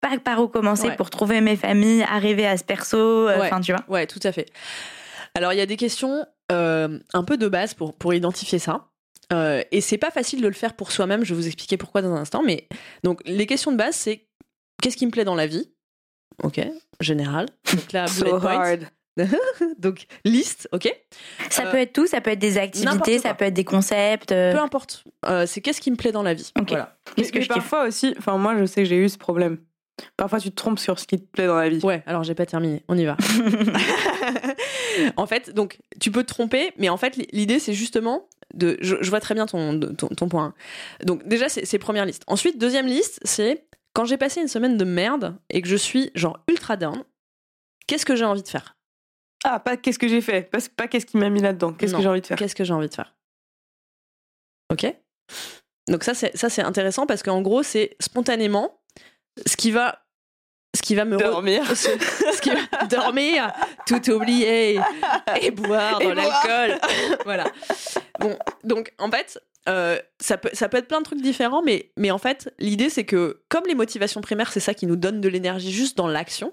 pas 0.00 0.18
par 0.18 0.40
où 0.42 0.48
commencer 0.48 0.88
Ouais. 0.88 0.96
pour 0.96 1.10
trouver 1.10 1.40
mes 1.40 1.54
familles, 1.54 2.02
arriver 2.10 2.44
à 2.46 2.56
ce 2.56 2.64
perso. 2.64 2.96
euh, 2.98 3.38
Ouais. 3.38 3.46
Enfin, 3.46 3.60
tu 3.60 3.72
vois. 3.72 3.84
Ouais, 3.88 4.08
tout 4.08 4.20
à 4.24 4.32
fait. 4.32 4.46
Alors, 5.36 5.52
il 5.52 5.58
y 5.58 5.62
a 5.62 5.66
des 5.66 5.76
questions 5.76 6.26
euh, 6.50 6.98
un 7.14 7.22
peu 7.22 7.36
de 7.36 7.46
base 7.46 7.74
pour, 7.74 7.94
pour 7.94 8.12
identifier 8.12 8.58
ça. 8.58 8.88
Euh, 9.32 9.62
et 9.70 9.80
c'est 9.80 9.96
pas 9.96 10.10
facile 10.10 10.42
de 10.42 10.48
le 10.48 10.52
faire 10.52 10.74
pour 10.74 10.92
soi-même. 10.92 11.24
Je 11.24 11.32
vais 11.32 11.40
vous 11.40 11.46
expliquer 11.46 11.78
pourquoi 11.78 12.02
dans 12.02 12.12
un 12.12 12.20
instant. 12.20 12.42
Mais 12.44 12.66
donc, 13.02 13.20
les 13.24 13.46
questions 13.46 13.72
de 13.72 13.76
base, 13.78 13.94
c'est 13.94 14.26
qu'est-ce 14.82 14.96
qui 14.98 15.06
me 15.06 15.10
plaît 15.10 15.24
dans 15.24 15.34
la 15.34 15.46
vie? 15.46 15.70
Ok, 16.42 16.60
général. 17.00 17.46
Donc 17.72 17.92
là, 17.92 18.04
bullet 18.06 18.30
So 18.30 18.38
point. 18.40 18.60
hard. 18.60 18.80
Donc, 19.78 20.06
liste, 20.24 20.68
ok 20.72 20.90
Ça 21.50 21.66
Euh, 21.66 21.70
peut 21.70 21.76
être 21.78 21.92
tout, 21.92 22.06
ça 22.06 22.20
peut 22.22 22.30
être 22.30 22.38
des 22.38 22.56
activités, 22.58 23.18
ça 23.18 23.34
peut 23.34 23.44
être 23.44 23.52
des 23.54 23.64
concepts. 23.64 24.32
euh, 24.32 24.52
Peu 24.54 24.58
importe. 24.58 25.04
Euh, 25.26 25.44
c'est 25.46 25.60
qu'est-ce 25.60 25.80
qui 25.82 25.90
me 25.90 25.96
plaît 25.96 26.12
dans 26.12 26.22
la 26.22 26.32
vie. 26.34 26.50
Ok. 26.58 26.70
Voilà. 26.70 26.96
Qu'est-ce 27.16 27.26
Mais- 27.28 27.32
que 27.32 27.38
mais 27.38 27.44
je 27.44 27.48
kiffe 27.48 27.56
parfois 27.58 27.86
aussi, 27.88 28.14
enfin 28.18 28.38
moi 28.38 28.56
je 28.58 28.64
sais 28.64 28.82
que 28.82 28.88
j'ai 28.88 28.96
eu 28.96 29.08
ce 29.10 29.18
problème. 29.18 29.58
Parfois 30.16 30.40
tu 30.40 30.50
te 30.50 30.54
trompes 30.56 30.78
sur 30.78 30.98
ce 30.98 31.06
qui 31.06 31.18
te 31.20 31.26
plaît 31.26 31.46
dans 31.46 31.56
la 31.58 31.68
vie. 31.68 31.80
Ouais, 31.84 32.02
alors 32.06 32.24
j'ai 32.24 32.34
pas 32.34 32.46
terminé. 32.46 32.82
On 32.88 32.96
y 32.96 33.04
va. 33.04 33.18
en 35.16 35.26
fait, 35.26 35.50
donc 35.50 35.78
tu 36.00 36.10
peux 36.10 36.22
te 36.22 36.28
tromper, 36.28 36.72
mais 36.78 36.88
en 36.88 36.96
fait 36.96 37.16
l'idée 37.32 37.58
c'est 37.58 37.74
justement 37.74 38.28
de. 38.54 38.78
Je, 38.80 38.96
je 39.00 39.10
vois 39.10 39.20
très 39.20 39.34
bien 39.34 39.46
ton, 39.46 39.78
ton, 39.78 40.08
ton 40.08 40.28
point. 40.28 40.54
Donc 41.04 41.26
déjà 41.28 41.48
c'est 41.48 41.78
première 41.78 42.06
liste. 42.06 42.22
Ensuite 42.26 42.58
deuxième 42.58 42.86
liste 42.86 43.20
c'est 43.24 43.64
quand 43.92 44.04
j'ai 44.04 44.16
passé 44.16 44.40
une 44.40 44.48
semaine 44.48 44.76
de 44.76 44.84
merde 44.84 45.36
et 45.50 45.62
que 45.62 45.68
je 45.68 45.76
suis 45.76 46.10
genre 46.14 46.38
ultra 46.48 46.76
down. 46.76 47.04
Qu'est-ce 47.86 48.06
que 48.06 48.16
j'ai 48.16 48.24
envie 48.24 48.42
de 48.42 48.48
faire? 48.48 48.76
Ah, 49.44 49.58
pas 49.58 49.76
qu'est-ce 49.76 49.98
que 49.98 50.08
j'ai 50.08 50.20
fait, 50.20 50.42
pas, 50.42 50.58
pas 50.76 50.86
qu'est-ce 50.86 51.06
qui 51.06 51.16
m'a 51.16 51.28
mis 51.28 51.40
là-dedans, 51.40 51.72
qu'est-ce 51.72 51.94
que 51.94 52.00
j'ai 52.00 52.08
envie 52.08 52.20
de 52.20 52.26
faire? 52.26 52.38
Qu'est-ce 52.38 52.54
que 52.54 52.64
j'ai 52.64 52.72
envie 52.72 52.88
de 52.88 52.94
faire? 52.94 53.16
Ok. 54.70 54.86
Donc 55.88 56.04
ça 56.04 56.14
c'est 56.14 56.36
ça 56.36 56.48
c'est 56.48 56.62
intéressant 56.62 57.06
parce 57.06 57.22
qu'en 57.22 57.42
gros 57.42 57.62
c'est 57.62 57.96
spontanément 57.98 58.80
ce 59.46 59.56
qui 59.56 59.72
va 59.72 60.06
ce 60.74 60.82
qui 60.82 60.94
va 60.94 61.04
me 61.04 61.16
re- 61.16 61.20
Dormir. 61.20 61.64
ce, 61.76 61.88
ce 62.34 62.40
qui 62.40 62.50
va 62.50 62.86
dormir, 62.86 63.52
tout 63.86 64.10
oublier 64.10 64.80
et 65.40 65.50
boire 65.50 66.00
Et 66.00 66.06
dans 66.06 66.14
l'alcool. 66.14 66.78
voilà. 67.24 67.44
Bon, 68.20 68.36
donc 68.64 68.92
en 68.98 69.10
fait, 69.10 69.38
euh, 69.68 69.98
ça, 70.20 70.38
peut, 70.38 70.50
ça 70.52 70.68
peut 70.68 70.78
être 70.78 70.88
plein 70.88 71.00
de 71.00 71.04
trucs 71.04 71.20
différents, 71.22 71.62
mais, 71.62 71.90
mais 71.96 72.10
en 72.10 72.18
fait, 72.18 72.52
l'idée 72.58 72.88
c'est 72.90 73.04
que 73.04 73.42
comme 73.48 73.64
les 73.66 73.74
motivations 73.74 74.20
primaires, 74.20 74.50
c'est 74.52 74.60
ça 74.60 74.74
qui 74.74 74.86
nous 74.86 74.96
donne 74.96 75.20
de 75.20 75.28
l'énergie 75.28 75.72
juste 75.72 75.96
dans 75.96 76.08
l'action, 76.08 76.52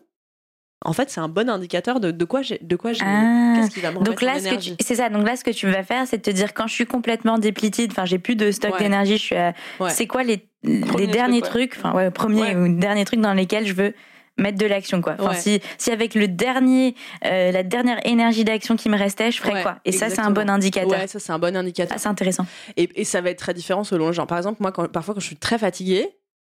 en 0.86 0.94
fait, 0.94 1.10
c'est 1.10 1.20
un 1.20 1.28
bon 1.28 1.50
indicateur 1.50 2.00
de, 2.00 2.10
de 2.12 2.24
quoi 2.26 2.42
j'ai. 2.42 2.58
De 2.62 2.78
quoi 2.78 2.94
j'ai 2.94 3.04
Ah. 3.04 3.56
Qu'est-ce 3.58 3.72
qui 3.72 3.82
va 3.82 3.92
me 3.92 4.00
Donc 4.00 4.24
en 4.24 4.26
là, 4.26 4.40
ce 4.40 4.48
que 4.48 4.76
c'est 4.82 4.96
ça. 4.96 5.10
Donc 5.10 5.28
là, 5.28 5.36
ce 5.36 5.44
que 5.44 5.52
tu 5.52 5.68
vas 5.70 5.84
faire, 5.84 6.08
c'est 6.08 6.18
de 6.18 6.22
te 6.22 6.30
dire 6.30 6.54
quand 6.54 6.68
je 6.68 6.74
suis 6.74 6.86
complètement 6.86 7.38
déplétée, 7.38 7.86
enfin, 7.92 8.06
j'ai 8.06 8.18
plus 8.18 8.38
de 8.38 8.50
stock 8.50 8.72
Ouais. 8.76 8.80
d'énergie, 8.80 9.18
je 9.18 9.22
suis. 9.24 9.36
à- 9.36 9.54
Ouais. 9.82 9.90
C'est 9.90 10.08
quoi 10.08 10.24
les, 10.24 10.48
derniers 10.64 11.42
truc, 11.42 11.72
trucs, 11.72 11.76
enfin, 11.78 11.94
ouais, 11.94 12.12
premier 12.12 12.42
Ouais. 12.42 12.56
ou 12.56 12.80
dernier 12.80 13.04
truc 13.04 13.20
dans 13.20 13.34
lesquels 13.34 13.68
je 13.68 13.74
veux 13.74 13.94
mettre 14.40 14.58
de 14.58 14.66
l'action, 14.66 15.02
quoi. 15.02 15.16
Enfin, 15.20 15.30
Ouais. 15.32 15.36
si, 15.40 15.62
si 15.78 15.92
avec 15.92 16.16
le 16.16 16.28
dernier, 16.28 16.96
euh, 17.26 17.52
la 17.52 17.64
dernière 17.64 18.00
énergie 18.06 18.44
d'action 18.44 18.76
qui 18.76 18.90
me 18.90 18.98
restait, 18.98 19.32
je 19.32 19.38
ferais 19.40 19.54
Ouais, 19.54 19.62
quoi? 19.64 19.78
Et 19.86 19.92
ça, 19.92 20.10
c'est 20.10 20.20
un 20.22 20.32
bon 20.32 20.50
indicateur. 20.50 21.00
Ouais, 21.00 21.08
ça 21.08 21.20
c'est 21.20 21.32
un 21.32 21.40
bon 21.40 21.56
indicateur. 21.56 21.94
Ah, 21.96 22.00
c'est 22.00 22.10
intéressant. 22.10 22.46
Et, 22.78 22.90
et 22.96 23.04
ça 23.04 23.22
va 23.22 23.30
être 23.30 23.40
très 23.40 23.54
différent 23.54 23.84
selon 23.84 24.08
le 24.08 24.14
genre. 24.14 24.28
Par 24.28 24.38
exemple, 24.38 24.58
moi, 24.62 24.72
quand, 24.72 24.88
parfois, 24.92 25.14
quand 25.14 25.20
je 25.20 25.26
suis 25.28 25.36
très 25.38 25.58
fatiguée, 25.58 26.10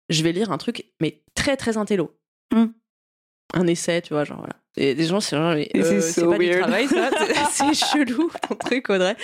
je 0.09 0.23
vais 0.23 0.33
lire 0.33 0.53
un 0.53 0.59
truc, 0.59 0.85
mais 1.01 1.23
très, 1.35 1.57
très 1.57 1.77
intello. 1.77 2.13
Mm. 2.53 2.67
Un 3.55 3.67
essai, 3.67 4.03
tu 4.03 4.13
vois, 4.15 4.25
genre, 4.25 4.39
voilà. 4.39 4.55
Et 4.79 4.95
des 4.95 5.05
gens, 5.05 5.21
c'est 5.21 5.37
genre, 5.37 5.55
mais, 5.55 5.71
euh, 5.77 6.01
c'est 6.03 6.21
so 6.21 6.31
pas 6.31 6.37
du 6.39 6.47
weird. 6.47 6.61
travail, 6.63 6.87
ça. 6.89 7.11
C'est- 7.51 7.75
chelou, 7.75 8.31
ton 8.47 8.55
truc, 8.57 8.91
Audrey. 8.91 9.17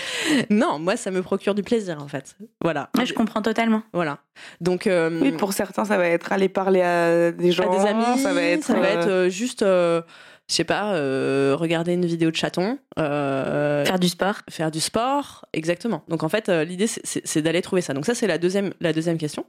Non, 0.48 0.78
moi, 0.78 0.96
ça 0.96 1.10
me 1.10 1.20
procure 1.22 1.54
du 1.54 1.62
plaisir, 1.62 1.98
en 2.02 2.08
fait. 2.08 2.36
Voilà. 2.62 2.88
Ouais, 2.96 3.04
je 3.04 3.12
comprends 3.12 3.42
totalement. 3.42 3.82
Voilà. 3.92 4.18
Donc, 4.60 4.86
euh, 4.86 5.20
Oui, 5.20 5.32
pour 5.32 5.52
certains, 5.52 5.84
ça 5.84 5.98
va 5.98 6.08
être 6.08 6.32
aller 6.32 6.48
parler 6.48 6.80
à 6.80 7.32
des 7.32 7.48
à 7.48 7.50
gens, 7.52 7.70
des 7.78 7.86
amis, 7.86 8.18
ça 8.20 8.32
va 8.32 8.42
être, 8.42 8.70
euh, 8.70 9.26
euh, 9.26 9.28
juste, 9.28 9.62
euh, 9.62 10.00
je 10.48 10.54
sais 10.54 10.64
pas, 10.64 10.94
euh, 10.94 11.54
regarder 11.58 11.92
une 11.92 12.06
vidéo 12.06 12.30
de 12.30 12.36
chaton. 12.36 12.78
euh, 12.98 13.84
Faire 13.84 13.98
du 13.98 14.08
sport. 14.08 14.36
faire 14.50 14.70
du 14.70 14.80
sport, 14.80 15.44
exactement. 15.52 16.02
Donc 16.08 16.22
en 16.22 16.28
fait, 16.28 16.48
euh, 16.48 16.64
l'idée 16.64 16.86
c'est- 16.86 17.00
c'est 17.04 17.22
c'est 17.26 17.42
d'aller 17.42 17.62
trouver 17.62 17.80
ça. 17.82 17.92
Donc 17.94 18.06
ça 18.06 18.14
c'est 18.14 18.26
la 18.26 18.38
deuxième, 18.38 18.72
la 18.80 18.92
deuxième 18.92 19.18
question. 19.18 19.46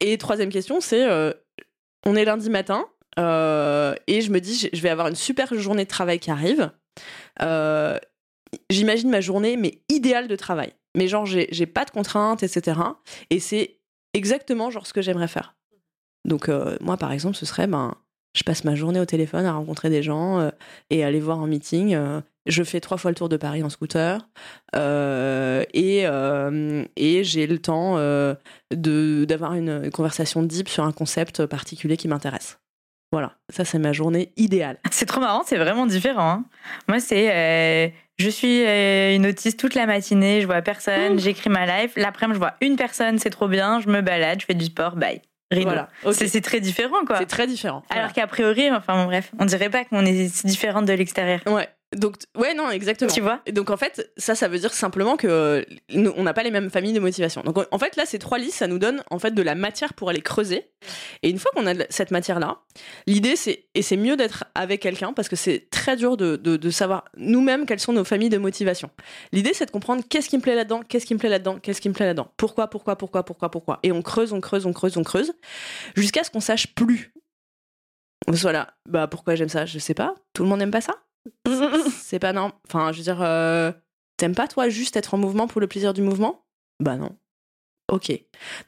Et 0.00 0.16
troisième 0.18 0.50
question, 0.50 0.80
c'est 0.80 1.04
euh, 1.08 1.32
on 2.06 2.14
est 2.16 2.24
lundi 2.24 2.50
matin 2.50 2.84
euh, 3.18 3.94
et 4.06 4.20
je 4.20 4.30
me 4.30 4.40
dis 4.40 4.68
je- 4.72 4.80
vais 4.80 4.88
avoir 4.90 5.08
une 5.08 5.14
super 5.16 5.52
journée 5.54 5.84
de 5.84 5.88
travail 5.88 6.18
qui 6.18 6.30
arrive. 6.30 6.70
Euh, 7.42 7.98
J'imagine 8.70 9.10
ma 9.10 9.20
journée 9.20 9.56
mais 9.56 9.80
idéale 9.88 10.28
de 10.28 10.36
travail. 10.36 10.72
Mais 10.96 11.08
genre 11.08 11.26
j'ai 11.26 11.66
pas 11.66 11.84
de 11.84 11.90
contraintes, 11.90 12.42
etc. 12.44 12.78
Et 13.30 13.40
c'est 13.40 13.78
exactement 14.12 14.70
genre 14.70 14.86
ce 14.86 14.92
que 14.92 15.02
j'aimerais 15.02 15.26
faire. 15.28 15.56
Donc 16.24 16.48
euh, 16.48 16.76
moi 16.80 16.96
par 16.96 17.10
exemple 17.10 17.36
ce 17.36 17.46
serait 17.46 17.66
ben 17.66 17.96
je 18.36 18.42
passe 18.44 18.62
ma 18.64 18.74
journée 18.76 19.00
au 19.00 19.04
téléphone 19.04 19.44
à 19.44 19.52
rencontrer 19.52 19.90
des 19.90 20.02
gens 20.02 20.50
et 20.90 21.04
aller 21.04 21.20
voir 21.20 21.38
en 21.38 21.46
meeting. 21.46 21.96
je 22.46 22.62
fais 22.64 22.80
trois 22.80 22.96
fois 22.96 23.10
le 23.12 23.14
tour 23.16 23.28
de 23.28 23.36
Paris 23.36 23.62
en 23.62 23.70
scooter 23.70 24.28
et, 24.74 26.04
et 26.96 27.24
j'ai 27.24 27.46
le 27.46 27.58
temps 27.60 27.96
d'avoir 28.70 29.54
une 29.54 29.90
conversation 29.92 30.42
deep 30.42 30.68
sur 30.68 30.84
un 30.84 30.92
concept 30.92 31.46
particulier 31.46 31.96
qui 31.96 32.08
m'intéresse. 32.08 32.58
Voilà, 33.14 33.32
ça 33.48 33.64
c'est 33.64 33.78
ma 33.78 33.92
journée 33.92 34.32
idéale. 34.36 34.78
C'est 34.90 35.06
trop 35.06 35.20
marrant, 35.20 35.42
c'est 35.46 35.56
vraiment 35.56 35.86
différent. 35.86 36.30
hein. 36.30 36.44
Moi, 36.88 36.98
c'est 36.98 37.30
euh, 37.32 37.88
je 38.18 38.28
suis 38.28 38.64
euh, 38.64 39.14
une 39.14 39.24
autiste 39.26 39.58
toute 39.60 39.76
la 39.76 39.86
matinée, 39.86 40.40
je 40.40 40.46
vois 40.46 40.62
personne, 40.62 41.18
j'écris 41.20 41.48
ma 41.48 41.64
life. 41.64 41.92
L'après-midi, 41.94 42.34
je 42.34 42.38
vois 42.40 42.54
une 42.60 42.74
personne, 42.76 43.18
c'est 43.20 43.30
trop 43.30 43.46
bien, 43.46 43.78
je 43.80 43.88
me 43.88 44.00
balade, 44.00 44.40
je 44.40 44.46
fais 44.46 44.54
du 44.54 44.64
sport, 44.64 44.96
bye. 44.96 45.20
Rideau. 45.52 45.68
Voilà. 45.70 45.88
C'est- 46.12 46.40
très 46.40 46.58
différent, 46.60 47.04
quoi. 47.06 47.18
C'est 47.18 47.26
très 47.26 47.46
différent. 47.46 47.84
Voilà. 47.88 48.02
Alors 48.02 48.12
qu'a 48.14 48.26
priori, 48.26 48.70
enfin 48.72 48.96
bon, 48.96 49.04
bref, 49.04 49.30
on 49.38 49.44
dirait 49.44 49.70
pas 49.70 49.84
qu'on 49.84 50.04
est 50.04 50.28
si 50.28 50.46
différente 50.46 50.86
de 50.86 50.92
l'extérieur. 50.94 51.40
Ouais. 51.46 51.68
Donc, 51.94 52.16
ouais, 52.36 52.54
non, 52.54 52.70
exactement. 52.70 53.10
Tu 53.10 53.20
vois 53.20 53.40
Et 53.46 53.52
donc, 53.52 53.70
en 53.70 53.76
fait, 53.76 54.12
ça, 54.16 54.34
ça 54.34 54.48
veut 54.48 54.58
dire 54.58 54.72
simplement 54.72 55.16
que 55.16 55.26
euh, 55.26 55.62
nous, 55.90 56.12
on 56.16 56.22
n'a 56.22 56.34
pas 56.34 56.42
les 56.42 56.50
mêmes 56.50 56.70
familles 56.70 56.92
de 56.92 57.00
motivation. 57.00 57.42
Donc, 57.42 57.58
en 57.70 57.78
fait, 57.78 57.96
là, 57.96 58.06
ces 58.06 58.18
trois 58.18 58.38
listes, 58.38 58.56
ça 58.56 58.66
nous 58.66 58.78
donne 58.78 59.02
en 59.10 59.18
fait 59.18 59.32
de 59.32 59.42
la 59.42 59.54
matière 59.54 59.94
pour 59.94 60.08
aller 60.10 60.20
creuser. 60.20 60.70
Et 61.22 61.30
une 61.30 61.38
fois 61.38 61.50
qu'on 61.54 61.66
a 61.66 61.74
cette 61.90 62.10
matière-là, 62.10 62.58
l'idée, 63.06 63.36
c'est, 63.36 63.66
et 63.74 63.82
c'est 63.82 63.96
mieux 63.96 64.16
d'être 64.16 64.44
avec 64.54 64.82
quelqu'un 64.82 65.12
parce 65.12 65.28
que 65.28 65.36
c'est 65.36 65.68
très 65.70 65.96
dur 65.96 66.16
de, 66.16 66.36
de, 66.36 66.56
de 66.56 66.70
savoir 66.70 67.04
nous-mêmes 67.16 67.66
quelles 67.66 67.80
sont 67.80 67.92
nos 67.92 68.04
familles 68.04 68.30
de 68.30 68.38
motivation. 68.38 68.90
L'idée, 69.32 69.52
c'est 69.54 69.66
de 69.66 69.70
comprendre 69.70 70.02
qu'est-ce 70.08 70.28
qui 70.28 70.36
me 70.36 70.42
plaît 70.42 70.54
là-dedans, 70.54 70.82
qu'est-ce 70.86 71.06
qui 71.06 71.14
me 71.14 71.18
plaît 71.18 71.30
là-dedans, 71.30 71.58
qu'est-ce 71.58 71.80
qui 71.80 71.88
me 71.88 71.94
plaît 71.94 72.06
là-dedans. 72.06 72.28
Pourquoi, 72.36 72.68
pourquoi, 72.68 72.96
pourquoi, 72.96 73.24
pourquoi, 73.24 73.50
pourquoi. 73.50 73.78
Et 73.82 73.92
on 73.92 74.02
creuse, 74.02 74.32
on 74.32 74.40
creuse, 74.40 74.66
on 74.66 74.72
creuse, 74.72 74.96
on 74.96 75.02
creuse, 75.02 75.32
jusqu'à 75.94 76.24
ce 76.24 76.30
qu'on 76.30 76.40
sache 76.40 76.74
plus. 76.74 77.12
Voilà. 78.28 78.74
Bah, 78.88 79.06
pourquoi 79.06 79.34
j'aime 79.34 79.48
ça 79.48 79.66
Je 79.66 79.78
sais 79.78 79.94
pas. 79.94 80.14
Tout 80.32 80.42
le 80.44 80.48
monde 80.48 80.58
n'aime 80.58 80.70
pas 80.70 80.80
ça? 80.80 80.94
C'est 82.00 82.18
pas 82.18 82.32
non. 82.32 82.52
Enfin, 82.68 82.92
je 82.92 82.98
veux 82.98 83.04
dire, 83.04 83.22
euh, 83.22 83.72
t'aimes 84.16 84.34
pas 84.34 84.48
toi 84.48 84.68
juste 84.68 84.96
être 84.96 85.14
en 85.14 85.18
mouvement 85.18 85.46
pour 85.46 85.60
le 85.60 85.66
plaisir 85.66 85.94
du 85.94 86.02
mouvement? 86.02 86.44
Bah 86.80 86.96
non. 86.96 87.16
Ok. 87.90 88.12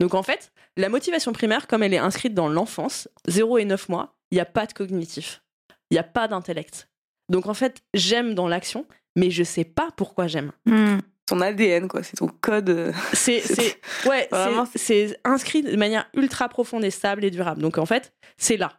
Donc 0.01 0.15
en 0.15 0.23
fait, 0.23 0.53
la 0.77 0.89
motivation 0.89 1.33
primaire, 1.33 1.67
comme 1.67 1.83
elle 1.83 1.95
est 1.95 1.99
inscrite 1.99 2.35
dans 2.35 2.49
l'enfance, 2.49 3.09
0 3.29 3.59
et 3.59 3.65
9 3.65 3.89
mois, 3.89 4.17
il 4.31 4.37
n'y 4.37 4.41
a 4.41 4.47
pas 4.47 4.67
de 4.67 4.73
cognitif. 4.73 5.43
Il 5.91 5.95
n'y 5.95 5.99
a 5.99 6.05
pas 6.05 6.29
d'intellect. 6.29 6.89
Donc 7.29 7.47
en 7.47 7.55
fait, 7.55 7.83
j'aime 7.95 8.35
dans 8.35 8.49
l'action, 8.49 8.87
mais 9.17 9.31
je 9.31 9.43
sais 9.43 9.65
pas 9.65 9.91
pourquoi 9.97 10.27
j'aime. 10.27 10.53
Hmm. 10.67 10.99
Ton 11.27 11.41
ADN, 11.41 11.89
quoi. 11.89 12.03
C'est 12.05 12.17
ton 12.19 12.29
code. 12.41 12.71
euh. 12.71 12.93
C'est, 13.13 13.41
c'est, 13.45 13.81
ouais, 14.09 14.29
Vraiment, 14.33 14.67
c'est, 14.75 15.19
inscrit 15.25 15.63
de 15.63 15.75
manière 15.77 16.09
ultra 16.15 16.49
profonde 16.49 16.85
et 16.85 16.91
stable 16.91 17.25
et 17.25 17.31
durable. 17.31 17.61
Donc 17.63 17.79
en 17.79 17.87
fait, 17.87 18.13
c'est 18.37 18.57
là. 18.57 18.73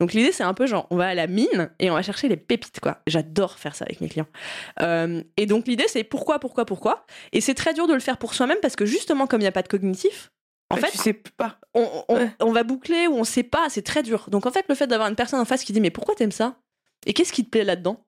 Donc 0.00 0.12
l'idée, 0.14 0.32
c'est 0.32 0.42
un 0.42 0.54
peu 0.54 0.66
genre, 0.66 0.86
on 0.90 0.96
va 0.96 1.08
à 1.08 1.14
la 1.14 1.26
mine 1.26 1.70
et 1.78 1.90
on 1.90 1.94
va 1.94 2.02
chercher 2.02 2.28
les 2.28 2.36
pépites, 2.36 2.80
quoi. 2.80 2.98
J'adore 3.06 3.58
faire 3.58 3.74
ça 3.76 3.84
avec 3.84 4.00
mes 4.00 4.08
clients. 4.08 4.26
Euh, 4.80 5.22
et 5.36 5.46
donc 5.46 5.66
l'idée, 5.68 5.84
c'est 5.88 6.02
pourquoi, 6.02 6.38
pourquoi, 6.40 6.64
pourquoi? 6.64 7.04
Et 7.32 7.40
c'est 7.40 7.54
très 7.54 7.74
dur 7.74 7.86
de 7.86 7.92
le 7.94 8.00
faire 8.00 8.16
pour 8.18 8.34
soi-même 8.34 8.58
parce 8.62 8.76
que 8.76 8.86
justement, 8.86 9.26
comme 9.26 9.40
il 9.40 9.44
n'y 9.44 9.48
a 9.48 9.52
pas 9.52 9.62
de 9.62 9.68
cognitif, 9.68 10.30
en 10.70 10.76
Ouais, 10.76 10.80
fait, 10.82 10.90
tu 10.92 10.98
sais 10.98 11.12
pas. 11.12 11.58
on, 11.74 11.86
on- 12.08 12.14
Ouais. 12.16 12.30
on 12.40 12.52
va 12.52 12.62
boucler 12.62 13.06
ou 13.08 13.14
on 13.14 13.24
sait 13.24 13.42
pas, 13.42 13.68
c'est 13.68 13.82
très 13.82 14.02
dur. 14.02 14.26
Donc 14.30 14.46
en 14.46 14.50
fait, 14.50 14.64
le 14.68 14.74
fait 14.74 14.86
d'avoir 14.86 15.08
une 15.08 15.16
personne 15.16 15.38
en 15.40 15.44
face 15.44 15.64
qui 15.64 15.72
dit 15.72 15.80
mais 15.80 15.90
pourquoi 15.90 16.14
t'aimes 16.14 16.32
ça? 16.32 16.56
Et 17.06 17.12
qu'est-ce 17.12 17.32
qui 17.32 17.44
te 17.44 17.50
plaît 17.50 17.64
là-dedans? 17.64 18.04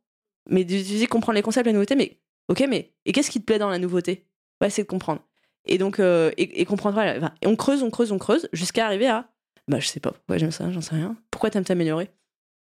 Mais 0.51 0.65
tu 0.65 0.81
dis 0.81 1.07
comprendre 1.07 1.37
les 1.37 1.43
concepts, 1.43 1.67
la 1.67 1.73
nouveauté, 1.73 1.95
mais 1.95 2.19
ok, 2.49 2.65
mais 2.69 2.95
et 3.05 3.13
qu'est-ce 3.13 3.31
qui 3.31 3.41
te 3.41 3.45
plaît 3.45 3.59
dans 3.59 3.71
la 3.71 3.79
nouveauté? 3.79 4.27
Ouais, 4.61 4.71
c'est 4.71 4.83
de 4.83 4.89
comprendre. 4.89 5.23
Et 5.65 5.79
donc 5.79 6.01
euh, 6.01 6.31
et, 6.37 6.65
comprendre, 6.65 6.95
voilà, 6.95 7.33
et 7.41 7.47
on 7.47 7.57
creuse, 7.57 7.83
on 7.83 7.91
creuse, 7.91 8.13
on 8.13 8.19
creuse 8.19 8.49
jusqu'à 8.53 8.87
arriver 8.87 9.09
à 9.09 9.29
bah 9.69 9.79
je 9.79 9.87
sais 9.87 10.01
pas 10.01 10.11
pourquoi 10.11 10.39
j'aime 10.39 10.51
ça, 10.51 10.71
j'en 10.73 10.81
sais 10.81 10.97
rien. 10.97 11.17
Pourquoi 11.31 11.51
t'aimes 11.51 11.65
t'améliorer? 11.65 12.11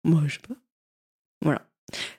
Moi 0.05 0.23
je 0.27 0.35
sais 0.35 0.41
pas. 0.47 0.55
Voilà. 1.41 1.67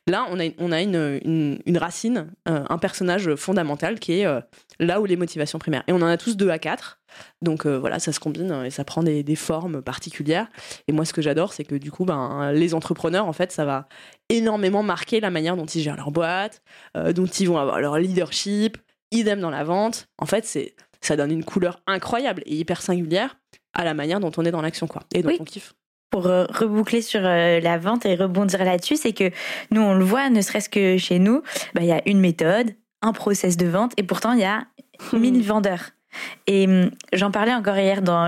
Là, 0.08 0.28
on 0.30 0.40
a, 0.40 0.44
on 0.60 0.72
a 0.72 0.82
une, 0.82 1.20
une, 1.26 1.60
une 1.66 1.78
racine, 1.78 2.32
euh, 2.48 2.64
un 2.70 2.78
personnage 2.78 3.34
fondamental 3.36 4.00
qui 4.00 4.20
est 4.20 4.26
euh, 4.26 4.40
là 4.80 5.02
où 5.02 5.06
les 5.06 5.16
motivations 5.16 5.58
primaires. 5.60 5.84
Et 5.88 5.92
on 5.92 5.98
en 5.98 6.06
a 6.06 6.18
tous 6.18 6.38
deux 6.38 6.50
à 6.50 6.60
quatre. 6.60 7.00
Donc 7.42 7.66
euh, 7.66 7.78
voilà, 7.80 8.00
ça 8.00 8.12
se 8.14 8.20
combine 8.20 8.52
euh, 8.52 8.64
et 8.66 8.70
ça 8.70 8.84
prend 8.86 9.02
des, 9.04 9.24
des 9.24 9.36
formes 9.36 9.82
particulières. 9.82 10.48
Et 10.88 10.92
moi, 10.92 11.04
ce 11.06 11.14
que 11.14 11.22
j'adore, 11.22 11.52
c'est 11.54 11.64
que 11.64 11.76
du 11.76 11.92
coup, 11.92 12.06
ben, 12.06 12.52
les 12.54 12.74
entrepreneurs, 12.74 13.26
en 13.26 13.34
fait, 13.34 13.52
ça 13.52 13.66
va 13.66 13.88
énormément 14.30 14.84
marquer 14.84 15.20
la 15.20 15.32
manière 15.32 15.58
dont 15.58 15.66
ils 15.66 15.82
gèrent 15.82 15.98
leur 15.98 16.12
boîte, 16.12 16.62
dont 16.96 17.26
ils 17.26 17.48
vont 17.48 17.58
avoir 17.58 17.80
leur 17.80 17.98
leadership, 17.98 18.78
idem 19.12 19.40
dans 19.40 19.50
la 19.50 19.64
vente. 19.64 20.08
En 20.20 20.26
fait, 20.26 20.46
c'est 20.46 20.76
ça 21.02 21.16
donne 21.16 21.32
une 21.32 21.44
couleur 21.46 21.82
incroyable 21.88 22.42
et 22.46 22.56
hyper 22.56 22.82
singulière 22.82 23.38
à 23.74 23.84
la 23.84 23.94
manière 23.94 24.20
dont 24.20 24.32
on 24.38 24.46
est 24.46 24.52
dans 24.52 24.62
l'action, 24.62 24.88
quoi. 24.88 25.04
Et 25.14 25.22
dont 25.22 25.30
Oui. 25.30 25.38
on 25.40 25.44
kiffe. 25.44 25.74
Pour 26.16 26.28
euh, 26.28 26.46
reboucler 26.46 27.02
sur 27.02 27.20
euh, 27.26 27.60
la 27.60 27.78
vente 27.78 28.06
et 28.06 28.16
rebondir 28.16 28.64
là-dessus, 28.64 28.96
c'est 28.96 29.12
que 29.12 29.32
nous, 29.72 29.82
on 29.82 29.96
le 29.96 30.06
voit, 30.06 30.30
ne 30.30 30.40
serait-ce 30.40 30.70
que 30.70 30.98
chez 30.98 31.20
nous, 31.20 31.42
bah, 31.74 31.82
il 31.82 31.88
y 31.88 31.92
a 31.92 32.02
une 32.06 32.22
méthode, 32.22 32.74
un 33.02 33.12
process 33.12 33.58
de 33.58 33.66
vente, 33.66 33.92
et 33.98 34.04
pourtant, 34.04 34.32
il 34.32 34.40
y 34.40 34.46
a 34.46 34.64
1000 35.12 35.44
vendeurs. 35.44 35.90
Et 36.48 36.68
hum, 36.68 36.90
j'en 37.14 37.32
parlais 37.32 37.54
encore 37.54 37.78
hier 37.78 38.02
dans 38.02 38.28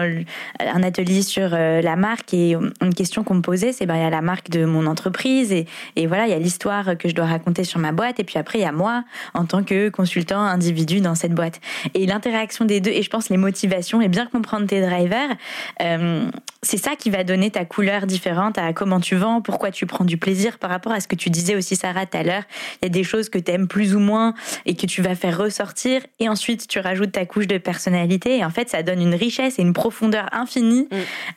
un 0.60 0.84
atelier 0.84 1.22
sur 1.22 1.50
euh, 1.54 1.82
la 1.82 1.96
marque 1.96 2.34
et 2.34 2.56
hum, 2.56 2.72
une 2.82 2.94
question 2.94 3.24
qu'on 3.24 3.36
me 3.36 3.42
posait, 3.42 3.74
c'est 3.74 3.86
ben 3.86 3.96
il 3.96 4.02
y 4.02 4.06
a 4.06 4.10
la 4.10 4.22
marque 4.22 4.50
de 4.50 4.66
mon 4.66 4.86
entreprise 4.86 5.52
et, 5.52 5.66
et 5.96 6.08
voilà 6.08 6.26
il 6.26 6.32
y 6.32 6.36
a 6.36 6.40
l'histoire 6.40 6.98
que 6.98 7.10
je 7.10 7.16
dois 7.16 7.26
raconter 7.26 7.64
sur 7.64 7.80
ma 7.80 7.92
boîte 7.92 8.20
et 8.20 8.24
puis 8.24 8.38
après 8.38 8.60
il 8.60 8.62
y 8.64 8.66
a 8.66 8.72
moi 8.72 9.04
en 9.34 9.46
tant 9.46 9.64
que 9.64 9.90
consultant 9.90 10.42
individu 10.42 11.02
dans 11.02 11.16
cette 11.16 11.34
boîte 11.34 11.60
et 11.94 12.06
l'interaction 12.06 12.66
des 12.66 12.80
deux 12.80 12.92
et 12.92 13.02
je 13.02 13.10
pense 13.10 13.30
les 13.30 13.38
motivations 13.38 14.02
et 14.02 14.08
bien 14.08 14.26
comprendre 14.26 14.68
tes 14.68 14.82
drivers 14.82 15.30
euh, 15.82 16.30
c'est 16.64 16.78
ça 16.78 16.96
qui 16.96 17.10
va 17.10 17.24
donner 17.24 17.52
ta 17.52 17.66
couleur 17.66 18.08
différente 18.08 18.58
à 18.58 18.74
comment 18.74 19.00
tu 19.00 19.16
vends, 19.16 19.42
pourquoi 19.42 19.72
tu 19.72 19.86
prends 19.86 20.06
du 20.06 20.18
plaisir 20.18 20.58
par 20.58 20.70
rapport 20.70 20.92
à 20.92 21.00
ce 21.00 21.08
que 21.08 21.16
tu 21.16 21.30
disais 21.30 21.56
aussi 21.56 21.76
Sarah 21.76 22.06
tout 22.06 22.18
à 22.18 22.24
l'heure. 22.24 22.44
Il 22.82 22.86
y 22.86 22.88
a 22.88 22.90
des 22.90 23.04
choses 23.04 23.30
que 23.30 23.38
tu 23.38 23.52
aimes 23.52 23.68
plus 23.68 23.96
ou 23.96 24.00
moins 24.00 24.34
et 24.66 24.76
que 24.76 24.86
tu 24.86 25.02
vas 25.02 25.16
faire 25.16 25.38
ressortir 25.38 26.02
et 26.20 26.28
ensuite 26.28 26.68
tu 26.68 26.80
rajoutes 26.80 27.12
ta 27.12 27.26
couche 27.26 27.48
de 27.48 27.58
personnalité 27.58 27.77
et 28.26 28.46
en 28.46 28.50
fait 28.50 28.70
ça 28.70 28.84
donne 28.84 29.02
une 29.02 29.16
richesse 29.16 29.60
et 29.60 29.62
une 29.62 29.74
profondeur 29.74 30.28
infinie 30.32 30.88
Mm. 30.92 30.96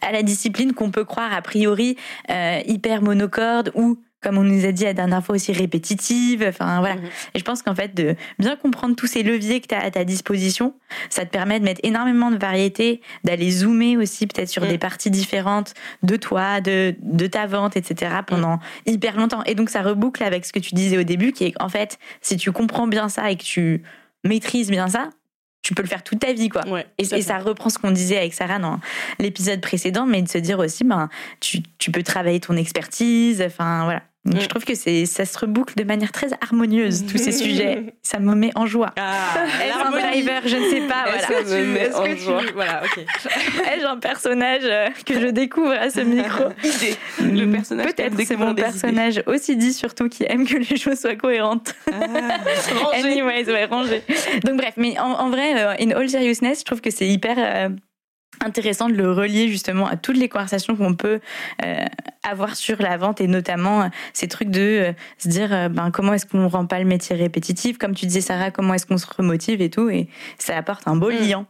à 0.09 0.13
la 0.13 0.23
discipline 0.23 0.73
qu'on 0.73 0.91
peut 0.91 1.05
croire 1.05 1.33
a 1.33 1.43
priori 1.43 1.97
euh, 2.31 2.61
hyper 2.67 3.03
monocorde 3.03 3.73
ou 3.75 3.99
comme 4.23 4.37
on 4.37 4.43
nous 4.45 4.67
a 4.67 4.73
dit 4.73 4.85
la 4.85 4.93
dernière 4.93 5.25
fois 5.25 5.35
aussi 5.37 5.51
répétitive. 5.53 6.45
Enfin 6.47 6.81
voilà. 6.81 6.97
Mhm. 6.97 7.05
Et 7.35 7.39
je 7.39 7.45
pense 7.45 7.63
qu'en 7.63 7.75
fait 7.75 7.95
de 7.95 8.17
bien 8.39 8.55
comprendre 8.55 8.95
tous 8.95 9.07
ces 9.07 9.23
leviers 9.23 9.63
que 9.63 9.67
tu 9.69 9.75
as 9.75 9.83
à 9.83 9.91
ta 9.91 10.05
disposition, 10.05 10.75
ça 11.09 11.25
te 11.25 11.31
permet 11.31 11.59
de 11.59 11.65
mettre 11.65 11.81
énormément 11.85 12.31
de 12.31 12.37
variété, 12.37 13.01
d'aller 13.25 13.51
zoomer 13.51 13.97
aussi 13.97 14.27
peut-être 14.27 14.51
sur 14.51 14.65
Mm. 14.65 14.69
des 14.69 14.79
parties 14.79 15.11
différentes 15.11 15.73
de 16.03 16.17
toi, 16.17 16.61
de, 16.61 16.95
de 17.01 17.27
ta 17.27 17.47
vente, 17.47 17.79
etc. 17.79 18.13
pendant 18.27 18.59
hyper 18.85 19.17
longtemps. 19.17 19.43
Et 19.45 19.55
donc 19.55 19.71
ça 19.71 19.81
reboucle 19.81 20.23
avec 20.23 20.45
ce 20.45 20.53
que 20.53 20.59
tu 20.59 20.75
disais 20.75 20.99
au 20.99 21.03
début, 21.03 21.33
qui 21.33 21.45
est 21.45 21.53
qu'en 21.53 21.71
fait, 21.71 21.99
si 22.21 22.37
tu 22.37 22.53
comprends 22.53 22.87
bien 22.89 23.09
ça 23.09 23.31
et 23.31 23.37
que 23.37 23.43
tu 23.45 23.83
maîtrises 24.23 24.71
bien 24.71 24.89
ça, 24.89 25.09
tu 25.63 25.75
peux 25.75 25.83
le 25.83 25.89
faire 25.89 26.03
toute 26.03 26.21
ta 26.21 26.33
vie, 26.33 26.49
quoi. 26.49 26.67
Ouais, 26.69 26.87
Et, 26.99 27.05
ça 27.05 27.39
reprend 27.39 27.71
ce 27.71 27.79
qu'on 27.79 27.91
disait 27.91 28.17
avec 28.17 28.35
Sarah 28.35 28.59
dans 28.59 28.81
l'épisode 29.19 29.61
précédent, 29.61 30.07
mais 30.07 30.23
de 30.23 30.29
se 30.29 30.39
dire 30.39 30.59
aussi, 30.59 30.85
ben, 30.85 31.09
tu, 31.41 31.61
tu 31.79 31.91
peux 31.91 32.03
travailler 32.03 32.41
ton 32.41 32.57
expertise, 32.57 33.43
enfin 33.43 33.85
voilà. 33.85 34.03
Donc, 34.27 34.35
Mm. 34.37 34.41
Je 34.43 34.47
trouve 34.49 34.65
que 34.65 34.75
c'est 34.75 35.07
ça 35.07 35.25
se 35.25 35.39
reboucle 35.39 35.75
de 35.77 35.83
manière 35.83 36.13
très 36.13 36.29
harmonieuse, 36.43 37.07
tous 37.11 37.17
ces 37.17 37.33
sujets. 37.45 37.95
Ça 38.03 38.19
me 38.19 38.35
met 38.35 38.51
en 38.55 38.67
joie. 38.67 38.93
Ah, 38.99 39.15
Est-ce 39.65 39.87
un 39.87 39.91
driver 39.91 40.43
Je 40.45 40.57
ne 40.57 40.69
sais 40.69 40.81
pas. 40.87 41.07
Est-ce 41.17 41.27
Voilà. 41.27 41.43
que 41.43 41.63
tu- 41.63 41.67
met 41.69 41.81
Est-ce 41.81 41.97
en 41.97 42.05
que 42.05 42.13
tu- 42.13 42.21
joie. 42.21 42.43
Voilà, 42.55 42.83
ok. 42.85 42.99
Ai-je 43.67 43.87
un 43.87 43.97
personnage 43.97 44.63
euh, 44.65 44.89
que 45.07 45.19
je 45.19 45.29
découvre 45.29 45.73
à 45.73 45.89
ce 45.89 46.01
micro 46.01 46.45
Idée. 46.63 46.97
Le 47.23 47.47
Hmm, 47.47 47.53
personnage 47.53 47.87
Peut-être 47.87 48.11
c'est 48.11 48.17
découvrir 48.17 48.49
mon 48.49 48.55
personnage 48.55 49.23
aussi 49.27 49.57
dit 49.57 49.73
surtout 49.73 50.09
qui 50.11 50.25
aime 50.29 50.47
que 50.47 50.59
les 50.59 50.77
choses 50.77 50.99
soient 51.01 51.17
cohérentes. 51.17 51.75
Rangé. 51.91 52.99
Anyways, 52.99 53.47
ouais, 53.47 53.65
rangé. 53.65 54.03
Donc 54.45 54.57
bref, 54.59 54.75
mais 54.77 54.99
en, 54.99 55.13
en 55.13 55.31
vrai, 55.31 55.55
euh, 55.57 55.75
in 55.81 55.91
all 55.93 56.09
seriousness, 56.11 56.61
je 56.61 56.65
trouve 56.65 56.83
que 56.83 56.91
c'est 56.91 57.09
hyper 57.09 57.37
euh, 57.39 57.69
intéressant 58.45 58.89
de 58.89 58.95
le 58.95 59.13
relier 59.13 59.49
justement 59.49 59.87
à 59.87 59.97
toutes 59.97 60.17
les 60.17 60.29
conversations 60.29 60.77
qu'on 60.77 60.95
peut 60.95 61.21
euh, 61.65 61.85
avoir 62.29 62.57
sur 62.57 62.81
la 62.81 62.97
vente 62.97 63.21
et 63.21 63.27
notamment 63.27 63.83
euh, 63.83 63.89
ces 64.13 64.29
trucs 64.29 64.51
de 64.51 64.61
euh, 64.61 64.93
se 65.19 65.29
dire 65.29 65.53
euh, 65.53 65.69
ben 65.69 65.91
comment 65.91 66.15
est-ce 66.15 66.27
qu'on 66.27 66.49
rend 66.49 66.67
pas 66.67 66.79
le 66.79 66.85
métier 66.87 67.17
répétitif, 67.17 67.79
comme 67.79 67.95
tu 67.95 68.07
disais 68.07 68.21
Sarah, 68.21 68.51
comment 68.51 68.75
est-ce 68.75 68.87
qu'on 68.87 68.99
se 68.99 69.07
remotive 69.07 69.61
et 69.61 69.71
tout, 69.71 69.89
et 69.91 70.09
ça 70.39 70.57
apporte 70.57 70.87
un 70.89 70.97
beau 70.97 71.11
Mm. 71.11 71.29
liant. 71.29 71.47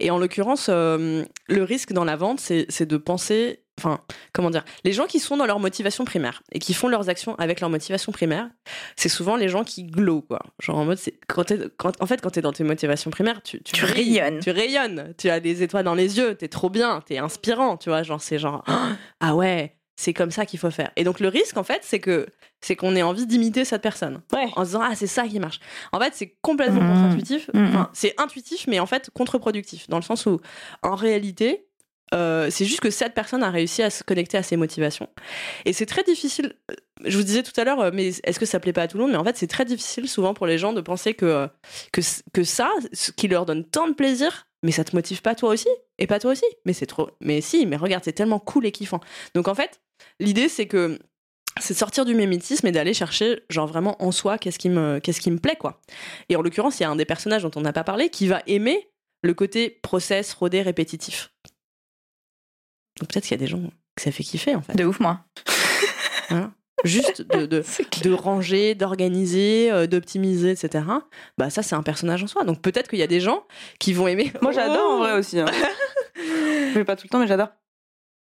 Et 0.00 0.10
en 0.10 0.18
l'occurrence, 0.18 0.68
euh, 0.68 1.24
le 1.48 1.62
risque 1.64 1.92
dans 1.92 2.04
la 2.04 2.16
vente, 2.16 2.40
c'est 2.40 2.66
c'est 2.68 2.86
de 2.86 2.96
penser. 2.96 3.60
Enfin, 3.78 4.00
comment 4.32 4.48
dire 4.50 4.64
Les 4.84 4.92
gens 4.92 5.06
qui 5.06 5.20
sont 5.20 5.36
dans 5.36 5.44
leur 5.44 5.60
motivation 5.60 6.04
primaire 6.06 6.42
et 6.50 6.58
qui 6.58 6.72
font 6.72 6.88
leurs 6.88 7.08
actions 7.10 7.34
avec 7.36 7.60
leur 7.60 7.68
motivation 7.68 8.10
primaire, 8.10 8.48
c'est 8.96 9.10
souvent 9.10 9.36
les 9.36 9.48
gens 9.48 9.64
qui 9.64 9.84
glow, 9.84 10.22
quoi. 10.22 10.40
Genre 10.62 10.78
en 10.78 10.84
mode, 10.86 10.96
c'est 10.98 11.18
quand 11.28 11.44
t'es- 11.44 11.68
quand, 11.76 11.92
en 12.02 12.06
fait, 12.06 12.20
quand 12.22 12.30
t'es 12.30 12.40
dans 12.40 12.52
tes 12.52 12.64
motivations 12.64 13.10
primaires, 13.10 13.42
tu, 13.42 13.62
Tu 13.62 13.84
rayonnes. 13.84 14.40
Tu 14.40 14.50
rayonnes. 14.50 15.12
Tu 15.18 15.28
as 15.28 15.40
des 15.40 15.62
étoiles 15.62 15.84
dans 15.84 15.94
les 15.94 16.16
yeux. 16.16 16.34
T'es 16.36 16.48
trop 16.48 16.70
bien. 16.70 17.02
T'es 17.04 17.18
inspirant. 17.18 17.76
Tu 17.76 17.90
vois, 17.90 18.02
genre 18.02 18.20
c'est 18.22 18.38
genre 18.38 18.64
ah 19.20 19.34
ouais, 19.34 19.76
c'est 19.96 20.14
comme 20.14 20.30
ça 20.30 20.46
qu'il 20.46 20.58
faut 20.58 20.70
faire. 20.70 20.90
Et 20.96 21.04
donc 21.04 21.20
le 21.20 21.28
risque, 21.28 21.56
en 21.58 21.64
fait, 21.64 21.80
c'est 21.82 22.00
que 22.00 22.26
c'est 22.62 22.76
qu'on 22.76 22.96
ait 22.96 23.02
envie 23.02 23.26
d'imiter 23.26 23.64
cette 23.66 23.82
personne 23.82 24.22
Ouais. 24.32 24.46
en 24.56 24.62
se 24.62 24.68
disant 24.70 24.80
ah 24.82 24.94
c'est 24.94 25.06
ça 25.06 25.28
qui 25.28 25.38
marche. 25.38 25.60
En 25.92 26.00
fait, 26.00 26.14
c'est 26.14 26.34
complètement 26.40 26.80
Mhm. 26.80 26.88
contre-intuitif. 26.94 27.50
Mhm. 27.52 27.66
Enfin, 27.68 27.90
c'est 27.92 28.14
intuitif, 28.18 28.66
mais 28.68 28.80
en 28.80 28.86
fait 28.86 29.10
contre-productif, 29.14 29.88
dans 29.90 29.98
le 29.98 30.02
sens 30.02 30.24
où, 30.26 30.40
en 30.82 30.94
réalité, 30.94 31.65
euh, 32.14 32.48
c'est 32.50 32.64
juste 32.64 32.80
que 32.80 32.90
cette 32.90 33.14
personne 33.14 33.42
a 33.42 33.50
réussi 33.50 33.82
à 33.82 33.90
se 33.90 34.04
connecter 34.04 34.38
à 34.38 34.42
ses 34.42 34.56
motivations. 34.56 35.08
Et 35.64 35.72
c'est 35.72 35.86
très 35.86 36.02
difficile. 36.04 36.54
euh, 36.70 36.74
Je 37.04 37.16
vous 37.16 37.24
disais 37.24 37.42
tout 37.42 37.58
à 37.60 37.64
l'heure, 37.64 37.80
euh, 37.80 37.90
mais 37.92 38.08
est-ce 38.08 38.38
que 38.38 38.46
ça 38.46 38.60
plaît 38.60 38.72
pas 38.72 38.82
à 38.82 38.88
tout 38.88 38.96
le 38.96 39.02
monde? 39.04 39.12
Mais 39.12 39.18
en 39.18 39.24
fait, 39.24 39.36
c'est 39.36 39.46
très 39.48 39.64
difficile 39.64 40.08
souvent 40.08 40.34
pour 40.34 40.46
les 40.46 40.58
gens 40.58 40.72
de 40.72 40.80
penser 40.80 41.14
que, 41.14 41.48
que, 41.92 42.44
ça, 42.44 42.70
ce 42.92 43.10
qui 43.10 43.28
leur 43.28 43.44
donne 43.44 43.64
tant 43.64 43.88
de 43.88 43.94
plaisir, 43.94 44.46
mais 44.62 44.70
ça 44.70 44.84
te 44.84 44.94
motive 44.94 45.22
pas 45.22 45.34
toi 45.34 45.50
aussi 45.50 45.68
Et 45.98 46.06
pas 46.06 46.18
toi 46.18 46.32
aussi 46.32 46.46
Mais 46.64 46.72
c'est 46.72 46.86
trop. 46.86 47.10
Mais 47.20 47.40
si, 47.40 47.66
mais 47.66 47.76
regarde, 47.76 48.04
c'est 48.04 48.12
tellement 48.12 48.38
cool 48.38 48.66
et 48.66 48.72
kiffant. 48.72 49.00
Donc 49.34 49.48
en 49.48 49.54
fait, 49.54 49.80
l'idée, 50.20 50.48
c'est 50.48 50.66
que 50.66 50.98
c'est 51.60 51.74
de 51.74 51.78
sortir 51.78 52.04
du 52.04 52.14
mimétisme 52.14 52.66
et 52.66 52.72
d'aller 52.72 52.94
chercher 52.94 53.40
genre 53.48 53.66
vraiment 53.66 54.00
en 54.02 54.12
soi 54.12 54.38
qu'est-ce 54.38 54.58
qui 54.58 54.68
me 54.68 54.98
qu'est-ce 54.98 55.20
qui 55.22 55.30
me 55.30 55.38
plaît 55.38 55.56
quoi. 55.56 55.80
Et 56.28 56.36
en 56.36 56.42
l'occurrence, 56.42 56.78
il 56.78 56.82
y 56.82 56.86
a 56.86 56.90
un 56.90 56.96
des 56.96 57.06
personnages 57.06 57.42
dont 57.42 57.50
on 57.56 57.62
n'a 57.62 57.72
pas 57.72 57.84
parlé 57.84 58.10
qui 58.10 58.26
va 58.28 58.42
aimer 58.46 58.90
le 59.22 59.34
côté 59.34 59.70
process 59.70 60.34
rodé 60.34 60.62
répétitif. 60.62 61.32
Donc 63.00 63.10
peut-être 63.10 63.24
qu'il 63.24 63.32
y 63.32 63.34
a 63.34 63.44
des 63.44 63.46
gens 63.46 63.62
que 63.94 64.02
ça 64.02 64.10
fait 64.10 64.22
kiffer 64.22 64.54
en 64.54 64.62
fait. 64.62 64.74
De 64.74 64.84
ouf, 64.84 65.00
moi. 65.00 65.20
Juste 66.84 67.22
de, 67.22 67.46
de, 67.46 67.64
de 68.04 68.12
ranger, 68.12 68.74
d'organiser, 68.74 69.70
euh, 69.70 69.86
d'optimiser, 69.86 70.50
etc. 70.50 70.84
Bah 71.38 71.50
ça 71.50 71.62
c'est 71.62 71.74
un 71.74 71.82
personnage 71.82 72.22
en 72.22 72.26
soi. 72.26 72.44
Donc 72.44 72.60
peut-être 72.60 72.88
qu'il 72.88 72.98
y 72.98 73.02
a 73.02 73.06
des 73.06 73.20
gens 73.20 73.44
qui 73.78 73.92
vont 73.92 74.06
aimer. 74.06 74.32
Moi, 74.42 74.52
j'adore 74.52 74.92
en 74.92 74.98
vrai 74.98 75.12
aussi. 75.12 75.40
Hein. 75.40 75.46
Je 76.16 76.72
fais 76.72 76.84
pas 76.84 76.96
tout 76.96 77.06
le 77.06 77.10
temps, 77.10 77.18
mais 77.18 77.26
j'adore. 77.26 77.48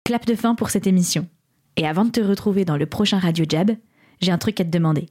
Clap 0.06 0.26
de 0.26 0.36
fin 0.36 0.56
pour 0.56 0.70
cette 0.70 0.88
émission. 0.88 1.28
Et 1.76 1.88
avant 1.88 2.06
de 2.06 2.12
te 2.12 2.22
retrouver 2.22 2.66
dans 2.66 2.78
le 2.78 2.86
prochain 2.86 3.20
Radio 3.20 3.46
Jab, 3.48 3.72
j'ai 4.22 4.32
un 4.32 4.38
truc 4.38 4.60
à 4.60 4.64
te 4.64 4.70
demander. 4.70 5.08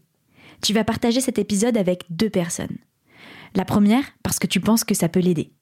Tu 0.63 0.73
vas 0.73 0.85
partager 0.85 1.21
cet 1.21 1.39
épisode 1.39 1.77
avec 1.77 2.05
deux 2.11 2.31
personnes. 2.31 2.79
La 3.55 3.65
première, 3.65 4.05
parce 4.23 4.39
que 4.39 4.47
tu 4.47 4.61
penses 4.61 4.85
que 4.85 4.95
ça 4.95 5.09
peut 5.09 5.21
l'aider. 5.21 5.53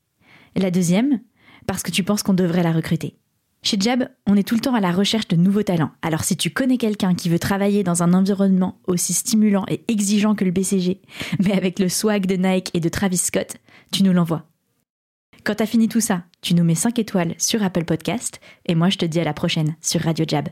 La 0.57 0.70
deuxième, 0.70 1.20
parce 1.66 1.83
que 1.83 1.90
tu 1.90 2.05
penses 2.05 2.23
qu'on 2.23 2.35
devrait 2.35 2.62
la 2.62 2.73
recruter. 2.73 3.18
Chez 3.64 3.79
Jab, 3.81 4.11
on 4.27 4.37
est 4.37 4.46
tout 4.46 4.57
le 4.57 4.61
temps 4.61 4.74
à 4.74 4.81
la 4.81 4.92
recherche 4.92 5.27
de 5.27 5.37
nouveaux 5.37 5.62
talents. 5.62 5.90
Alors 6.03 6.22
si 6.22 6.37
tu 6.37 6.50
connais 6.50 6.77
quelqu'un 6.77 7.14
qui 7.14 7.30
veut 7.30 7.39
travailler 7.39 7.82
dans 7.82 8.03
un 8.03 8.12
environnement 8.12 8.78
aussi 8.86 9.14
stimulant 9.14 9.64
et 9.68 9.82
exigeant 9.89 10.34
que 10.34 10.45
le 10.45 10.51
BCG, 10.51 11.01
mais 11.39 11.55
avec 11.55 11.78
le 11.78 11.89
swag 11.89 12.26
de 12.26 12.36
Nike 12.36 12.70
et 12.74 12.80
de 12.80 12.91
Travis 12.91 13.16
Scott, 13.16 13.57
tu 13.91 14.03
nous 14.03 14.12
l'envoies. 14.12 14.45
Quand 15.45 15.55
t'as 15.55 15.66
fini 15.66 15.89
tout 15.89 16.03
ça, 16.03 16.24
tu 16.43 16.55
nous 16.55 16.62
mets 16.62 16.74
5 16.74 16.99
étoiles 16.99 17.34
sur 17.39 17.62
Apple 17.62 17.84
Podcast, 17.84 18.39
et 18.66 18.74
moi 18.74 18.91
je 18.91 18.99
te 18.99 19.07
dis 19.07 19.20
à 19.20 19.24
la 19.24 19.32
prochaine 19.32 19.76
sur 19.80 20.03
Radio 20.03 20.26
Jab. 20.28 20.51